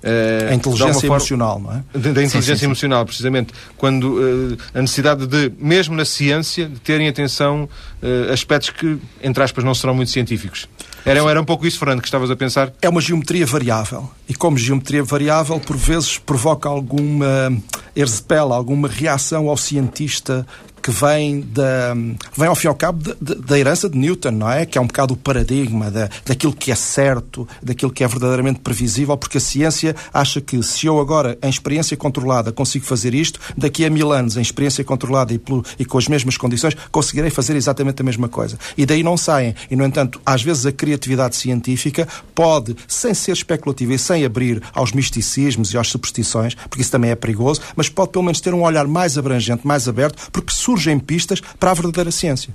Uh, 0.06 0.52
a 0.52 0.54
inteligência 0.54 1.08
emocional, 1.08 1.60
não 1.60 1.72
é? 1.72 1.84
Da, 1.98 2.12
da 2.12 2.24
inteligência 2.24 2.56
sim, 2.56 2.60
sim, 2.60 2.66
emocional, 2.66 3.02
sim. 3.02 3.06
precisamente. 3.06 3.54
Quando 3.76 4.04
uh, 4.04 4.58
a 4.74 4.82
necessidade 4.82 5.26
de, 5.26 5.52
mesmo 5.58 5.96
na 5.96 6.06
ciência, 6.06 6.68
de 6.68 6.80
terem 6.80 7.08
atenção 7.08 7.68
uh, 8.04 8.32
aspectos 8.32 8.70
que, 8.70 9.00
entre 9.24 9.44
aspas, 9.44 9.64
não 9.64 9.74
serão 9.74 9.96
muito 9.96 10.12
científicos. 10.12 10.68
Era, 11.06 11.20
era 11.20 11.40
um 11.40 11.46
pouco 11.46 11.68
isso, 11.68 11.78
Fernando, 11.78 12.02
que 12.02 12.08
estavas 12.08 12.32
a 12.32 12.36
pensar? 12.36 12.74
É 12.82 12.90
uma 12.90 13.00
geometria 13.00 13.46
variável. 13.46 14.10
E 14.28 14.34
como 14.34 14.58
geometria 14.58 15.04
variável, 15.04 15.60
por 15.60 15.78
vezes 15.78 16.18
provoca 16.18 16.68
alguma 16.68 17.56
erzepela, 17.96 18.56
alguma 18.56 18.88
reação 18.88 19.48
ao 19.48 19.56
cientista 19.56 20.48
que 20.86 20.92
vem, 20.92 21.42
da, 21.42 21.96
vem 22.38 22.48
ao 22.48 22.54
fim 22.54 22.68
e 22.68 22.70
ao 22.70 22.76
cabo 22.76 23.16
da 23.20 23.58
herança 23.58 23.90
de 23.90 23.98
Newton, 23.98 24.30
não 24.30 24.52
é? 24.52 24.68
Que 24.68 24.78
é 24.78 24.82
um 24.82 24.86
bocado 24.86 25.16
o 25.16 25.18
paradigma 25.18 25.90
da, 25.90 26.08
daquilo 26.24 26.54
que 26.54 26.72
é 26.72 26.76
certo, 26.76 27.48
daquilo 27.60 27.92
que 27.92 28.04
é 28.04 28.08
verdadeiramente 28.08 28.60
previsível, 28.60 29.18
porque 29.18 29.40
a 29.40 29.42
ciência 29.42 29.96
acha 30.14 30.40
que 30.40 30.62
se 30.62 30.86
eu 30.86 31.00
agora, 31.00 31.40
em 31.42 31.50
experiência 31.50 31.98
controlada, 31.98 32.52
consigo 32.52 32.86
fazer 32.86 33.16
isto, 33.16 33.40
daqui 33.58 33.84
a 33.84 33.90
mil 33.90 34.12
anos, 34.12 34.38
em 34.38 34.42
experiência 34.42 34.84
controlada 34.84 35.34
e, 35.34 35.40
pelo, 35.40 35.66
e 35.80 35.86
com 35.86 35.98
as 35.98 36.08
mesmas 36.08 36.38
condições, 36.38 36.78
conseguirei 36.92 37.32
fazer 37.32 37.56
exatamente 37.56 38.04
a 38.04 38.06
mesma 38.06 38.30
coisa. 38.30 38.56
E 38.78 38.86
daí 38.86 39.02
não 39.02 39.18
saem. 39.18 39.56
E, 39.72 39.76
no 39.76 39.84
entanto, 39.84 40.22
às 40.24 40.44
vezes 40.44 40.68
a 40.68 40.72
criatividade 40.72 41.36
científica 41.36 42.08
pode, 42.36 42.76
sem 42.88 43.16
ser 43.16 43.32
especulativa 43.32 43.96
e 43.96 43.98
sem 43.98 44.24
abrir 44.24 44.62
aos 44.72 44.92
misticismos 44.92 45.74
e 45.74 45.80
às 45.80 45.88
superstições, 45.88 46.54
porque 46.54 46.84
isso 46.84 46.92
também 46.92 47.10
é 47.10 47.16
perigoso, 47.16 47.60
mas 47.76 47.90
pode 47.90 48.12
pelo 48.12 48.26
menos 48.26 48.40
ter 48.40 48.54
um 48.54 48.62
olhar 48.62 48.86
mais 48.86 49.18
abrangente, 49.18 49.66
mais 49.66 49.88
aberto, 49.88 50.30
porque 50.32 50.54
surge 50.54 50.75
surgem 50.76 51.00
pistas 51.00 51.40
para 51.60 51.72
a 51.72 51.74
verdadeira 51.74 52.12
ciência. 52.12 52.54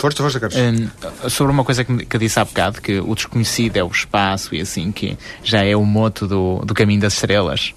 Força, 0.00 0.22
força, 0.22 0.38
Carlos. 0.38 0.58
Um, 0.58 1.30
sobre 1.30 1.52
uma 1.52 1.64
coisa 1.64 1.82
que, 1.82 2.04
que 2.04 2.16
eu 2.16 2.20
disse 2.20 2.38
há 2.38 2.44
bocado, 2.44 2.80
que 2.82 3.00
o 3.00 3.14
desconhecido 3.14 3.78
é 3.78 3.82
o 3.82 3.88
espaço 3.88 4.54
e 4.54 4.60
assim, 4.60 4.92
que 4.92 5.16
já 5.42 5.64
é 5.64 5.74
o 5.74 5.84
moto 5.84 6.28
do, 6.28 6.58
do 6.64 6.74
caminho 6.74 7.00
das 7.00 7.14
estrelas, 7.14 7.74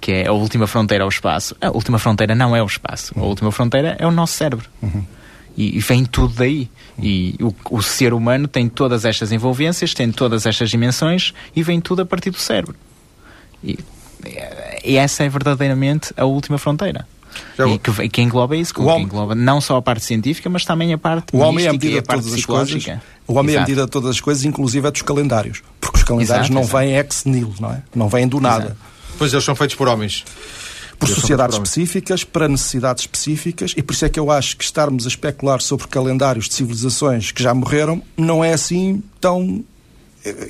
que 0.00 0.12
é 0.12 0.28
a 0.28 0.32
última 0.32 0.66
fronteira 0.66 1.02
ao 1.02 1.08
espaço. 1.08 1.56
A 1.60 1.70
última 1.70 1.98
fronteira 1.98 2.34
não 2.34 2.54
é 2.54 2.62
o 2.62 2.66
espaço, 2.66 3.14
a 3.16 3.22
última 3.22 3.50
fronteira 3.50 3.96
é 3.98 4.06
o 4.06 4.10
nosso 4.10 4.34
cérebro. 4.34 4.68
Uhum. 4.82 5.04
E, 5.56 5.76
e, 5.76 5.80
vem 5.80 6.04
tudo 6.04 6.34
daí. 6.34 6.70
E 6.98 7.36
o, 7.40 7.54
o, 7.70 7.82
ser 7.82 8.14
humano 8.14 8.48
tem 8.48 8.68
todas 8.68 9.04
estas 9.04 9.32
envolvências, 9.32 9.92
tem 9.92 10.10
todas 10.10 10.46
estas 10.46 10.70
dimensões 10.70 11.34
e 11.54 11.62
vem 11.62 11.78
tudo 11.78 12.02
a 12.02 12.06
partir 12.06 12.30
do 12.30 12.38
cérebro. 12.38 12.74
E, 13.62 13.78
e 14.84 14.96
essa 14.96 15.24
é 15.24 15.28
verdadeiramente 15.28 16.12
a 16.16 16.24
última 16.24 16.56
fronteira. 16.56 17.06
E 17.58 17.78
que, 17.78 18.08
que, 18.08 18.22
engloba 18.22 18.56
isso, 18.56 18.74
que 18.74 18.80
homem, 18.80 19.02
engloba 19.02 19.34
não 19.34 19.60
só 19.60 19.76
a 19.76 19.82
parte 19.82 20.04
científica, 20.04 20.48
mas 20.48 20.64
também 20.64 20.92
a 20.92 20.98
parte 20.98 21.34
o 21.34 21.38
homem 21.38 21.66
é 21.66 21.68
a 21.68 21.72
medida 21.72 22.00
de 22.00 22.06
todas 22.08 22.32
as 22.32 22.44
coisas. 22.44 22.86
O 23.26 23.34
homem 23.34 23.50
Exato. 23.50 23.50
é 23.50 23.56
a 23.56 23.60
medida 23.60 23.84
de 23.84 23.90
todas 23.90 24.10
as 24.10 24.20
coisas, 24.20 24.44
inclusive 24.44 24.86
é 24.86 24.90
dos 24.90 25.02
calendários. 25.02 25.62
Porque 25.80 25.98
os 25.98 26.04
calendários 26.04 26.50
Exato, 26.50 26.54
não 26.54 26.64
vêm 26.64 26.96
ex 26.96 27.24
nihilo, 27.24 27.54
não 27.60 27.72
é? 27.72 27.82
Não 27.94 28.08
vêm 28.08 28.26
do 28.26 28.40
nada. 28.40 28.64
Exato. 28.64 28.76
Pois 29.18 29.32
eles 29.32 29.44
são 29.44 29.54
feitos 29.54 29.76
por 29.76 29.88
homens. 29.88 30.24
Por 30.98 31.08
eles 31.08 31.20
sociedades 31.20 31.56
por 31.56 31.64
específicas, 31.64 32.24
para 32.24 32.48
necessidades 32.48 33.02
específicas, 33.02 33.74
e 33.76 33.82
por 33.82 33.92
isso 33.92 34.04
é 34.04 34.08
que 34.08 34.20
eu 34.20 34.30
acho 34.30 34.56
que 34.56 34.64
estarmos 34.64 35.04
a 35.04 35.08
especular 35.08 35.60
sobre 35.60 35.88
calendários 35.88 36.48
de 36.48 36.54
civilizações 36.54 37.32
que 37.32 37.42
já 37.42 37.52
morreram 37.52 38.02
não 38.16 38.44
é 38.44 38.52
assim 38.52 39.02
tão 39.20 39.64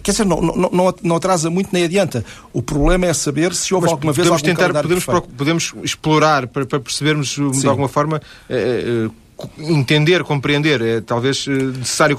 quer 0.03 0.11
dizer, 0.11 0.27
não, 0.27 0.41
não, 0.41 0.71
não, 0.71 0.95
não, 1.03 1.17
atrasa 1.17 1.49
muito 1.49 1.71
nem 1.73 1.85
adianta. 1.85 2.25
O 2.53 2.63
problema 2.63 3.07
é 3.07 3.15
saber 3.15 3.55
se 3.55 3.73
houve 3.75 3.87
Mas 3.87 3.93
alguma 3.93 4.13
vez 4.13 4.29
algum 4.29 4.43
tentar, 4.43 4.73
podemos, 4.73 5.05
podemos 5.37 5.75
explorar 5.83 6.47
para, 6.47 6.67
para 6.67 6.81
percebermos 6.81 7.35
Sim. 7.35 7.51
de 7.51 7.67
alguma 7.67 7.89
forma 7.89 8.21
eh, 8.49 9.09
eh, 9.09 9.11
entender, 9.59 10.23
compreender. 10.25 10.81
É 10.83 11.01
talvez 11.01 11.47
eh, 11.49 11.53
necessário, 11.53 12.17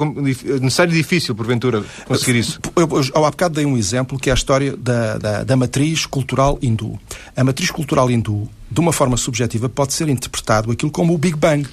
necessário 0.62 0.92
e 0.94 0.98
difícil, 0.98 1.36
porventura, 1.36 1.84
conseguir 2.06 2.40
isso. 2.40 2.60
Eu, 2.76 2.90
eu, 3.14 3.26
há 3.26 3.32
bocado 3.32 3.56
dei 3.56 3.66
um 3.66 3.78
exemplo 3.78 4.18
que 4.18 4.30
é 4.30 4.34
a 4.34 4.36
história 4.36 4.76
da, 4.76 5.18
da, 5.18 5.44
da, 5.44 5.56
matriz 5.56 6.06
cultural 6.06 6.58
hindu. 6.62 7.00
A 7.36 7.44
matriz 7.44 7.70
cultural 7.70 8.10
hindu, 8.10 8.50
de 8.70 8.80
uma 8.80 8.92
forma 8.92 9.18
subjetiva, 9.18 9.70
pode 9.70 9.94
ser 9.94 10.10
interpretado 10.10 10.72
aquilo 10.72 10.92
como 10.92 11.14
o 11.14 11.18
Big 11.18 11.38
Bang. 11.38 11.68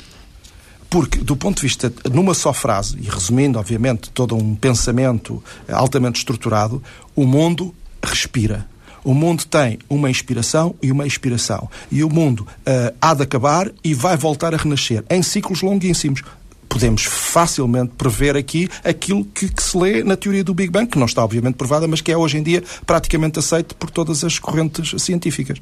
Porque, 0.91 1.19
do 1.19 1.37
ponto 1.37 1.57
de 1.57 1.63
vista, 1.63 1.93
numa 2.13 2.35
só 2.35 2.53
frase, 2.53 2.99
e 3.01 3.09
resumindo, 3.09 3.61
obviamente, 3.61 4.11
todo 4.11 4.35
um 4.35 4.57
pensamento 4.57 5.43
altamente 5.69 6.19
estruturado, 6.19 6.83
o 7.15 7.25
mundo 7.25 7.73
respira. 8.03 8.67
O 9.05 9.15
mundo 9.15 9.45
tem 9.47 9.79
uma 9.89 10.11
inspiração 10.11 10.75
e 10.83 10.91
uma 10.91 11.07
expiração. 11.07 11.71
E 11.93 12.03
o 12.03 12.11
mundo 12.11 12.41
uh, 12.41 12.95
há 13.01 13.15
de 13.15 13.23
acabar 13.23 13.71
e 13.83 13.95
vai 13.95 14.17
voltar 14.17 14.53
a 14.53 14.59
renascer 14.59 15.05
em 15.09 15.23
ciclos 15.23 15.63
longuíssimos 15.63 16.23
podemos 16.69 17.03
facilmente 17.03 17.93
prever 17.99 18.37
aqui 18.37 18.69
aquilo 18.85 19.25
que, 19.25 19.49
que, 19.49 19.61
se 19.61 19.77
lê 19.77 20.05
na 20.05 20.17
teoria 20.17 20.45
do 20.45 20.55
Big 20.55 20.71
Bang, 20.71 20.87
que 20.89 21.01
não 21.01 21.07
está 21.07 21.25
obviamente 21.25 21.57
provada, 21.57 21.89
mas 21.89 22.01
que 22.01 22.13
é 22.13 22.17
hoje 22.17 22.39
em 22.39 22.45
dia 22.45 22.63
praticamente 22.87 23.41
aceito 23.41 23.75
por 23.75 23.91
todas 23.91 24.23
as 24.23 24.39
correntes 24.39 25.03
científicas. 25.03 25.59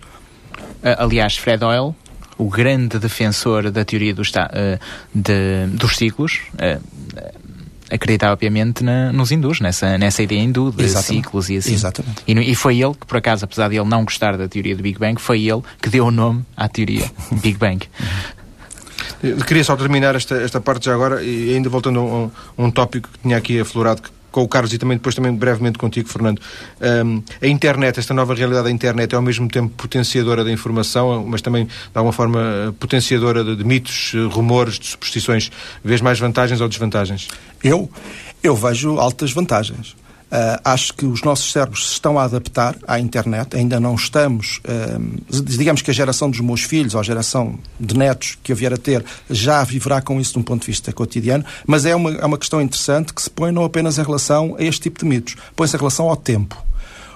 Aliás, 0.83 1.39
Fred 1.39 1.65
Hoyle 1.65 1.95
o 2.39 2.49
grande 2.49 2.99
defensor 2.99 3.71
da 3.71 3.85
teoria 3.85 4.15
do, 4.15 4.23
uh, 4.23 4.79
de, 5.15 5.67
dos 5.73 5.97
ciclos, 5.97 6.41
uh, 6.55 6.81
acreditava 7.91 8.33
obviamente 8.33 8.85
na, 8.85 9.13
nos 9.13 9.33
hindus, 9.33 9.61
nessa, 9.61 9.99
nessa 9.99 10.23
ideia 10.23 10.41
hindu 10.41 10.71
de 10.71 10.85
Exatamente. 10.85 11.25
ciclos 11.25 11.51
e 11.51 11.57
assim. 11.57 11.75
Exatamente. 11.75 12.23
E, 12.27 12.33
e, 12.33 12.55
foi 12.55 12.81
ele 12.81 12.95
que, 12.95 13.07
por 13.07 13.17
acaso, 13.17 13.45
apesar 13.45 13.69
de 13.69 13.77
ele 13.77 13.89
não 13.89 14.05
gostar 14.05 14.37
da 14.37 14.47
teoria 14.47 14.77
do 14.77 14.83
Big 14.83 14.99
Bang, 14.99 15.21
foi 15.21 15.43
ele 15.43 15.63
que 15.83 15.89
deu 15.89 16.07
o 16.07 16.11
nome 16.11 16.45
à 16.57 16.69
teoria 16.69 17.11
Big 17.43 17.59
Bang. 17.59 17.87
Eu 19.23 19.37
queria 19.39 19.65
só 19.65 19.77
terminar 19.77 20.15
esta, 20.15 20.37
esta 20.37 20.61
parte 20.61 20.87
já 20.87 20.95
agora, 20.95 21.23
e 21.23 21.55
ainda 21.55 21.69
voltando 21.69 21.99
a 21.99 22.03
um, 22.03 22.31
um 22.67 22.71
tópico 22.71 23.09
que 23.09 23.19
tinha 23.21 23.37
aqui 23.37 23.59
aflorado, 23.59 24.03
que 24.03 24.11
com 24.31 24.43
o 24.43 24.49
Carlos 24.49 24.73
e 24.73 24.79
também 24.79 24.97
depois 24.97 25.15
também 25.15 25.35
brevemente 25.35 25.79
contigo, 25.79 26.09
Fernando. 26.09 26.41
Um, 26.81 27.23
a 27.41 27.47
internet, 27.47 27.99
esta 27.99 28.15
nova 28.15 28.35
realidade 28.35 28.65
da 28.65 28.71
internet 28.71 29.13
é 29.13 29.17
ao 29.17 29.23
mesmo 29.23 29.49
tempo 29.49 29.73
potenciadora 29.77 30.45
da 30.45 30.51
informação, 30.51 31.25
mas 31.27 31.43
também 31.43 31.67
de 31.67 31.73
alguma 31.95 32.13
forma 32.13 32.75
potenciadora 32.79 33.43
de, 33.43 33.57
de 33.57 33.65
mitos, 33.65 34.13
rumores, 34.31 34.79
de 34.79 34.87
superstições. 34.87 35.51
Vês 35.83 36.01
mais 36.01 36.19
vantagens 36.19 36.61
ou 36.61 36.69
desvantagens? 36.69 37.29
Eu? 37.63 37.91
Eu 38.43 38.55
vejo 38.55 38.99
altas 38.99 39.33
vantagens. 39.33 39.98
Uh, 40.31 40.61
acho 40.63 40.93
que 40.93 41.07
os 41.07 41.23
nossos 41.23 41.51
cérebros 41.51 41.87
se 41.87 41.93
estão 41.95 42.19
a 42.19 42.25
adaptar 42.25 42.77
à 42.87 43.01
internet, 43.01 43.57
ainda 43.57 43.81
não 43.81 43.95
estamos, 43.95 44.61
uh, 44.67 45.43
digamos 45.43 45.81
que 45.81 45.91
a 45.91 45.95
geração 45.95 46.29
dos 46.29 46.41
meus 46.41 46.63
filhos, 46.63 46.95
ou 46.95 47.01
a 47.01 47.03
geração 47.03 47.59
de 47.81 47.97
netos 47.97 48.37
que 48.43 48.53
eu 48.53 48.57
vier 48.57 48.75
a 48.75 48.77
ter, 48.77 49.03
já 49.31 49.65
viverá 49.65 50.03
com 50.03 50.21
isso 50.21 50.35
de 50.35 50.39
um 50.39 50.43
ponto 50.43 50.61
de 50.61 50.67
vista 50.67 50.93
cotidiano, 50.93 51.47
mas 51.67 51.87
é 51.87 51.97
uma, 51.97 52.13
é 52.13 52.27
uma 52.27 52.37
questão 52.37 52.61
interessante 52.61 53.15
que 53.15 53.23
se 53.23 53.31
põe 53.31 53.51
não 53.53 53.65
apenas 53.65 53.97
em 53.97 54.03
relação 54.03 54.55
a 54.59 54.63
este 54.63 54.83
tipo 54.83 54.99
de 54.99 55.07
mitos, 55.07 55.35
põe-se 55.57 55.75
em 55.75 55.79
relação 55.79 56.11
ao 56.11 56.17
tempo. 56.17 56.63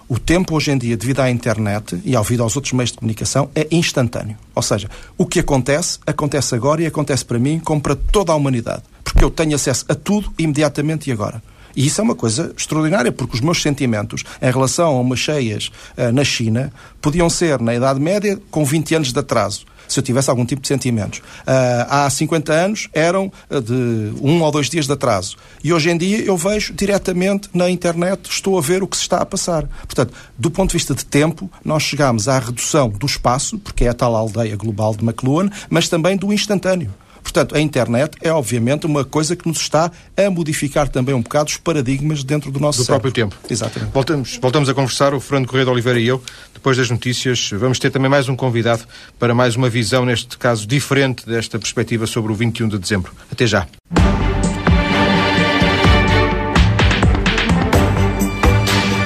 O 0.08 0.18
tempo 0.18 0.54
hoje 0.54 0.70
em 0.70 0.78
dia, 0.78 0.96
devido 0.96 1.20
à 1.20 1.30
internet 1.30 2.00
e 2.04 2.16
ao 2.16 2.22
devido 2.22 2.42
aos 2.42 2.56
outros 2.56 2.72
meios 2.72 2.92
de 2.92 2.98
comunicação, 2.98 3.50
é 3.54 3.66
instantâneo. 3.70 4.36
Ou 4.54 4.62
seja, 4.62 4.90
o 5.16 5.26
que 5.26 5.40
acontece, 5.40 5.98
acontece 6.06 6.54
agora 6.54 6.82
e 6.82 6.86
acontece 6.86 7.24
para 7.24 7.38
mim 7.38 7.58
como 7.58 7.80
para 7.80 7.94
toda 7.94 8.32
a 8.32 8.34
humanidade. 8.34 8.82
Porque 9.04 9.24
eu 9.24 9.30
tenho 9.30 9.54
acesso 9.54 9.84
a 9.88 9.94
tudo 9.94 10.32
imediatamente 10.38 11.08
e 11.08 11.12
agora. 11.12 11.42
E 11.76 11.86
isso 11.86 12.00
é 12.00 12.04
uma 12.04 12.14
coisa 12.14 12.52
extraordinária, 12.56 13.12
porque 13.12 13.34
os 13.34 13.40
meus 13.40 13.60
sentimentos 13.62 14.24
em 14.40 14.50
relação 14.50 14.96
a 14.96 15.00
umas 15.00 15.18
cheias 15.18 15.70
uh, 15.96 16.12
na 16.12 16.24
China 16.24 16.72
podiam 17.00 17.28
ser, 17.28 17.60
na 17.60 17.74
Idade 17.74 18.00
Média, 18.00 18.38
com 18.50 18.64
20 18.64 18.94
anos 18.94 19.12
de 19.12 19.18
atraso 19.18 19.66
se 19.92 20.00
eu 20.00 20.02
tivesse 20.02 20.30
algum 20.30 20.44
tipo 20.44 20.62
de 20.62 20.68
sentimentos. 20.68 21.18
Uh, 21.18 21.86
há 21.88 22.10
50 22.10 22.52
anos 22.52 22.88
eram 22.92 23.30
ah, 23.50 23.60
de 23.60 24.12
um 24.22 24.40
ou 24.42 24.50
dois 24.50 24.70
dias 24.70 24.86
de 24.86 24.92
atraso. 24.92 25.36
E 25.62 25.72
hoje 25.72 25.90
em 25.90 25.96
dia 25.96 26.18
eu 26.22 26.36
vejo 26.36 26.72
diretamente 26.72 27.48
na 27.52 27.68
internet, 27.68 28.30
estou 28.30 28.58
a 28.58 28.60
ver 28.60 28.82
o 28.82 28.88
que 28.88 28.96
se 28.96 29.02
está 29.02 29.18
a 29.18 29.26
passar. 29.26 29.66
Portanto, 29.82 30.14
do 30.38 30.50
ponto 30.50 30.70
de 30.70 30.78
vista 30.78 30.94
de 30.94 31.04
tempo, 31.04 31.50
nós 31.64 31.82
chegamos 31.82 32.26
à 32.26 32.38
redução 32.38 32.88
do 32.88 33.06
espaço, 33.06 33.58
porque 33.58 33.84
é 33.84 33.88
a 33.88 33.94
tal 33.94 34.16
aldeia 34.16 34.56
global 34.56 34.94
de 34.94 35.04
McLuhan, 35.04 35.50
mas 35.68 35.88
também 35.88 36.16
do 36.16 36.32
instantâneo. 36.32 36.92
Portanto, 37.22 37.54
a 37.56 37.60
internet 37.60 38.16
é 38.20 38.32
obviamente 38.32 38.86
uma 38.86 39.04
coisa 39.04 39.36
que 39.36 39.46
nos 39.46 39.58
está 39.58 39.90
a 40.16 40.30
modificar 40.30 40.88
também 40.88 41.14
um 41.14 41.22
bocado 41.22 41.50
os 41.50 41.56
paradigmas 41.56 42.24
dentro 42.24 42.50
do 42.50 42.60
nosso 42.60 42.82
Do 42.82 42.86
próprio 42.86 43.12
tempo. 43.12 43.36
Exatamente. 43.48 43.92
Voltamos, 43.92 44.38
voltamos 44.40 44.68
a 44.68 44.74
conversar, 44.74 45.14
o 45.14 45.20
Fernando 45.20 45.46
Correia 45.46 45.64
de 45.64 45.70
Oliveira 45.70 46.00
e 46.00 46.06
eu, 46.06 46.22
depois 46.52 46.76
das 46.76 46.90
notícias. 46.90 47.50
Vamos 47.52 47.78
ter 47.78 47.90
também 47.90 48.10
mais 48.10 48.28
um 48.28 48.36
convidado 48.36 48.82
para 49.18 49.34
mais 49.34 49.56
uma 49.56 49.68
visão, 49.68 50.04
neste 50.04 50.36
caso, 50.36 50.66
diferente 50.66 51.26
desta 51.26 51.58
perspectiva 51.58 52.06
sobre 52.06 52.32
o 52.32 52.34
21 52.34 52.68
de 52.68 52.78
dezembro. 52.78 53.12
Até 53.30 53.46
já. 53.46 53.66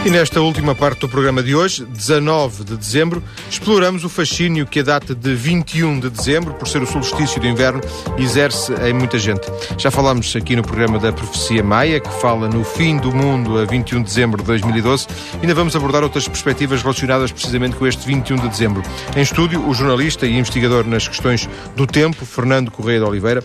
E 0.07 0.11
nesta 0.11 0.41
última 0.41 0.73
parte 0.73 1.01
do 1.01 1.09
programa 1.09 1.43
de 1.43 1.53
hoje, 1.53 1.85
19 1.85 2.63
de 2.63 2.77
dezembro, 2.77 3.21
exploramos 3.51 4.05
o 4.05 4.09
fascínio 4.09 4.65
que 4.65 4.79
a 4.79 4.83
data 4.85 5.17
de 5.17 5.35
21 5.35 5.99
de 5.99 6.11
dezembro, 6.11 6.55
por 6.55 6.69
ser 6.69 6.81
o 6.81 6.87
solstício 6.87 7.41
do 7.41 7.47
inverno, 7.49 7.81
exerce 8.17 8.73
em 8.89 8.93
muita 8.93 9.19
gente. 9.19 9.49
Já 9.77 9.91
falámos 9.91 10.37
aqui 10.37 10.55
no 10.55 10.63
programa 10.63 11.01
da 11.01 11.13
Profecia 11.13 11.61
Maia, 11.61 11.99
que 11.99 12.09
fala 12.21 12.49
no 12.49 12.63
fim 12.63 12.99
do 12.99 13.13
mundo 13.13 13.59
a 13.59 13.65
21 13.65 13.99
de 13.99 14.05
dezembro 14.05 14.41
de 14.41 14.47
2012. 14.47 15.09
Ainda 15.43 15.57
vamos 15.57 15.75
abordar 15.75 16.05
outras 16.05 16.29
perspectivas 16.29 16.83
relacionadas 16.83 17.33
precisamente 17.33 17.75
com 17.75 17.85
este 17.85 18.07
21 18.07 18.37
de 18.37 18.49
dezembro. 18.49 18.85
Em 19.17 19.23
estúdio, 19.23 19.69
o 19.69 19.75
jornalista 19.75 20.25
e 20.25 20.39
investigador 20.39 20.87
nas 20.87 21.09
questões 21.09 21.49
do 21.75 21.85
tempo, 21.85 22.25
Fernando 22.25 22.71
Correia 22.71 23.01
de 23.01 23.05
Oliveira. 23.07 23.45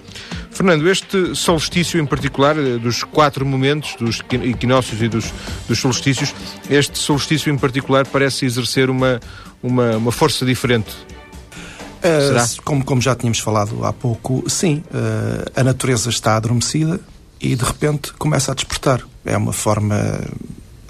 Fernando, 0.52 0.88
este 0.90 1.34
solstício 1.34 2.00
em 2.00 2.06
particular, 2.06 2.58
eh, 2.58 2.78
dos 2.78 3.04
quatro 3.04 3.46
momentos, 3.46 3.96
dos 3.98 4.22
equinócios 4.30 5.02
e 5.02 5.08
dos, 5.08 5.34
dos 5.68 5.80
solstícios, 5.80 6.36
este 6.70 6.98
solstício 6.98 7.52
em 7.52 7.58
particular 7.58 8.06
parece 8.06 8.46
exercer 8.46 8.90
uma, 8.90 9.20
uma, 9.62 9.98
uma 9.98 10.12
força 10.12 10.46
diferente. 10.46 10.92
Uh, 12.02 12.62
como, 12.64 12.84
como 12.84 13.00
já 13.00 13.16
tínhamos 13.16 13.40
falado 13.40 13.86
há 13.86 13.94
pouco, 13.94 14.44
sim, 14.50 14.84
uh, 14.88 15.52
a 15.56 15.64
natureza 15.64 16.10
está 16.10 16.36
adormecida 16.36 17.00
e 17.40 17.56
de 17.56 17.64
repente 17.64 18.14
começa 18.14 18.52
a 18.52 18.56
despertar. 18.56 19.02
É 19.24 19.38
uma 19.38 19.54
forma 19.54 20.20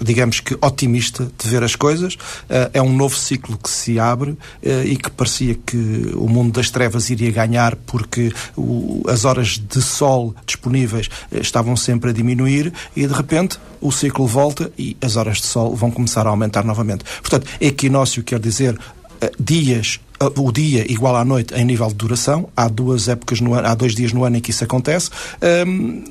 digamos 0.02 0.40
que 0.40 0.56
otimista 0.60 1.30
de 1.38 1.48
ver 1.48 1.62
as 1.62 1.76
coisas. 1.76 2.14
Uh, 2.14 2.70
é 2.72 2.82
um 2.82 2.92
novo 2.92 3.16
ciclo 3.16 3.56
que 3.56 3.70
se 3.70 3.98
abre 3.98 4.30
uh, 4.30 4.38
e 4.84 4.96
que 4.96 5.10
parecia 5.10 5.54
que 5.54 6.12
o 6.14 6.28
mundo 6.28 6.52
das 6.52 6.70
trevas 6.70 7.10
iria 7.10 7.30
ganhar 7.30 7.76
porque 7.76 8.32
as 9.08 9.24
horas 9.24 9.58
de 9.58 9.80
sol 9.82 10.34
disponíveis 10.46 11.08
uh, 11.30 11.38
estavam 11.38 11.76
sempre 11.76 12.10
a 12.10 12.12
diminuir 12.12 12.72
e 12.94 13.06
de 13.06 13.12
repente 13.12 13.58
o 13.80 13.90
ciclo 13.90 14.26
volta 14.26 14.70
e 14.78 14.96
as 15.00 15.16
horas 15.16 15.38
de 15.38 15.46
sol 15.46 15.74
vão 15.74 15.90
começar 15.90 16.26
a 16.26 16.30
aumentar 16.30 16.64
novamente. 16.64 17.04
Portanto, 17.20 17.46
equinócio 17.60 18.22
quer 18.22 18.38
dizer 18.38 18.78
dias 19.38 20.00
o 20.36 20.52
dia 20.52 20.90
igual 20.90 21.16
à 21.16 21.24
noite 21.24 21.54
em 21.54 21.64
nível 21.64 21.88
de 21.88 21.94
duração. 21.94 22.48
Há 22.56 22.68
duas 22.68 23.08
épocas 23.08 23.40
no 23.40 23.54
ano, 23.54 23.66
há 23.66 23.74
dois 23.74 23.94
dias 23.94 24.12
no 24.12 24.24
ano 24.24 24.36
em 24.36 24.40
que 24.40 24.50
isso 24.50 24.64
acontece. 24.64 25.10
Um, 25.66 26.04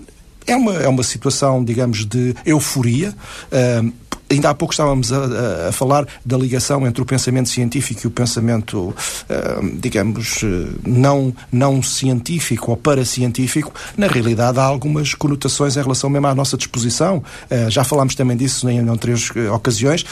é 0.48 0.56
uma, 0.56 0.76
é 0.76 0.88
uma 0.88 1.04
situação, 1.04 1.64
digamos, 1.64 2.06
de 2.06 2.36
euforia. 2.46 3.16
Uh, 3.52 3.92
ainda 4.32 4.50
há 4.50 4.54
pouco 4.54 4.74
estávamos 4.74 5.12
a, 5.12 5.70
a, 5.70 5.72
falar 5.72 6.08
da 6.26 6.38
ligação 6.38 6.88
entre 6.88 7.02
o 7.02 7.06
pensamento 7.06 7.50
científico 7.50 8.02
e 8.04 8.08
o 8.08 8.12
pensamento, 8.12 8.90
uh, 8.90 9.80
digamos, 9.80 10.42
não, 10.86 11.34
não 11.52 11.84
científico 11.84 12.72
ou 12.72 12.78
paracientífico. 12.78 13.74
Na 13.98 14.08
realidade, 14.08 14.60
há 14.60 14.64
algumas 14.64 15.14
conotações 15.14 15.76
em 15.76 15.82
relação 15.82 16.10
mesmo 16.10 16.28
à 16.28 16.36
nossa 16.36 16.58
disposição. 16.58 17.18
Uh, 17.50 17.70
já 17.70 17.84
falámos 17.84 18.16
também 18.16 18.38
disso 18.38 18.70
em, 18.70 18.80
em 18.80 18.98
três 18.98 19.30
ocasiões. 19.54 20.06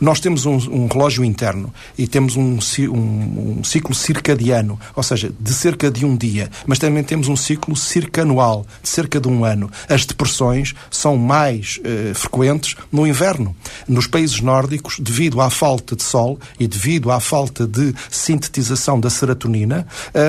Nós 0.00 0.20
temos 0.20 0.46
um, 0.46 0.56
um, 0.56 0.86
relógio 0.86 1.24
interno 1.24 1.72
e 1.96 2.06
temos 2.06 2.36
um, 2.36 2.58
um, 2.88 3.58
um, 3.58 3.64
ciclo 3.64 3.94
circadiano, 3.94 4.78
ou 4.96 5.02
seja, 5.02 5.30
de 5.38 5.52
cerca 5.52 5.90
de 5.90 6.04
um 6.04 6.16
dia, 6.16 6.50
mas 6.66 6.78
também 6.78 7.02
temos 7.02 7.28
um 7.28 7.36
ciclo 7.36 7.76
circanual, 7.76 8.66
de 8.82 8.88
cerca 8.88 9.20
de 9.20 9.28
um 9.28 9.44
ano. 9.44 9.70
As 9.88 10.04
depressões 10.06 10.74
são 10.90 11.16
mais 11.16 11.80
frequentes 12.14 12.76
no 12.90 13.06
inverno. 13.06 13.54
Nos 13.88 14.06
países 14.06 14.40
nórdicos, 14.40 14.98
devido 15.00 15.40
à 15.40 15.50
falta 15.50 15.96
de 15.96 16.02
sol 16.02 16.38
e 16.58 16.66
devido 16.66 17.10
à 17.10 17.20
falta 17.20 17.66
de 17.66 17.94
sintetização 18.10 18.98
da 18.98 19.10
serotonina, 19.10 19.86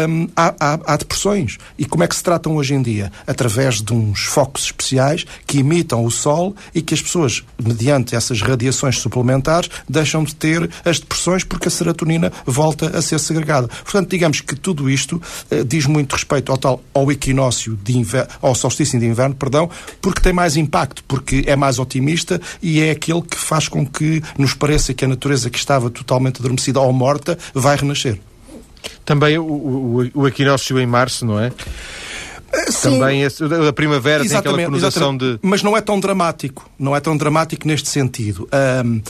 hum, 0.09 0.27
há, 0.35 0.53
há, 0.59 0.79
há, 0.85 0.97
depressões. 0.97 1.57
E 1.77 1.85
como 1.85 2.03
é 2.03 2.07
que 2.07 2.15
se 2.15 2.23
tratam 2.23 2.55
hoje 2.55 2.73
em 2.73 2.81
dia? 2.81 3.11
Através 3.25 3.81
de 3.81 3.93
uns 3.93 4.23
focos 4.23 4.65
especiais 4.65 5.25
que 5.45 5.59
imitam 5.59 6.03
o 6.05 6.11
sol 6.11 6.55
e 6.73 6.81
que 6.81 6.93
as 6.93 7.01
pessoas, 7.01 7.43
mediante 7.61 8.15
essas 8.15 8.41
radiações 8.41 8.97
suplementares, 8.97 9.69
deixam 9.87 10.23
de 10.23 10.35
ter 10.35 10.69
as 10.85 10.99
depressões 10.99 11.43
porque 11.43 11.67
a 11.67 11.71
serotonina 11.71 12.31
volta 12.45 12.97
a 12.97 13.01
ser 13.01 13.19
segregada. 13.19 13.67
Portanto, 13.67 14.09
digamos 14.09 14.41
que 14.41 14.55
tudo 14.55 14.89
isto 14.89 15.21
eh, 15.49 15.63
diz 15.63 15.85
muito 15.85 16.13
respeito 16.13 16.51
ao 16.51 16.57
tal 16.57 16.81
ao 16.93 17.11
equinócio 17.11 17.77
de 17.83 17.97
inverno, 17.97 18.29
ao 18.41 18.55
solstício 18.55 18.99
de 18.99 19.05
inverno, 19.05 19.35
perdão, 19.35 19.69
porque 20.01 20.21
tem 20.21 20.33
mais 20.33 20.55
impacto, 20.57 21.03
porque 21.07 21.43
é 21.47 21.55
mais 21.55 21.79
otimista 21.79 22.41
e 22.61 22.81
é 22.81 22.91
aquele 22.91 23.20
que 23.21 23.37
faz 23.37 23.67
com 23.67 23.85
que 23.85 24.21
nos 24.37 24.53
pareça 24.53 24.93
que 24.93 25.05
a 25.05 25.07
natureza 25.07 25.49
que 25.49 25.57
estava 25.57 25.89
totalmente 25.89 26.39
adormecida 26.39 26.79
ou 26.79 26.91
morta 26.91 27.37
vai 27.53 27.75
renascer. 27.75 28.19
Também 29.05 29.37
o, 29.37 29.43
o, 29.43 30.11
o 30.13 30.27
equinócio 30.27 30.79
em 30.79 30.85
março, 30.85 31.25
não 31.25 31.39
é? 31.39 31.51
Eh, 32.53 32.71
sim. 32.71 32.99
Também 32.99 33.23
a 33.25 33.73
primavera 33.73 34.23
exatamente, 34.23 34.43
tem 34.43 34.65
aquela 34.65 34.65
conotação 34.65 35.17
de. 35.17 35.39
Mas 35.41 35.63
não 35.63 35.75
é 35.75 35.81
tão 35.81 35.99
dramático. 35.99 36.69
Não 36.77 36.95
é 36.95 36.99
tão 36.99 37.15
dramático 37.15 37.67
neste 37.67 37.89
sentido. 37.89 38.47
Um, 38.85 39.01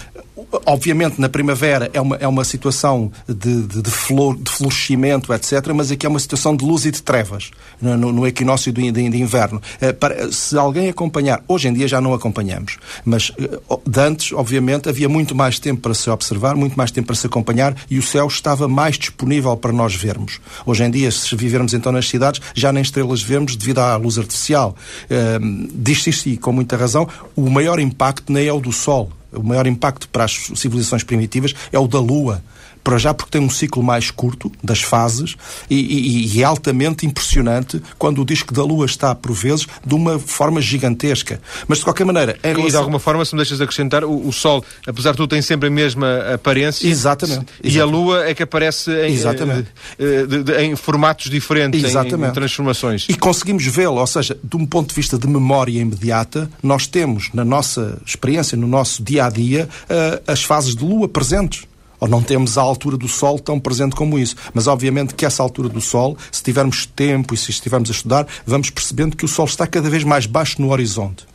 obviamente, 0.65 1.19
na 1.19 1.29
primavera 1.29 1.89
é 1.93 2.01
uma, 2.01 2.15
é 2.17 2.27
uma 2.27 2.43
situação 2.43 3.11
de, 3.27 3.63
de, 3.63 3.81
de, 3.81 3.91
flor, 3.91 4.37
de 4.37 4.51
florescimento, 4.51 5.33
etc., 5.33 5.71
mas 5.73 5.91
aqui 5.91 6.05
é 6.05 6.09
uma 6.09 6.19
situação 6.19 6.55
de 6.55 6.63
luz 6.65 6.85
e 6.85 6.91
de 6.91 7.01
trevas, 7.01 7.51
no, 7.81 7.97
no 7.97 8.27
equinócio 8.27 8.71
de, 8.71 8.91
de, 8.91 9.09
de 9.09 9.17
inverno. 9.17 9.61
Eh, 9.79 9.93
para, 9.93 10.31
se 10.31 10.57
alguém 10.57 10.89
acompanhar, 10.89 11.43
hoje 11.47 11.67
em 11.67 11.73
dia 11.73 11.87
já 11.87 11.99
não 12.01 12.13
acompanhamos, 12.13 12.77
mas 13.05 13.31
eh, 13.37 13.59
de 13.85 13.99
antes, 13.99 14.31
obviamente, 14.33 14.89
havia 14.89 15.09
muito 15.09 15.35
mais 15.35 15.59
tempo 15.59 15.81
para 15.81 15.93
se 15.93 16.09
observar, 16.09 16.55
muito 16.55 16.75
mais 16.75 16.91
tempo 16.91 17.07
para 17.07 17.15
se 17.15 17.27
acompanhar 17.27 17.75
e 17.89 17.97
o 17.97 18.03
céu 18.03 18.27
estava 18.27 18.67
mais 18.67 18.97
disponível 18.97 19.55
para 19.57 19.71
nós 19.71 19.95
vermos. 19.95 20.39
Hoje 20.65 20.83
em 20.83 20.91
dia, 20.91 21.11
se 21.11 21.35
vivermos 21.35 21.73
então 21.73 21.91
nas 21.91 22.07
cidades, 22.07 22.41
já 22.55 22.71
nem 22.71 22.81
estrelas 22.81 23.21
vemos 23.21 23.55
devido 23.55 23.79
à 23.79 23.95
luz 23.95 24.17
artificial. 24.17 24.75
Uh, 25.05 25.69
Diz-se, 25.73 26.37
com 26.37 26.51
muita 26.51 26.77
razão, 26.77 27.07
o 27.35 27.49
maior 27.49 27.79
impacto 27.79 28.31
nem 28.31 28.47
é 28.47 28.53
o 28.53 28.59
do 28.59 28.71
Sol 28.71 29.09
o 29.33 29.43
maior 29.43 29.67
impacto 29.67 30.07
para 30.09 30.25
as 30.25 30.51
civilizações 30.55 31.03
primitivas 31.03 31.53
é 31.71 31.79
o 31.79 31.87
da 31.87 31.99
Lua. 31.99 32.43
Para 32.83 32.97
já 32.97 33.13
porque 33.13 33.31
tem 33.31 33.41
um 33.41 33.49
ciclo 33.49 33.83
mais 33.83 34.09
curto 34.11 34.51
das 34.63 34.81
fases 34.81 35.35
e, 35.69 35.75
e, 35.75 36.37
e, 36.37 36.41
é 36.41 36.45
altamente 36.45 37.05
impressionante 37.05 37.81
quando 37.97 38.21
o 38.21 38.25
disco 38.25 38.53
da 38.53 38.63
Lua 38.63 38.85
está, 38.85 39.13
por 39.13 39.31
vezes, 39.33 39.67
de 39.85 39.93
uma 39.93 40.17
forma 40.19 40.61
gigantesca. 40.61 41.39
Mas, 41.67 41.79
de 41.79 41.83
qualquer 41.83 42.05
maneira... 42.05 42.37
Em 42.43 42.47
relação... 42.47 42.67
E, 42.67 42.71
de 42.71 42.77
alguma 42.77 42.99
forma, 42.99 43.23
se 43.25 43.33
me 43.33 43.37
deixas 43.37 43.61
acrescentar, 43.61 44.03
o, 44.03 44.27
o, 44.27 44.31
Sol, 44.31 44.63
apesar 44.85 45.11
de 45.11 45.17
tudo, 45.17 45.29
tem 45.29 45.41
sempre 45.41 45.67
a 45.67 45.71
mesma 45.71 46.33
aparência. 46.33 46.87
Exatamente. 46.87 47.45
E 47.63 47.67
exatamente. 47.67 47.79
a 47.81 47.85
Lua 47.85 48.25
é 48.25 48.33
que 48.33 48.43
aparece 48.43 48.91
em, 48.91 49.13
exatamente. 49.13 49.69
Eh, 49.99 50.25
de, 50.25 50.43
de, 50.43 50.61
em 50.61 50.75
formatos 50.75 51.29
diferentes, 51.29 51.83
em, 51.83 51.97
em, 51.97 52.31
transformações. 52.31 53.05
E 53.09 53.15
conseguimos 53.15 53.65
vê-lo, 53.65 53.97
ou 53.97 54.07
seja, 54.07 54.37
de 54.43 54.57
um 54.57 54.65
ponto 54.65 54.89
de 54.89 54.95
vista 54.95 55.17
de 55.17 55.27
memória 55.27 55.79
imediata, 55.79 56.49
nós 56.63 56.87
temos, 56.87 57.29
na 57.33 57.45
nossa 57.45 58.01
experiência, 58.05 58.57
no 58.57 58.67
nosso 58.67 59.03
dia-a-dia, 59.03 59.67
-dia, 59.67 59.67
uh, 59.67 60.23
as 60.27 60.43
fases 60.43 60.75
de 60.75 60.83
Lua 60.83 61.07
presentes 61.07 61.70
ou 62.01 62.07
não 62.07 62.21
temos 62.21 62.57
a 62.57 62.61
altura 62.61 62.97
do 62.97 63.07
Sol 63.07 63.39
tão 63.39 63.59
presente 63.59 63.95
como 63.95 64.17
isso. 64.17 64.35
Mas 64.53 64.67
obviamente 64.67 65.13
que 65.13 65.25
essa 65.25 65.41
altura 65.43 65.69
do 65.69 65.79
Sol, 65.79 66.17
se 66.31 66.43
tivermos 66.43 66.85
tempo 66.85 67.33
e 67.33 67.37
se 67.37 67.51
estivermos 67.51 67.89
a 67.89 67.93
estudar, 67.93 68.27
vamos 68.45 68.71
percebendo 68.71 69.15
que 69.15 69.23
o 69.23 69.27
Sol 69.27 69.45
está 69.45 69.67
cada 69.67 69.89
vez 69.89 70.03
mais 70.03 70.25
baixo 70.25 70.61
no 70.61 70.71
horizonte 70.71 71.31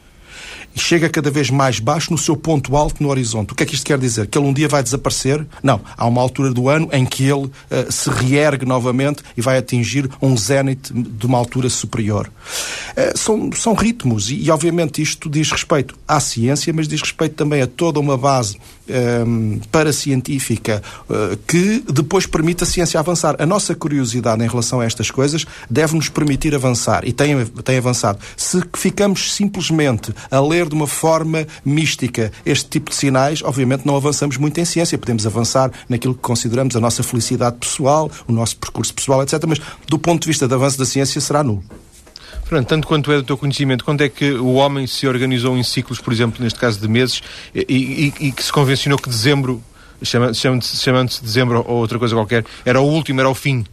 e 0.76 0.80
chega 0.80 1.08
cada 1.08 1.30
vez 1.30 1.48
mais 1.48 1.80
baixo 1.80 2.12
no 2.12 2.18
seu 2.18 2.36
ponto 2.36 2.76
alto 2.76 3.02
no 3.02 3.08
horizonte. 3.08 3.52
O 3.52 3.56
que 3.56 3.62
é 3.62 3.66
que 3.66 3.74
isto 3.74 3.86
quer 3.86 3.98
dizer? 3.98 4.26
Que 4.26 4.36
ele 4.36 4.46
um 4.46 4.52
dia 4.52 4.68
vai 4.68 4.82
desaparecer? 4.82 5.44
Não. 5.62 5.80
Há 5.96 6.06
uma 6.06 6.20
altura 6.20 6.52
do 6.52 6.68
ano 6.68 6.90
em 6.92 7.06
que 7.06 7.24
ele 7.24 7.46
uh, 7.46 7.50
se 7.90 8.10
reergue 8.10 8.66
novamente 8.66 9.22
e 9.34 9.40
vai 9.40 9.56
atingir 9.56 10.08
um 10.20 10.36
zénite 10.36 10.92
de 10.92 11.26
uma 11.26 11.38
altura 11.38 11.70
superior. 11.70 12.30
Uh, 12.90 13.16
são, 13.16 13.50
são 13.52 13.72
ritmos 13.72 14.30
e, 14.30 14.42
e, 14.42 14.50
obviamente, 14.50 15.00
isto 15.00 15.30
diz 15.30 15.50
respeito 15.50 15.98
à 16.06 16.20
ciência, 16.20 16.72
mas 16.74 16.86
diz 16.86 17.00
respeito 17.00 17.34
também 17.34 17.62
a 17.62 17.66
toda 17.66 17.98
uma 17.98 18.18
base 18.18 18.58
um, 18.88 19.52
ehm, 19.56 19.60
paracientífica 19.70 20.82
uh, 21.08 21.36
que 21.46 21.84
depois 21.90 22.26
permite 22.26 22.64
a 22.64 22.66
ciência 22.66 22.98
avançar. 22.98 23.36
A 23.38 23.46
nossa 23.46 23.74
curiosidade 23.74 24.42
em 24.42 24.48
relação 24.48 24.80
a 24.80 24.84
estas 24.84 25.10
coisas 25.10 25.44
deve 25.70 25.94
nos 25.94 26.08
permitir 26.08 26.54
avançar 26.54 27.06
e 27.06 27.12
tem, 27.12 27.44
tem 27.46 27.78
avançado. 27.78 28.18
Se 28.36 28.62
ficamos 28.74 29.32
simplesmente 29.34 30.14
a 30.30 30.40
ler 30.40 30.68
de 30.68 30.74
uma 30.74 30.86
forma 30.86 31.46
mística 31.64 32.32
este 32.44 32.68
tipo 32.68 32.90
de 32.90 32.96
sinais, 32.96 33.42
obviamente 33.42 33.86
não 33.86 33.96
avançamos 33.96 34.36
muito 34.36 34.58
em 34.60 34.64
ciência. 34.64 34.98
Podemos 34.98 35.26
avançar 35.26 35.70
naquilo 35.88 36.14
que 36.14 36.20
consideramos 36.20 36.76
a 36.76 36.80
nossa 36.80 37.02
felicidade 37.02 37.56
pessoal, 37.58 38.10
o 38.26 38.32
nosso 38.32 38.56
percurso 38.56 38.92
pessoal, 38.92 39.22
etc. 39.22 39.42
Mas 39.46 39.60
do 39.88 39.98
ponto 39.98 40.22
de 40.22 40.28
vista 40.28 40.46
do 40.48 40.54
avanço 40.54 40.78
da 40.78 40.84
ciência 40.84 41.20
será 41.20 41.42
nulo. 41.42 41.62
Fernando, 42.46 42.66
tanto 42.66 42.86
quanto 42.86 43.10
é 43.10 43.16
do 43.16 43.24
teu 43.24 43.36
conhecimento, 43.36 43.84
quando 43.84 44.02
é 44.02 44.08
que 44.08 44.30
o 44.30 44.54
homem 44.54 44.86
se 44.86 45.08
organizou 45.08 45.58
em 45.58 45.64
ciclos, 45.64 46.00
por 46.00 46.12
exemplo, 46.12 46.40
neste 46.40 46.58
caso 46.58 46.80
de 46.80 46.86
meses, 46.86 47.20
e, 47.52 48.12
e, 48.20 48.28
e 48.28 48.32
que 48.32 48.42
se 48.42 48.52
convencionou 48.52 48.96
que 49.00 49.08
dezembro, 49.08 49.60
chamando-se 50.00 50.76
chamando 50.76 51.10
dezembro 51.20 51.64
ou 51.66 51.78
outra 51.78 51.98
coisa 51.98 52.14
qualquer, 52.14 52.44
era 52.64 52.80
o 52.80 52.84
último, 52.84 53.18
era 53.18 53.28
o 53.28 53.34
fim? 53.34 53.64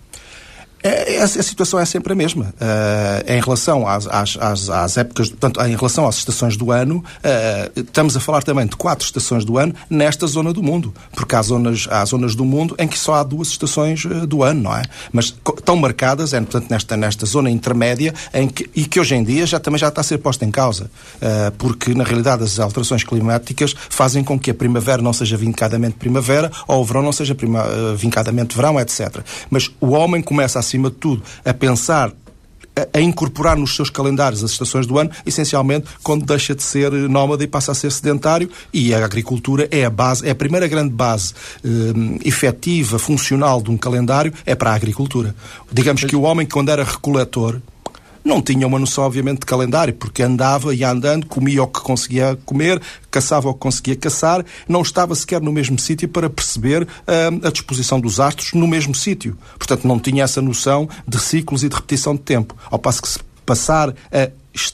É, 0.83 1.21
a, 1.21 1.23
a, 1.23 1.27
situação 1.27 1.79
é 1.79 1.85
sempre 1.85 2.11
a 2.11 2.15
mesma. 2.15 2.53
Uh, 2.59 3.31
em 3.31 3.39
relação 3.39 3.87
às, 3.87 4.05
às, 4.05 4.69
às, 4.69 4.97
épocas, 4.97 5.29
portanto, 5.29 5.61
em 5.61 5.75
relação 5.77 6.05
às 6.05 6.17
estações 6.17 6.57
do 6.57 6.71
ano, 6.71 6.97
uh, 6.97 7.79
estamos 7.79 8.17
a 8.17 8.19
falar 8.19 8.43
também 8.43 8.67
de 8.67 8.75
quatro 8.75 9.05
estações 9.05 9.45
do 9.45 9.57
ano 9.57 9.73
nesta 9.89 10.27
zona 10.27 10.51
do 10.51 10.61
mundo. 10.61 10.93
Porque 11.13 11.35
há 11.35 11.41
zonas, 11.41 11.87
há 11.89 12.03
zonas 12.03 12.35
do 12.35 12.43
mundo 12.43 12.75
em 12.77 12.85
que 12.85 12.99
só 12.99 13.13
há 13.15 13.23
duas 13.23 13.47
estações 13.47 14.03
uh, 14.03 14.27
do 14.27 14.43
ano, 14.43 14.63
não 14.63 14.75
é? 14.75 14.83
Mas 15.13 15.25
estão 15.25 15.77
marcadas, 15.77 16.33
é, 16.33 16.41
portanto, 16.41 16.69
nesta, 16.69 16.97
nesta 16.97 17.25
zona 17.25 17.49
intermédia 17.49 18.13
em 18.33 18.49
que, 18.49 18.69
e 18.75 18.83
que 18.83 18.99
hoje 18.99 19.15
em 19.15 19.23
dia 19.23 19.45
já 19.45 19.61
também 19.61 19.79
já 19.79 19.87
está 19.87 20.01
a 20.01 20.03
ser 20.03 20.17
posta 20.17 20.43
em 20.43 20.51
causa. 20.51 20.91
porque, 21.57 21.93
na 21.93 22.03
realidade, 22.03 22.43
as 22.43 22.59
alterações 22.59 23.03
climáticas 23.03 23.73
fazem 23.89 24.23
com 24.23 24.37
que 24.37 24.51
a 24.51 24.53
primavera 24.53 25.01
não 25.01 25.13
seja 25.13 25.37
vincadamente 25.37 25.95
primavera 25.95 26.51
ou 26.67 26.81
o 26.81 26.85
verão 26.85 27.01
não 27.01 27.11
seja 27.11 27.33
prima, 27.33 27.65
vincadamente 27.95 28.55
verão, 28.55 28.79
etc. 28.79 29.19
Mas 29.49 29.71
o 29.79 29.91
homem 29.91 30.21
começa 30.21 30.59
a 30.59 30.61
acima 30.73 30.89
de 30.89 30.95
tudo, 30.95 31.21
a 31.45 31.53
pensar 31.53 32.11
a 32.91 32.99
incorporar 32.99 33.55
nos 33.55 33.75
seus 33.75 33.91
calendários 33.91 34.43
as 34.43 34.49
estações 34.49 34.87
do 34.87 34.97
ano, 34.97 35.11
essencialmente 35.27 35.85
quando 36.01 36.25
deixa 36.25 36.55
de 36.55 36.63
ser 36.63 36.91
nómada 36.91 37.43
e 37.43 37.47
passa 37.47 37.71
a 37.71 37.75
ser 37.75 37.91
sedentário, 37.91 38.49
e 38.73 38.95
a 38.95 39.05
agricultura 39.05 39.67
é 39.69 39.85
a 39.85 39.91
base, 39.91 40.27
é 40.27 40.31
a 40.31 40.35
primeira 40.35 40.67
grande 40.67 40.91
base 40.91 41.35
eh, 41.63 41.67
efetiva, 42.25 42.97
funcional 42.97 43.61
de 43.61 43.69
um 43.69 43.77
calendário, 43.77 44.33
é 44.43 44.55
para 44.55 44.71
a 44.71 44.75
agricultura. 44.75 45.35
Digamos 45.71 46.03
que 46.03 46.15
o 46.15 46.23
homem, 46.23 46.47
quando 46.47 46.69
era 46.69 46.83
recoletor, 46.83 47.61
não 48.23 48.41
tinha 48.41 48.65
uma 48.65 48.79
noção, 48.79 49.03
obviamente, 49.03 49.39
de 49.39 49.45
calendário, 49.45 49.93
porque 49.93 50.23
andava 50.23 50.73
e 50.73 50.83
andando, 50.83 51.25
comia 51.25 51.63
o 51.63 51.67
que 51.67 51.81
conseguia 51.81 52.37
comer, 52.45 52.81
caçava 53.11 53.49
o 53.49 53.53
que 53.53 53.59
conseguia 53.59 53.95
caçar, 53.95 54.45
não 54.67 54.81
estava 54.81 55.13
sequer 55.15 55.41
no 55.41 55.51
mesmo 55.51 55.77
sítio 55.77 56.07
para 56.07 56.29
perceber 56.29 56.83
uh, 56.83 57.47
a 57.47 57.51
disposição 57.51 57.99
dos 57.99 58.19
astros 58.19 58.53
no 58.53 58.67
mesmo 58.67 58.95
sítio. 58.95 59.37
Portanto, 59.57 59.87
não 59.87 59.99
tinha 59.99 60.23
essa 60.23 60.41
noção 60.41 60.87
de 61.07 61.19
ciclos 61.19 61.63
e 61.63 61.69
de 61.69 61.75
repetição 61.75 62.15
de 62.15 62.21
tempo. 62.21 62.55
Ao 62.69 62.79
passo 62.79 63.01
que 63.01 63.07
se 63.07 63.19
passar 63.45 63.89
a 64.11 64.29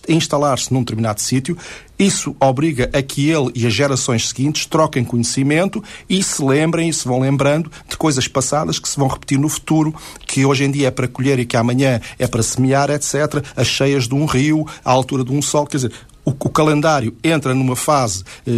instalar-se 0.08 0.74
num 0.74 0.82
determinado 0.82 1.22
sítio, 1.22 1.58
isso 1.98 2.36
obriga 2.40 2.90
a 2.94 3.02
que 3.02 3.30
ele 3.30 3.52
e 3.54 3.68
as 3.68 3.74
gerações 3.74 4.30
seguintes 4.30 4.66
troquem 4.66 5.04
conhecimento 5.04 5.84
e 6.10 6.24
se 6.24 6.44
lembrem 6.44 6.90
e 6.90 6.94
se 6.94 7.06
vão 7.06 7.20
lembrando 7.20 7.70
de 7.90 7.98
coisas 7.98 8.28
passadas 8.28 8.80
que 8.80 8.88
se 8.88 8.98
vão 8.98 9.08
repetir 9.08 9.38
no 9.38 9.50
futuro, 9.50 9.94
que 10.26 10.46
hoje 10.46 10.64
em 10.64 10.72
dia 10.72 10.88
é 10.88 10.92
para 10.92 11.08
colher 11.08 11.40
e 11.40 11.46
que 11.46 11.58
amanhã 11.58 12.00
é 12.18 12.26
para 12.26 12.42
semear, 12.42 12.90
etc. 12.90 13.44
As 13.56 13.68
cheias 13.68 14.08
de 14.08 14.16
um 14.16 14.26
rio, 14.26 14.66
a 14.84 14.92
altura 14.92 15.24
de 15.26 15.32
um 15.34 15.42
sol, 15.42 15.68
quer 15.68 15.78
dizer, 15.78 15.92
o, 16.24 16.32
o, 16.32 16.50
calendário 16.50 17.16
entra 17.24 17.56
numa 17.56 17.76
fase 17.76 18.24
eh, 18.46 18.52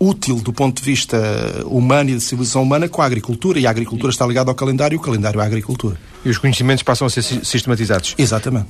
útil 0.00 0.36
do 0.36 0.52
ponto 0.52 0.80
de 0.80 0.84
vista 0.84 1.18
humano 1.66 2.10
e 2.10 2.14
de 2.14 2.20
civilização 2.20 2.62
humana 2.62 2.88
com 2.88 3.02
a 3.02 3.04
agricultura, 3.04 3.58
e 3.58 3.66
a 3.66 3.70
agricultura 3.70 4.10
está 4.10 4.26
ligada 4.26 4.50
ao 4.50 4.54
calendário 4.54 4.96
e 4.96 4.98
o 4.98 5.00
calendário 5.00 5.40
à 5.40 5.44
agricultura. 5.44 5.96
E 6.24 6.30
os 6.30 6.38
conhecimentos 6.38 6.82
passam 6.82 7.06
a 7.06 7.10
ser 7.10 7.22
sistematizados. 7.22 8.14
Exatamente. 8.18 8.68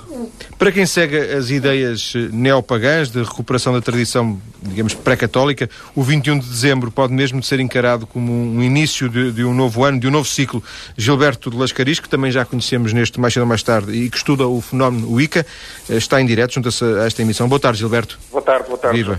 Para 0.59 0.73
quem 0.73 0.87
segue 0.87 1.17
as 1.17 1.51
ideias 1.51 2.13
neopagãs 2.33 3.11
de 3.11 3.23
recuperação 3.23 3.73
da 3.73 3.81
tradição, 3.81 4.41
digamos, 4.63 4.95
pré-católica, 4.95 5.69
o 5.95 6.03
21 6.03 6.39
de 6.39 6.49
dezembro 6.49 6.91
pode 6.91 7.13
mesmo 7.13 7.43
ser 7.43 7.61
encarado 7.61 8.07
como 8.07 8.33
um 8.33 8.63
início 8.63 9.09
de, 9.09 9.33
de, 9.33 9.45
um 9.45 9.55
novo 9.55 9.85
ano, 9.85 9.99
de 9.99 10.07
um 10.07 10.11
novo 10.11 10.29
ciclo. 10.29 10.63
Gilberto 10.97 11.51
de 11.51 11.57
Lascaris, 11.57 12.01
que 12.01 12.09
também 12.09 12.31
já 12.31 12.45
conhecemos 12.45 12.93
neste 12.93 13.21
mais 13.21 13.33
cedo 13.35 13.43
ou 13.43 13.49
mais 13.49 13.63
tarde 13.63 13.93
e 13.93 14.11
que 14.11 14.17
estuda 14.17 14.47
o 14.47 14.61
fenómeno 14.61 15.11
Wicca, 15.13 15.47
eh, 15.89 15.97
está 15.97 16.21
em 16.21 16.27
direto 16.27 16.55
junto-se 16.55 16.85
a 16.85 17.07
esta 17.07 17.23
emissão. 17.23 17.49
Boa 17.49 17.61
tarde, 17.61 17.79
Gilberto. 17.79 18.19
Boa 18.31 18.43
tarde, 18.43 18.67
boa 18.67 18.79
tarde, 18.79 18.97
Viva. 18.99 19.19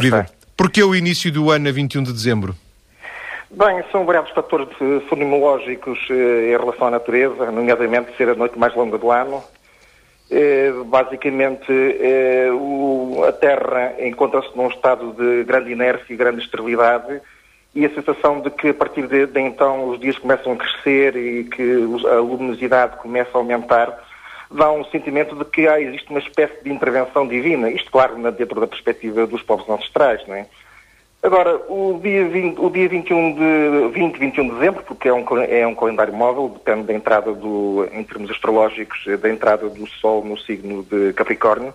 Viva. 0.00 0.41
Porquê 0.56 0.82
o 0.82 0.94
início 0.94 1.32
do 1.32 1.50
ano 1.50 1.68
a 1.68 1.72
21 1.72 2.02
de 2.02 2.12
dezembro? 2.12 2.54
Bem, 3.50 3.82
são 3.92 4.06
variados 4.06 4.30
fatores 4.30 4.68
fenomenológicos 5.10 5.98
eh, 6.10 6.54
em 6.54 6.56
relação 6.56 6.86
à 6.86 6.90
natureza, 6.90 7.50
nomeadamente 7.50 8.16
ser 8.16 8.30
a 8.30 8.34
noite 8.34 8.58
mais 8.58 8.74
longa 8.74 8.96
do 8.96 9.10
ano. 9.10 9.44
Eh, 10.30 10.72
basicamente, 10.86 11.70
eh, 11.70 12.48
a 13.28 13.32
Terra 13.32 13.94
encontra-se 14.00 14.56
num 14.56 14.68
estado 14.68 15.12
de 15.12 15.44
grande 15.44 15.70
inércia 15.70 16.14
e 16.14 16.16
grande 16.16 16.40
esterilidade 16.40 17.20
e 17.74 17.84
a 17.84 17.94
sensação 17.94 18.40
de 18.40 18.50
que 18.50 18.68
a 18.68 18.74
partir 18.74 19.06
de 19.06 19.40
então 19.40 19.90
os 19.90 20.00
dias 20.00 20.18
começam 20.18 20.52
a 20.52 20.56
crescer 20.56 21.16
e 21.16 21.44
que 21.44 21.62
a 22.10 22.20
luminosidade 22.20 22.96
começa 22.96 23.30
a 23.34 23.38
aumentar 23.38 23.98
dá 24.52 24.70
um 24.70 24.84
sentimento 24.86 25.34
de 25.34 25.44
que 25.44 25.66
ah, 25.66 25.80
existe 25.80 26.10
uma 26.10 26.18
espécie 26.18 26.62
de 26.62 26.72
intervenção 26.72 27.26
divina. 27.26 27.70
Isto, 27.70 27.90
claro, 27.90 28.16
dentro 28.32 28.60
da 28.60 28.66
perspectiva 28.66 29.26
dos 29.26 29.42
povos 29.42 29.68
ancestrais, 29.68 30.26
não 30.26 30.34
é? 30.34 30.46
Agora, 31.22 31.54
o 31.68 32.00
dia, 32.02 32.28
20, 32.28 32.58
o 32.58 32.68
dia 32.68 32.88
21 32.88 33.34
de 33.34 33.88
20, 33.94 34.18
21 34.18 34.48
de 34.48 34.54
dezembro, 34.54 34.82
porque 34.82 35.08
é 35.08 35.14
um, 35.14 35.24
é 35.48 35.64
um 35.64 35.74
calendário 35.74 36.12
móvel, 36.12 36.48
depende 36.48 36.88
da 36.88 36.92
entrada 36.92 37.32
do, 37.32 37.88
em 37.92 38.02
termos 38.02 38.28
astrológicos, 38.28 39.04
da 39.20 39.30
entrada 39.30 39.68
do 39.68 39.86
Sol 39.86 40.24
no 40.24 40.36
signo 40.36 40.82
de 40.82 41.12
Capricórnio, 41.12 41.72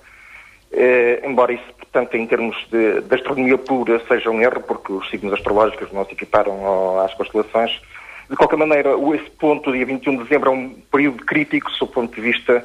eh, 0.70 1.22
embora 1.26 1.54
isso, 1.54 1.64
portanto, 1.80 2.16
em 2.16 2.28
termos 2.28 2.58
de, 2.70 3.00
de, 3.00 3.16
astronomia 3.16 3.58
pura 3.58 4.02
seja 4.10 4.30
um 4.30 4.42
erro, 4.42 4.62
porque 4.62 4.92
os 4.92 5.10
signos 5.10 5.34
astrológicos 5.34 5.94
não 5.94 6.06
se 6.06 6.12
equiparam 6.12 6.66
ao, 6.66 7.00
às 7.00 7.14
constelações, 7.14 7.82
de 8.30 8.36
qualquer 8.36 8.58
maneira, 8.58 8.92
esse 9.16 9.30
ponto, 9.32 9.72
dia 9.72 9.86
21 9.86 10.18
de 10.18 10.24
dezembro, 10.24 10.50
é 10.50 10.54
um 10.54 10.70
período 10.92 11.24
crítico, 11.24 11.72
do 11.80 11.88
ponto 11.88 12.14
de 12.14 12.22
vista 12.22 12.64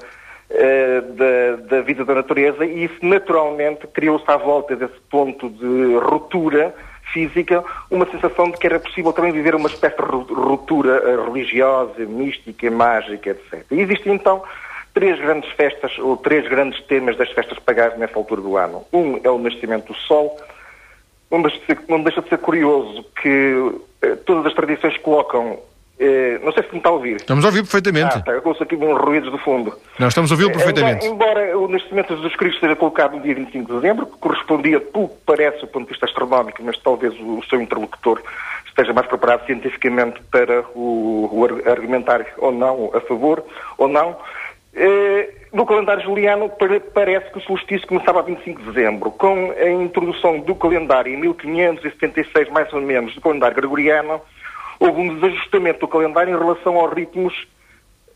eh, 0.54 1.00
da, 1.00 1.76
da, 1.76 1.80
vida 1.80 2.04
da 2.04 2.14
natureza 2.14 2.66
e 2.66 2.84
isso 2.84 2.98
naturalmente 3.00 3.86
criou-se 3.86 4.30
à 4.30 4.36
volta 4.36 4.76
desse 4.76 5.00
ponto 5.08 5.48
de 5.48 5.94
ruptura 5.96 6.74
física 7.10 7.64
uma 7.90 8.04
sensação 8.10 8.50
de 8.50 8.58
que 8.58 8.66
era 8.66 8.78
possível 8.78 9.14
também 9.14 9.32
viver 9.32 9.54
uma 9.54 9.68
espécie 9.68 9.96
de 9.96 10.02
ruptura 10.02 11.02
eh, 11.06 11.24
religiosa, 11.24 12.04
mística, 12.04 12.70
mágica, 12.70 13.30
etc. 13.30 13.64
E 13.70 13.80
existem 13.80 14.12
então 14.12 14.42
três 14.92 15.18
grandes 15.18 15.50
festas, 15.52 15.98
ou 15.98 16.18
três 16.18 16.46
grandes 16.46 16.82
temas 16.82 17.16
das 17.16 17.30
festas 17.30 17.58
pagãs 17.58 17.96
nessa 17.96 18.18
altura 18.18 18.42
do 18.42 18.56
ano. 18.58 18.84
Um 18.92 19.20
é 19.24 19.30
o 19.30 19.38
nascimento 19.38 19.86
do 19.86 19.94
Sol, 20.00 20.36
não 21.32 21.42
deixa 21.42 21.58
de 21.58 21.66
ser, 21.66 21.78
não 21.88 22.02
deixa 22.02 22.22
de 22.22 22.28
ser 22.28 22.38
curioso 22.38 23.04
que 23.20 23.72
eh, 24.02 24.16
todas 24.26 24.46
as 24.46 24.54
tradições 24.54 24.96
colocam 24.98 25.58
eh, 25.98 26.40
não 26.42 26.52
sei 26.52 26.64
se 26.64 26.72
me 26.72 26.78
está 26.78 26.88
a 26.88 26.92
ouvir. 26.92 27.16
Estamos 27.16 27.44
a 27.44 27.48
ouvir 27.48 27.62
perfeitamente. 27.62 28.16
Ah, 28.16 28.20
tá, 28.20 28.32
eu 28.32 28.42
ouço 28.44 28.62
aqui 28.62 28.74
uns 28.74 29.00
ruídos 29.00 29.30
do 29.30 29.38
fundo. 29.38 29.72
Não, 29.98 30.08
estamos 30.08 30.32
a 30.32 30.34
ouvi-lo 30.34 30.50
eh, 30.50 30.54
perfeitamente. 30.54 31.06
Embora, 31.06 31.52
embora 31.52 31.58
o 31.58 31.68
nascimento 31.68 32.08
de 32.08 32.16
Jesus 32.16 32.36
Cristo 32.36 32.60
seja 32.60 32.74
colocado 32.74 33.16
no 33.16 33.22
dia 33.22 33.34
25 33.34 33.66
de 33.66 33.80
dezembro, 33.80 34.06
que 34.06 34.18
correspondia, 34.18 34.80
pelo 34.80 35.08
que 35.08 35.14
parece, 35.24 35.60
do 35.60 35.68
ponto 35.68 35.84
de 35.84 35.90
vista 35.90 36.06
astronómico, 36.06 36.62
mas 36.62 36.76
talvez 36.78 37.14
o, 37.20 37.38
o 37.38 37.44
seu 37.44 37.60
interlocutor 37.60 38.20
esteja 38.66 38.92
mais 38.92 39.06
preparado 39.06 39.46
cientificamente 39.46 40.20
para 40.30 40.64
o, 40.74 41.28
o 41.30 41.70
argumentar 41.70 42.26
ou 42.38 42.50
não, 42.50 42.90
a 42.94 43.00
favor 43.02 43.44
ou 43.78 43.86
não, 43.86 44.16
eh, 44.74 45.30
no 45.52 45.66
calendário 45.66 46.02
juliano 46.02 46.50
parece 46.94 47.30
que 47.30 47.38
o 47.38 47.42
solstício 47.42 47.86
começava 47.86 48.20
a 48.20 48.22
25 48.22 48.60
de 48.60 48.72
dezembro. 48.72 49.10
Com 49.10 49.52
a 49.52 49.70
introdução 49.70 50.40
do 50.40 50.54
calendário 50.54 51.12
em 51.12 51.18
1576, 51.18 52.48
mais 52.48 52.72
ou 52.72 52.80
menos, 52.80 53.14
do 53.14 53.20
calendário 53.20 53.56
gregoriano, 53.56 54.20
houve 54.80 55.00
um 55.00 55.14
desajustamento 55.14 55.80
do 55.80 55.88
calendário 55.88 56.34
em 56.34 56.38
relação 56.38 56.76
aos 56.76 56.92
ritmos, 56.94 57.46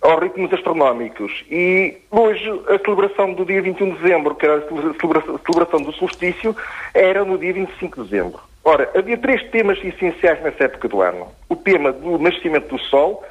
aos 0.01 0.21
ritmos 0.21 0.53
astronómicos. 0.53 1.45
E 1.51 1.99
hoje 2.11 2.49
a 2.69 2.79
celebração 2.79 3.35
do 3.35 3.45
dia 3.45 3.61
21 3.61 3.95
de 3.95 3.99
dezembro, 4.01 4.35
que 4.35 4.47
era 4.47 4.57
a 4.57 4.63
celebração 5.45 5.83
do 5.83 5.93
solstício, 5.93 6.57
era 6.95 7.25
no 7.25 7.37
dia 7.37 7.53
25 7.53 8.03
de 8.03 8.11
dezembro. 8.11 8.41
Ora, 8.65 8.91
havia 8.97 9.17
três 9.17 9.43
temas 9.51 9.79
essenciais 9.85 10.43
nessa 10.43 10.65
época 10.65 10.89
do 10.89 11.01
ano. 11.01 11.29
O 11.49 11.55
tema 11.55 11.93
do 11.93 12.19
nascimento 12.19 12.75
do 12.75 12.81
Sol, 12.81 13.23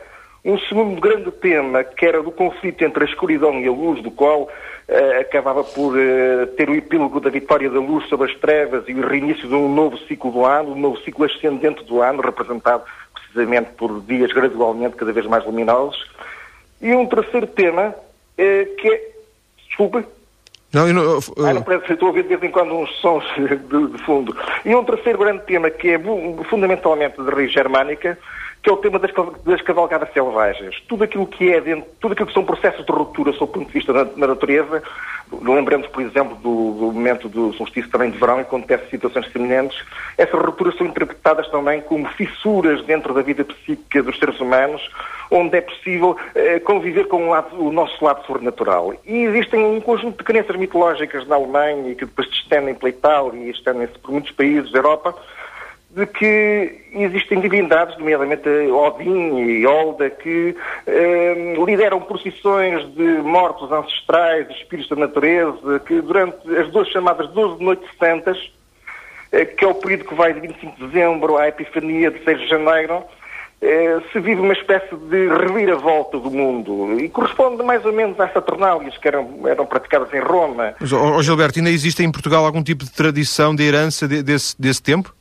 um 0.45 0.59
segundo 0.59 1.01
grande 1.01 1.31
tema, 1.31 1.83
que 1.83 2.05
era 2.05 2.21
do 2.21 2.31
conflito 2.31 2.83
entre 2.83 3.03
a 3.03 3.07
escuridão 3.07 3.59
e 3.59 3.67
a 3.67 3.71
luz, 3.71 4.01
do 4.03 4.11
qual 4.11 4.43
uh, 4.43 5.19
acabava 5.19 5.63
por 5.63 5.95
uh, 5.95 6.47
ter 6.55 6.69
o 6.69 6.75
epílogo 6.75 7.19
da 7.19 7.31
vitória 7.31 7.69
da 7.69 7.79
luz 7.79 8.07
sobre 8.07 8.31
as 8.31 8.37
trevas 8.37 8.83
e 8.87 8.93
o 8.93 9.07
reinício 9.07 9.47
de 9.47 9.55
um 9.55 9.73
novo 9.73 9.97
ciclo 10.07 10.31
do 10.31 10.45
ano, 10.45 10.73
um 10.73 10.79
novo 10.79 10.97
ciclo 11.01 11.25
ascendente 11.25 11.83
do 11.85 12.01
ano, 12.01 12.21
representado 12.21 12.83
precisamente 13.13 13.71
por 13.71 14.01
dias 14.01 14.31
gradualmente 14.31 14.95
cada 14.95 15.11
vez 15.11 15.25
mais 15.25 15.43
luminosos. 15.43 16.05
E 16.81 16.93
um 16.93 17.05
terceiro 17.07 17.47
tema, 17.47 17.95
eh, 18.37 18.65
que 18.77 18.87
é... 18.87 19.15
Desculpe. 19.67 20.05
Não, 20.71 20.87
eu 20.87 20.93
não, 20.93 21.17
uh... 21.17 21.45
ah, 21.45 21.53
não 21.53 21.63
parece, 21.63 21.91
estou 21.93 22.07
a 22.07 22.09
ouvir 22.09 22.23
de 22.23 22.29
vez 22.29 22.43
em 22.43 22.51
quando 22.51 22.73
uns 22.75 22.89
sons 23.01 23.23
de, 23.35 23.87
de, 23.87 23.97
fundo. 24.03 24.35
E 24.63 24.75
um 24.75 24.83
terceiro 24.83 25.19
grande 25.19 25.43
tema, 25.45 25.69
que 25.69 25.89
é 25.89 25.99
fundamentalmente 26.49 27.21
de 27.21 27.29
raiz 27.29 27.51
germânica, 27.51 28.17
que 28.65 28.69
é 28.71 28.73
o 28.73 28.77
tema 28.77 28.97
das, 28.97 29.11
das 29.45 29.61
cavalgadas 29.61 30.11
selvagens. 30.11 30.81
Tudo 30.87 31.03
aquilo 31.03 31.27
que 31.27 31.53
é 31.53 31.61
dentro, 31.61 31.87
tudo 31.99 32.13
aquilo 32.13 32.25
que 32.25 32.33
são 32.33 32.43
processos 32.43 32.83
de 32.83 32.91
ruptura 32.91 33.31
sob 33.33 33.43
o 33.43 33.47
ponto 33.53 33.67
de 33.67 33.73
vista 33.73 33.93
da, 33.93 34.05
natureza, 34.17 34.81
lembramos, 35.31 35.85
por 35.89 36.01
exemplo, 36.01 36.35
do, 36.37 36.71
do, 36.71 36.91
momento 36.91 37.29
do 37.29 37.53
solstício 37.53 37.91
também 37.91 38.09
de 38.09 38.17
verão, 38.17 38.39
em 38.39 38.43
que 38.43 38.47
acontecem 38.47 38.89
situações 38.89 39.31
semelhantes, 39.31 39.77
essas 40.17 40.41
rupturas 40.41 40.75
são 40.77 40.87
interpretadas 40.87 41.47
também 41.49 41.79
como 41.81 42.07
fissuras 42.09 42.83
dentro 42.85 43.13
da 43.13 43.21
vida 43.21 43.45
psíquica 43.45 44.01
dos 44.01 44.17
seres 44.17 44.39
humanos, 44.39 44.89
onde 45.29 45.59
é 45.59 45.61
possível 45.61 46.17
eh, 46.33 46.59
conviver 46.59 47.07
com 47.07 47.27
o, 47.27 47.29
lado, 47.29 47.55
o, 47.63 47.71
nosso 47.71 48.03
lado 48.03 48.25
sobrenatural. 48.25 48.95
E 49.05 49.25
existem 49.25 49.63
um 49.63 49.79
conjunto 49.79 50.17
de 50.17 50.23
crenças 50.23 50.55
mitológicas 50.55 51.27
na 51.27 51.35
Alemanha, 51.35 51.93
que 51.93 52.05
depois 52.05 52.27
se 52.29 52.33
estendem 52.33 52.73
pela 52.73 52.89
Itália 52.89 53.43
e 53.43 53.51
estendem-se 53.51 53.99
por 53.99 54.09
muitos 54.09 54.31
países 54.31 54.71
da 54.71 54.79
Europa, 54.79 55.15
de 55.95 56.05
que 56.05 56.87
existem 56.91 57.39
divindades, 57.39 57.97
nomeadamente 57.97 58.49
Odin 58.49 59.37
e 59.37 59.65
Olda, 59.65 60.09
que 60.09 60.53
eh, 60.85 61.55
lideram 61.65 62.01
procissões 62.01 62.85
de 62.93 63.03
mortos 63.23 63.71
ancestrais, 63.71 64.45
de 64.49 64.53
espíritos 64.55 64.89
da 64.89 65.07
natureza, 65.07 65.79
que 65.79 66.01
durante 66.01 66.37
as 66.57 66.69
duas 66.69 66.89
chamadas 66.89 67.29
12 67.29 67.63
Noites 67.63 67.87
Santas, 67.97 68.37
eh, 69.31 69.45
que 69.45 69.63
é 69.63 69.67
o 69.69 69.73
período 69.73 70.03
que 70.03 70.13
vai 70.13 70.33
de 70.33 70.41
25 70.41 70.75
de 70.75 70.87
dezembro 70.87 71.37
à 71.37 71.47
Epifania 71.47 72.11
de 72.11 72.21
6 72.25 72.41
de 72.41 72.47
janeiro, 72.49 73.01
eh, 73.61 74.01
se 74.11 74.19
vive 74.19 74.41
uma 74.41 74.51
espécie 74.51 74.93
de 74.97 75.29
reviravolta 75.29 76.19
do 76.19 76.29
mundo 76.29 76.99
e 76.99 77.07
corresponde 77.07 77.63
mais 77.63 77.85
ou 77.85 77.93
menos 77.93 78.19
às 78.19 78.33
saturnálias 78.33 78.97
que 78.97 79.07
eram, 79.07 79.47
eram 79.47 79.65
praticadas 79.65 80.13
em 80.13 80.19
Roma. 80.19 80.75
Mas, 80.77 80.91
oh, 80.91 81.21
Gilberto, 81.23 81.59
ainda 81.59 81.71
existe 81.71 82.03
em 82.03 82.11
Portugal 82.11 82.45
algum 82.45 82.61
tipo 82.61 82.83
de 82.83 82.91
tradição 82.91 83.55
de 83.55 83.63
herança 83.63 84.09
de, 84.09 84.21
desse, 84.21 84.59
desse 84.59 84.83
tempo? 84.83 85.15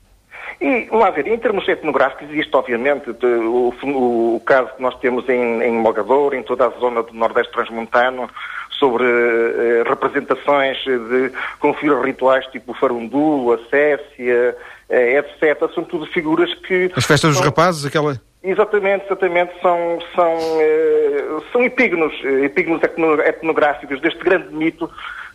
E, 0.64 0.88
lá 0.90 1.10
ver, 1.10 1.26
em 1.26 1.36
termos 1.36 1.68
etnográficos 1.68 2.30
existe, 2.30 2.56
obviamente, 2.56 3.12
de, 3.12 3.26
o, 3.26 3.74
o, 3.82 4.40
caso 4.46 4.70
que 4.74 4.80
nós 4.80 4.94
temos 4.98 5.28
em, 5.28 5.62
em 5.62 5.72
Mogador, 5.72 6.32
em 6.32 6.42
toda 6.42 6.66
a 6.66 6.70
zona 6.80 7.02
do 7.02 7.12
Nordeste 7.12 7.52
Transmontano, 7.52 8.30
sobre 8.70 9.04
eh, 9.04 9.82
representações 9.86 10.78
de, 10.78 11.30
figuras 11.78 12.02
rituais 12.02 12.46
tipo 12.46 12.72
Farundu, 12.72 13.52
a 13.52 13.58
Cécia, 13.68 14.56
eh, 14.88 15.18
etc. 15.18 15.70
São 15.74 15.84
tudo 15.84 16.06
figuras 16.06 16.54
que... 16.54 16.90
As 16.96 17.04
festas 17.04 17.20
são, 17.20 17.30
dos 17.32 17.40
rapazes, 17.40 17.84
aquela... 17.84 18.18
Exatamente, 18.42 19.04
exatamente, 19.04 19.52
são, 19.60 19.98
são, 20.14 20.32
eh, 20.60 21.24
são 21.52 21.62
epígonos, 21.62 22.14
epígonos 22.42 22.82
etnográficos 22.82 24.00
deste 24.00 24.24
grande 24.24 24.48
mito 24.54 24.90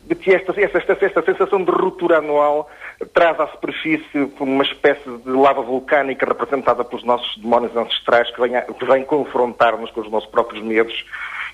de 0.09 0.15
que 0.15 0.33
esta, 0.33 0.59
esta, 0.59 1.05
esta, 1.05 1.21
sensação 1.21 1.63
de 1.63 1.69
ruptura 1.69 2.17
anual 2.17 2.67
traz 3.13 3.39
à 3.39 3.45
superfície 3.47 4.33
uma 4.39 4.63
espécie 4.63 5.07
de 5.07 5.29
lava 5.29 5.61
vulcânica 5.61 6.25
representada 6.25 6.83
pelos 6.83 7.05
nossos 7.05 7.37
demónios 7.37 7.77
ancestrais 7.77 8.29
que 8.31 8.41
vem, 8.41 8.53
que 8.59 8.85
vem 8.85 9.05
confrontar-nos 9.05 9.91
com 9.91 10.01
os 10.01 10.09
nossos 10.09 10.27
próprios 10.31 10.63
medos. 10.63 11.05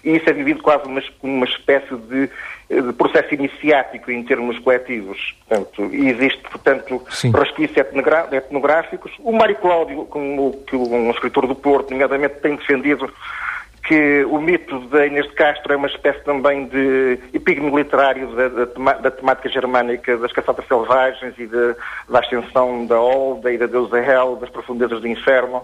E 0.06 0.16
isso 0.16 0.30
é 0.30 0.34
vivido 0.34 0.62
quase 0.62 0.86
uma, 0.86 1.02
uma 1.22 1.46
espécie 1.46 1.94
de, 1.98 2.30
de, 2.70 2.94
processo 2.94 3.34
iniciático 3.34 4.10
em 4.10 4.24
termos 4.24 4.58
coletivos. 4.60 5.36
Portanto, 5.46 5.94
e 5.94 6.08
existe, 6.08 6.42
portanto, 6.44 7.04
resquícios 7.34 7.78
etnográficos. 8.32 9.12
O 9.20 9.34
Mário 9.34 9.58
Cláudio, 9.58 10.06
como, 10.06 10.64
que 10.66 10.78
um 10.78 11.12
escritor 11.12 11.46
do 11.46 11.56
Porto, 11.56 11.92
nomeadamente, 11.92 12.36
tem 12.36 12.56
defendido 12.56 13.12
que 13.86 14.26
o 14.26 14.42
mito 14.42 14.80
da 14.88 15.06
Inês 15.06 15.28
de 15.28 15.34
Castro 15.34 15.72
é 15.72 15.76
uma 15.76 15.88
espécie 15.88 16.24
também 16.24 16.66
de 16.66 17.20
epígono 17.34 17.78
literário 17.78 18.28
da, 18.36 18.48
da, 18.48 18.94
da, 18.94 19.12
temática 19.12 19.48
germânica 19.48 20.18
das 20.18 20.32
caçadas 20.32 20.68
selvagens 20.68 21.36
e 21.38 21.46
de, 21.46 21.76
da 22.10 22.20
ascensão 22.20 22.86
da 22.88 23.00
Olda 23.00 23.54
e 23.54 23.58
da 23.58 23.68
deusa 23.68 24.00
Hel, 24.00 24.38
das 24.38 24.50
profundezas 24.50 25.02
do 25.02 25.08
inferno. 25.08 25.62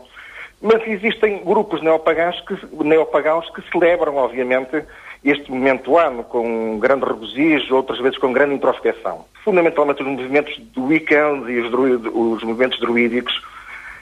Mas 0.62 0.86
existem 0.88 1.44
grupos 1.44 1.82
neopagãos 1.82 2.40
que, 2.42 2.56
neopagãos 2.84 3.50
que 3.50 3.64
celebram, 3.72 4.16
obviamente, 4.18 4.84
este 5.24 5.52
momento 5.52 5.86
do 5.86 5.98
ano 5.98 6.24
com 6.24 6.78
grande 6.78 7.06
regozijo, 7.06 7.76
outras 7.76 8.00
vezes 8.00 8.20
com 8.20 8.32
grande 8.32 8.54
introspecção. 8.54 9.26
Fundamentalmente 9.44 10.04
os 10.04 10.08
movimentos 10.08 10.56
do 10.76 10.86
weekend 10.86 11.52
e 11.52 11.60
os, 11.60 11.72
druid, 11.72 12.08
os 12.08 12.44
movimentos 12.44 12.80
druídicos, 12.80 13.42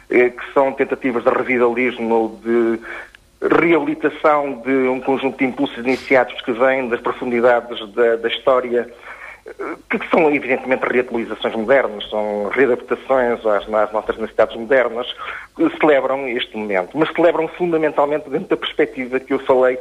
eh, 0.09 0.29
que 0.29 0.53
são 0.53 0.73
tentativas 0.73 1.23
de 1.23 1.29
revitalismo 1.29 2.13
ou 2.13 2.39
de 2.43 2.79
reabilitação 3.41 4.61
de 4.65 4.71
um 4.71 4.99
conjunto 4.99 5.37
de 5.37 5.45
impulsos 5.45 5.77
iniciados 5.77 6.39
que 6.41 6.51
vêm 6.51 6.89
das 6.89 6.99
profundidades 6.99 7.79
da, 7.93 8.17
da 8.17 8.27
história, 8.27 8.89
que 9.89 10.09
são 10.09 10.29
evidentemente 10.29 10.83
reatualizações 10.85 11.55
modernas, 11.55 12.07
são 12.09 12.49
readaptações 12.49 13.45
às, 13.45 13.73
às, 13.73 13.91
nossas 13.91 14.17
necessidades 14.17 14.55
modernas, 14.55 15.07
que 15.55 15.69
celebram 15.79 16.27
este 16.27 16.55
momento, 16.57 16.97
mas 16.97 17.09
celebram 17.13 17.47
fundamentalmente 17.47 18.29
dentro 18.29 18.49
da 18.49 18.57
perspectiva 18.57 19.19
que 19.19 19.33
eu 19.33 19.39
falei 19.39 19.79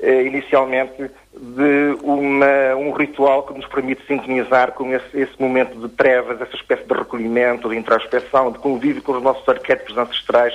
eh, 0.00 0.22
inicialmente 0.22 1.10
de 1.34 1.96
uma, 2.02 2.76
um 2.76 2.92
ritual 2.92 3.42
que 3.42 3.54
nos 3.54 3.66
permite 3.66 4.06
sintonizar 4.06 4.72
com 4.72 4.92
esse, 4.94 5.20
esse, 5.20 5.40
momento 5.40 5.76
de 5.76 5.88
trevas, 5.94 6.40
essa 6.40 6.56
espécie 6.56 6.84
de 6.84 6.94
recolhimento, 6.94 7.68
de 7.68 7.76
introspeção, 7.76 8.52
de 8.52 8.58
convívio 8.58 9.02
com 9.02 9.12
os 9.12 9.22
nossos 9.22 9.46
arquétipos 9.48 9.96
ancestrais 9.96 10.54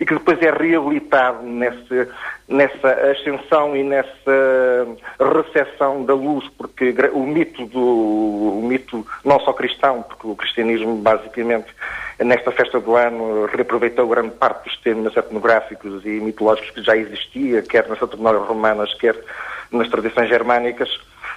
e 0.00 0.06
que 0.06 0.14
depois 0.14 0.40
é 0.40 0.50
reabilitado 0.50 1.42
nesse, 1.42 2.08
nessa 2.48 2.90
ascensão 3.10 3.76
e 3.76 3.84
nessa 3.84 4.88
recepção 5.18 6.04
da 6.04 6.14
luz, 6.14 6.48
porque 6.56 6.94
o 7.12 7.26
mito 7.26 7.66
do 7.66 7.80
o 7.80 8.62
mito 8.62 9.06
não 9.22 9.38
só 9.40 9.52
cristão, 9.52 10.02
porque 10.02 10.26
o 10.26 10.34
cristianismo 10.34 10.96
basicamente 10.96 11.68
nesta 12.18 12.50
festa 12.50 12.80
do 12.80 12.96
ano 12.96 13.44
reaproveitou 13.46 14.08
grande 14.08 14.30
parte 14.30 14.64
dos 14.64 14.76
temas 14.78 15.14
etnográficos 15.14 16.04
e 16.04 16.20
mitológicos 16.20 16.70
que 16.70 16.82
já 16.82 16.96
existia, 16.96 17.62
quer 17.62 17.86
nas 17.86 17.98
Saturnálias 17.98 18.46
romanas, 18.46 18.94
quer 18.94 19.16
nas 19.70 19.88
tradições 19.88 20.28
germânicas, 20.28 20.88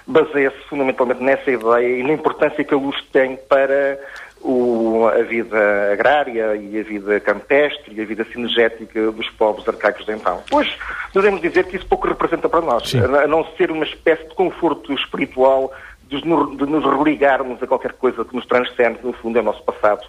baseia-se 0.07 0.57
fundamentalmente 0.69 1.21
nessa 1.21 1.51
ideia 1.51 1.99
e 1.99 2.03
na 2.03 2.13
importância 2.13 2.63
que 2.63 2.73
a 2.73 2.77
luz 2.77 3.01
tem 3.11 3.37
para 3.47 3.99
o, 4.43 5.07
a 5.07 5.23
vida 5.23 5.91
agrária 5.91 6.55
e 6.55 6.79
a 6.79 6.83
vida 6.83 7.19
campestre 7.19 7.95
e 7.95 8.01
a 8.01 8.05
vida 8.05 8.25
sinergética 8.25 9.11
dos 9.11 9.29
povos 9.29 9.67
arcaicos 9.67 10.05
de 10.05 10.11
então. 10.11 10.43
Hoje, 10.51 10.77
podemos 11.13 11.41
dizer 11.41 11.65
que 11.65 11.77
isso 11.77 11.87
pouco 11.87 12.07
representa 12.07 12.49
para 12.49 12.61
nós, 12.61 12.93
a, 12.95 13.23
a 13.23 13.27
não 13.27 13.45
ser 13.57 13.71
uma 13.71 13.85
espécie 13.85 14.27
de 14.27 14.35
conforto 14.35 14.93
espiritual 14.93 15.71
de, 16.07 16.25
nos 16.25 16.83
religarmos 16.83 17.63
a 17.63 17.67
qualquer 17.67 17.93
coisa 17.93 18.25
que 18.25 18.35
nos 18.35 18.45
transcende, 18.45 18.99
no 19.01 19.13
fundo, 19.13 19.37
é 19.37 19.41
o 19.41 19.45
nosso 19.45 19.63
passado 19.63 20.03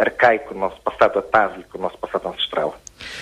arcaico, 0.00 0.54
o 0.54 0.58
nosso 0.58 0.80
passado 0.80 1.18
atávico, 1.18 1.78
o 1.78 1.80
nosso 1.80 1.98
passado 1.98 2.28
ancestral. 2.28 2.78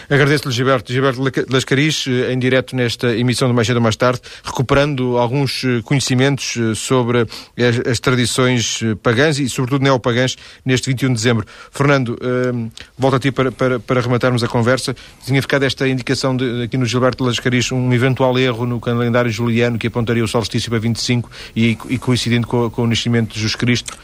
Agradeço-lhe, 0.08 0.54
Gilberto, 0.54 0.92
Gilberto 0.92 1.20
Lascaris, 1.50 2.06
eh, 2.06 2.32
em 2.32 2.38
direto 2.38 2.76
nesta 2.76 3.16
emissão 3.16 3.48
de 3.48 3.54
Mais 3.54 3.66
Cedo 3.66 3.80
Mais 3.80 3.96
Tarde, 3.96 4.20
recuperando 4.44 5.18
alguns 5.18 5.64
eh, 5.64 5.80
conhecimentos 5.84 6.58
sobre 6.76 7.20
as, 7.20 7.86
as 7.86 8.00
tradições 8.00 8.80
pagãs 9.02 9.38
e, 9.38 9.48
sobretudo, 9.48 9.82
neopagãs 9.82 10.36
neste 10.64 10.90
21 10.90 11.08
de 11.08 11.14
dezembro. 11.14 11.46
Fernando, 11.70 12.10
uh, 12.10 12.70
volto 12.98 13.16
a 13.16 13.20
ti 13.20 13.30
para, 13.30 13.50
para, 13.50 13.80
para 13.80 14.00
rematarmos 14.00 14.42
a 14.44 14.48
conversa. 14.48 14.94
Tinha 15.24 15.40
ficado 15.40 15.62
esta 15.64 15.88
indicação 15.88 16.36
de, 16.36 16.64
aqui 16.64 16.76
no 16.76 16.84
Gilberto 16.84 17.24
Lascaris, 17.24 17.72
um 17.72 17.92
eventual 17.92 18.38
erro 18.38 18.66
no 18.66 18.80
calendário 18.80 19.30
juliano 19.30 19.78
que 19.78 19.86
apontaria 19.86 20.22
o 20.22 20.28
solstício 20.28 20.70
para 20.70 20.78
25 20.78 21.30
e, 21.56 21.78
e 21.88 21.98
com, 21.98 22.70
com 22.70 22.82
o 22.82 22.86
nascimento 22.86 23.32
de 23.32 23.36
Jesus 23.36 23.56
Cristo. 23.56 23.96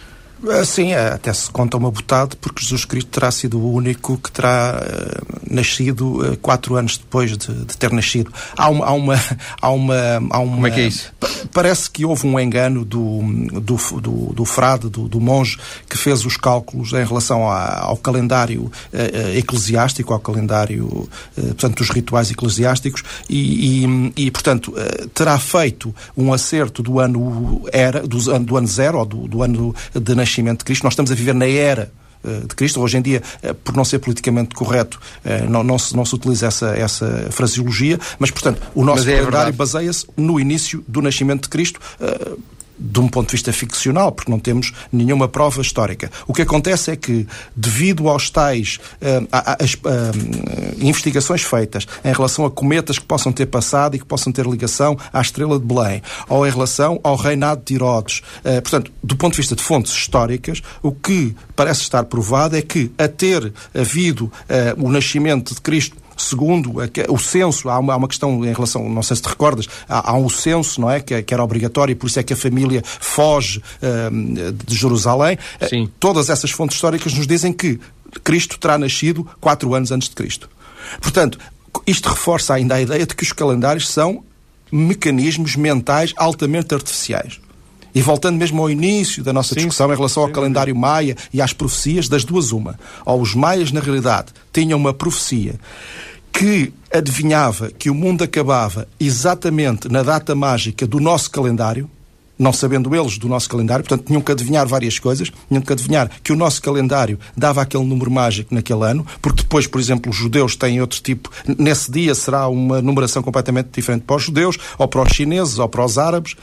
Ah, 0.47 0.64
sim, 0.64 0.93
é, 0.93 1.09
até 1.09 1.32
se 1.32 1.51
conta 1.51 1.76
uma 1.76 1.91
botade, 1.91 2.36
porque 2.36 2.62
Jesus 2.62 2.84
Cristo 2.84 3.09
terá 3.09 3.30
sido 3.30 3.59
o 3.59 3.72
único 3.72 4.16
que 4.18 4.30
terá 4.30 4.80
uh, 4.80 5.39
nascido 5.51 6.32
uh, 6.32 6.36
quatro 6.36 6.76
anos 6.76 6.97
depois 6.97 7.36
de, 7.36 7.53
de, 7.64 7.76
ter 7.76 7.91
nascido. 7.91 8.32
Há 8.57 8.68
uma, 8.68 8.86
há 8.86 8.93
uma, 8.93 9.14
há 9.61 9.70
uma, 9.70 9.97
há 10.30 10.39
uma, 10.39 10.55
Como 10.55 10.66
é 10.66 10.70
que 10.70 10.80
é 10.80 10.86
isso? 10.86 11.12
Parece 11.53 11.91
que 11.91 12.05
houve 12.05 12.26
um 12.26 12.39
engano 12.39 12.84
do, 12.84 13.20
do, 13.61 13.76
do, 14.01 14.32
do 14.32 14.45
frade, 14.45 14.89
do, 14.89 15.09
do, 15.09 15.20
monge, 15.20 15.59
que 15.89 15.99
fez 15.99 16.24
os 16.24 16.36
cálculos 16.36 16.93
em 16.93 17.05
relação 17.05 17.49
a, 17.49 17.80
ao 17.80 17.97
calendário 17.97 18.64
uh, 18.64 19.36
eclesiástico, 19.36 20.12
ao 20.12 20.20
calendário, 20.20 21.09
portanto, 21.34 21.78
dos 21.78 21.91
rituais 21.91 22.30
eclesiásticos, 22.30 23.03
e, 23.28 23.84
e, 23.84 24.12
e 24.16 24.30
portanto, 24.30 24.72
terá 25.14 25.39
feito 25.39 25.95
um 26.16 26.32
acerto 26.32 26.82
do 26.82 27.01
ano 27.01 27.62
era, 27.72 28.07
do, 28.07 28.18
do 28.41 28.57
ano 28.57 28.66
zero, 28.66 28.99
ou 28.99 29.05
do, 29.05 29.28
do 29.28 29.43
ano 29.43 29.74
de 29.95 30.14
nascimento 30.14 30.28
nascimento 30.29 30.59
de 30.59 30.64
Cristo. 30.64 30.85
Nós 30.85 30.93
estamos 30.93 31.11
a 31.11 31.14
viver 31.14 31.35
na 31.35 31.47
era 31.47 31.91
eh, 32.24 32.41
de 32.47 32.55
Cristo. 32.55 32.81
Hoje 32.81 32.99
em 32.99 33.03
dia, 33.03 33.22
eh, 33.43 33.53
por 33.53 33.74
não 33.74 33.85
ser 33.85 33.99
politicamente 33.99 34.55
correto, 34.55 35.01
eh, 35.24 35.47
não, 35.49 35.62
não, 35.64 35.79
se, 35.79 35.97
não 35.97 36.05
se 36.05 36.14
utiliza 36.14 36.47
essa, 36.47 36.76
essa 36.76 37.29
fraseologia, 37.31 37.99
mas, 38.18 38.31
portanto, 38.31 38.61
o 38.74 38.85
nosso 38.85 39.09
é 39.09 39.16
calendário 39.18 39.53
baseia-se 39.53 40.07
no 40.16 40.39
início 40.39 40.85
do 40.87 41.01
nascimento 41.01 41.43
de 41.45 41.49
Cristo 41.49 41.81
de 42.79 43.01
um 43.01 43.09
ponto 43.09 43.26
de 43.29 43.33
vista 43.33 43.53
ficcional, 43.53 44.12
porque 44.12 44.31
não 44.31 44.39
temos 44.39 44.72
nenhuma 44.93 45.29
prova 45.29 45.61
histórica. 45.61 46.11
O 46.26 46.33
que 46.33 46.43
acontece 46.43 46.91
é 46.91 46.97
que, 46.97 47.26
devido 47.55 48.09
aos 48.09 48.31
tais 48.31 48.79
uh, 49.03 49.29
às, 49.33 49.74
uh, 49.74 49.79
investigações 50.79 51.43
feitas 51.43 51.87
em 52.05 52.12
relação 52.12 52.45
a 52.45 52.51
cometas 52.51 52.99
que 52.99 53.05
possam 53.05 53.33
ter 53.33 53.47
passado 53.47 53.97
e 53.97 53.99
que 53.99 54.05
possam 54.05 54.33
ter 54.33 54.47
ligação 54.47 54.97
à 55.12 55.20
estrela 55.20 55.59
de 55.59 55.64
Belém, 55.64 56.03
ou 56.29 56.47
em 56.47 56.51
relação 56.51 57.01
ao 57.03 57.16
reinado 57.16 57.62
de 57.64 57.74
Herodes, 57.74 58.22
uh, 58.41 58.62
portanto, 58.62 58.93
do 59.03 59.16
ponto 59.16 59.33
de 59.33 59.39
vista 59.39 59.57
de 59.57 59.62
fontes 59.62 59.93
históricas, 59.93 60.62
o 60.83 60.93
que 60.93 61.35
parece 61.57 61.81
estar 61.83 62.05
provado 62.05 62.57
é 62.57 62.62
que, 62.62 62.91
a 62.97 63.09
ter 63.09 63.53
havido 63.74 64.31
o 64.76 64.91
nascimento 64.91 65.55
de 65.55 65.61
Cristo 65.61 65.97
Segundo, 66.19 66.75
o 67.09 67.19
censo, 67.19 67.69
há 67.69 67.79
uma, 67.79 67.95
há 67.95 67.97
uma 67.97 68.09
questão 68.09 68.45
em 68.45 68.53
relação, 68.53 68.89
não 68.89 69.03
sei 69.03 69.16
se 69.16 69.23
te 69.23 69.29
recordas, 69.29 69.69
há, 69.89 70.11
há 70.11 70.14
um 70.14 70.29
censo, 70.29 70.81
não 70.81 70.91
é? 70.91 71.01
Que, 71.01 71.23
que, 71.23 71.33
era 71.33 71.43
obrigatório 71.43 71.93
e 71.93 71.95
por 71.95 72.09
isso 72.09 72.19
é 72.19 72.23
que 72.25 72.33
a 72.33 72.37
família 72.37 72.83
foge 72.85 73.62
uh, 73.81 74.53
de 74.53 74.75
Jerusalém. 74.75 75.39
Eh, 75.61 75.69
Sim. 75.69 75.89
Todas 76.01 76.29
essas 76.29 76.51
fontes 76.51 76.77
históricas 76.77 77.14
nos 77.14 77.27
dizem 77.27 77.53
que 77.53 77.79
Cristo 78.25 78.59
terá 78.59 78.77
nascido 78.77 79.27
quatro 79.41 79.73
anos 79.75 79.93
antes 79.93 80.09
de 80.09 80.16
Cristo. 80.16 80.51
Portanto, 81.01 81.39
isto 81.87 82.09
reforça 82.09 82.55
ainda 82.55 82.75
a 82.75 82.81
ideia 82.81 83.07
de 83.07 83.14
que 83.14 83.23
os 83.23 83.33
calendários 83.33 83.89
são 83.89 84.25
mecanismos 84.73 85.57
mentais 85.57 86.12
altamente 86.16 86.75
artificiais. 86.75 87.41
E 87.95 88.03
voltando 88.03 88.36
mesmo 88.36 88.62
ao 88.62 88.70
início 88.70 89.24
da 89.24 89.32
nossa 89.32 89.51
sim, 89.51 89.61
discussão 89.61 89.93
em 89.93 89.97
relação 89.97 90.22
ao 90.22 90.28
calendário 90.30 90.76
maia 90.76 91.16
e 91.32 91.41
às 91.41 91.53
profecias, 91.53 92.09
das 92.09 92.24
duas 92.24 92.53
uma. 92.53 92.78
Ou 93.05 93.20
os 93.20 93.34
maias, 93.34 93.72
na 93.72 93.80
realidade, 93.80 94.28
tinham 94.53 94.78
uma 94.78 94.93
profecia 94.93 95.59
que 96.32 96.72
adivinhava 96.93 97.70
que 97.70 97.91
o 97.91 97.95
mundo 97.95 98.22
acabava 98.22 98.86
exatamente 99.01 99.89
na 99.89 100.03
data 100.03 100.34
mágica 100.34 100.86
do 100.86 101.01
nosso 101.01 101.30
calendário, 101.30 101.91
não 102.39 102.53
sabendo 102.53 102.95
eles 102.95 103.18
do 103.18 103.28
nosso 103.28 103.49
calendário, 103.49 103.84
portanto 103.84 104.07
tinham 104.07 104.22
que 104.22 104.30
adivinhar 104.30 104.66
várias 104.66 104.99
coisas, 104.99 105.32
tinham 105.49 105.61
que 105.61 105.72
adivinhar 105.72 106.09
que 106.22 106.32
o 106.32 106.36
nosso 106.36 106.62
calendário 106.62 107.18
dava 107.36 107.61
aquele 107.61 107.84
número 107.84 108.11
mágico 108.11 108.55
naquele 108.55 108.84
ano, 108.84 109.05
porque 109.20 109.43
depois, 109.43 109.66
por 109.66 109.80
exemplo, 109.80 110.11
os 110.11 110.16
judeus 110.16 110.55
têm 110.55 110.80
outro 110.80 111.01
tipo, 111.03 111.28
nesse 111.59 111.91
dia 111.91 112.14
será 112.14 112.47
uma 112.47 112.80
numeração 112.80 113.22
completamente 113.22 113.70
diferente 113.72 114.03
para 114.03 114.16
os 114.16 114.22
judeus, 114.22 114.57
ou 114.78 114.86
para 114.86 115.03
os 115.03 115.12
chineses, 115.12 115.59
ou 115.59 115.68
para 115.68 115.84
os 115.84 115.99
árabes. 115.99 116.36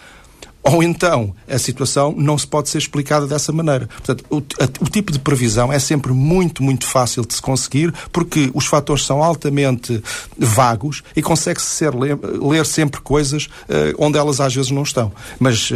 Ou 0.66 0.82
então 0.82 1.36
a 1.48 1.60
situação 1.60 2.14
não 2.18 2.38
se 2.38 2.48
pode 2.48 2.70
ser 2.70 2.80
explicada 2.80 3.28
dessa 3.28 3.52
maneira. 3.52 3.88
Portanto, 3.88 4.26
o, 4.32 4.38
a, 4.38 4.84
o, 4.84 4.90
tipo 4.90 5.12
de 5.12 5.20
previsão 5.20 5.72
é 5.72 5.78
sempre 5.78 6.12
muito, 6.12 6.64
muito 6.64 6.88
fácil 6.88 7.24
de 7.24 7.36
se 7.36 7.42
conseguir 7.42 7.94
porque 8.12 8.50
os 8.52 8.66
fatores 8.66 9.06
são 9.06 9.22
altamente 9.22 10.02
vagos 10.36 11.04
e 11.16 11.22
consegue-se 11.22 11.88
ler, 11.92 12.18
ler, 12.42 12.66
sempre 12.66 13.00
coisas 13.00 13.46
uh, 13.46 13.94
onde 14.00 14.18
elas 14.18 14.42
às 14.42 14.56
vezes 14.56 14.72
não 14.72 14.82
estão. 14.82 15.12
Mas, 15.40 15.70
uh, 15.70 15.76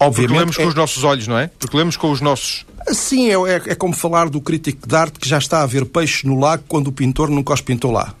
obviamente. 0.00 0.28
Porque 0.28 0.38
lemos 0.38 0.56
com 0.56 0.62
é... 0.62 0.66
os 0.66 0.74
nossos 0.74 1.04
olhos, 1.04 1.28
não 1.28 1.38
é? 1.38 1.50
Porque 1.58 1.76
lemos 1.76 1.96
com 1.98 2.10
os 2.10 2.22
nossos. 2.22 2.64
Sim, 2.92 3.28
é, 3.28 3.34
é, 3.34 3.62
é 3.66 3.74
como 3.74 3.94
falar 3.94 4.30
do 4.30 4.40
crítico 4.40 4.88
de 4.88 4.96
arte 4.96 5.18
que 5.18 5.28
já 5.28 5.38
está 5.38 5.62
a 5.62 5.66
ver 5.66 5.84
peixe 5.84 6.26
no 6.26 6.38
lago 6.38 6.64
quando 6.66 6.88
o 6.88 6.92
pintor 6.92 7.28
nunca 7.28 7.52
os 7.52 7.60
pintou 7.60 7.90
lá. 7.90 8.14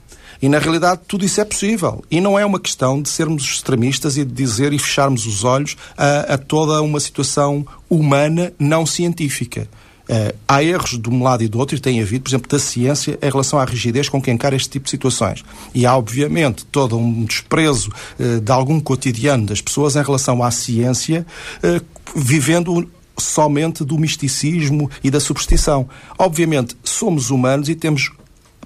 E 0.44 0.48
na 0.50 0.58
realidade 0.58 1.00
tudo 1.08 1.24
isso 1.24 1.40
é 1.40 1.44
possível. 1.44 2.04
E 2.10 2.20
não 2.20 2.38
é 2.38 2.44
uma 2.44 2.60
questão 2.60 3.00
de 3.00 3.08
sermos 3.08 3.44
extremistas 3.44 4.18
e 4.18 4.26
de 4.26 4.30
dizer 4.30 4.74
e 4.74 4.78
fecharmos 4.78 5.24
os 5.24 5.42
olhos 5.42 5.74
a, 5.96 6.34
a 6.34 6.36
toda 6.36 6.82
uma 6.82 7.00
situação 7.00 7.66
humana 7.88 8.52
não 8.58 8.84
científica. 8.84 9.66
Uh, 10.02 10.36
há 10.46 10.62
erros 10.62 11.00
de 11.00 11.08
um 11.08 11.22
lado 11.22 11.42
e 11.42 11.48
do 11.48 11.58
outro, 11.58 11.74
e 11.74 11.80
tem 11.80 12.02
havido, 12.02 12.24
por 12.24 12.28
exemplo, 12.28 12.50
da 12.50 12.58
ciência 12.58 13.18
em 13.22 13.30
relação 13.30 13.58
à 13.58 13.64
rigidez 13.64 14.10
com 14.10 14.20
que 14.20 14.30
encara 14.30 14.54
este 14.54 14.68
tipo 14.68 14.84
de 14.84 14.90
situações. 14.90 15.42
E 15.74 15.86
há, 15.86 15.96
obviamente, 15.96 16.66
todo 16.66 16.98
um 16.98 17.24
desprezo 17.24 17.90
uh, 18.20 18.38
de 18.38 18.52
algum 18.52 18.78
cotidiano 18.80 19.46
das 19.46 19.62
pessoas 19.62 19.96
em 19.96 20.02
relação 20.02 20.44
à 20.44 20.50
ciência, 20.50 21.24
uh, 21.64 21.82
vivendo 22.14 22.86
somente 23.16 23.82
do 23.82 23.98
misticismo 23.98 24.90
e 25.02 25.10
da 25.10 25.20
superstição. 25.20 25.88
Obviamente, 26.18 26.76
somos 26.84 27.30
humanos 27.30 27.70
e 27.70 27.74
temos 27.74 28.12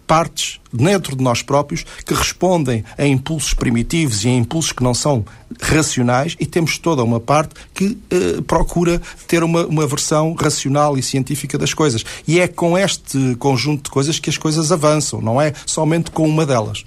partes 0.08 0.58
dentro 0.72 1.14
de 1.14 1.22
nós 1.22 1.42
próprios 1.42 1.84
que 2.04 2.14
respondem 2.14 2.82
a 2.96 3.06
impulsos 3.06 3.52
primitivos 3.52 4.24
e 4.24 4.28
a 4.28 4.32
impulsos 4.32 4.72
que 4.72 4.82
não 4.82 4.94
são 4.94 5.24
racionais 5.60 6.34
e 6.40 6.46
temos 6.46 6.78
toda 6.78 7.04
uma 7.04 7.20
parte 7.20 7.54
que 7.74 7.98
eh, 8.10 8.40
procura 8.46 9.00
ter 9.26 9.42
uma, 9.44 9.66
uma 9.66 9.86
versão 9.86 10.34
racional 10.34 10.96
e 10.96 11.02
científica 11.02 11.58
das 11.58 11.74
coisas. 11.74 12.04
E 12.26 12.40
é 12.40 12.48
com 12.48 12.76
este 12.76 13.36
conjunto 13.38 13.84
de 13.84 13.90
coisas 13.90 14.18
que 14.18 14.30
as 14.30 14.38
coisas 14.38 14.72
avançam, 14.72 15.20
não 15.20 15.40
é 15.40 15.52
somente 15.66 16.10
com 16.10 16.26
uma 16.26 16.46
delas. 16.46 16.84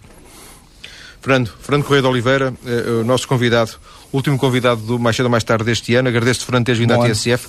Fernando, 1.22 1.51
Fernando 1.61 1.84
Correia 1.84 2.01
de 2.01 2.07
Oliveira, 2.07 2.53
eh, 2.65 3.01
o 3.01 3.03
nosso 3.03 3.28
convidado, 3.28 3.74
último 4.11 4.39
convidado 4.39 4.82
do 4.82 4.97
Mais 4.97 5.15
Cedo 5.15 5.30
Mais 5.30 5.43
Tarde 5.43 5.63
deste 5.63 5.93
ano. 5.93 6.09
Agradeço-te, 6.09 6.45
Fernando, 6.45 6.65
teres 6.65 6.80
vindo 6.80 6.95
bom 6.95 7.03
à 7.03 7.07
TSF. 7.07 7.47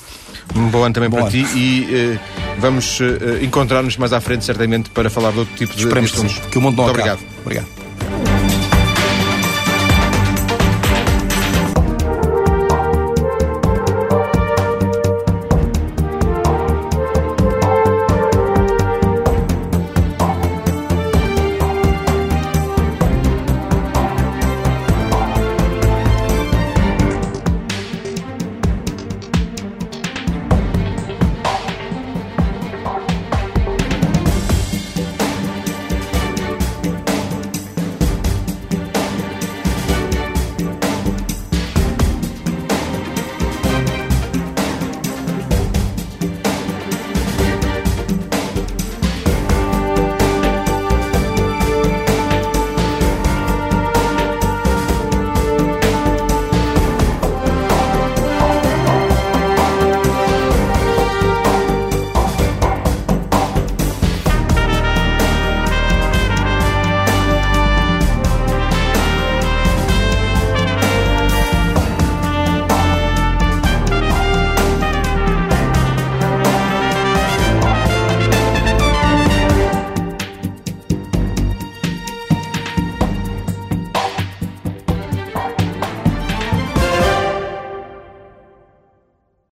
Um 0.54 0.68
bom 0.68 0.84
ano 0.84 0.94
também 0.94 1.08
bom 1.08 1.16
para 1.16 1.26
ano. 1.26 1.32
ti 1.32 1.46
e 1.56 1.88
eh, 1.90 2.18
vamos 2.58 3.00
eh, 3.00 3.44
encontrar-nos 3.44 3.96
mais 3.96 4.12
à 4.12 4.20
frente, 4.20 4.44
certamente, 4.44 4.90
para 4.90 5.10
falar 5.10 5.32
de 5.32 5.40
outro 5.40 5.54
tipo 5.56 5.74
de, 5.74 5.84
Esperemos 5.84 6.12
de 6.12 6.40
que, 6.50 6.58
o 6.58 6.60
mundo 6.60 6.76
não 6.76 6.84
Muito 6.84 6.98
obrigado. 6.98 7.20
Obrigado. 7.44 7.81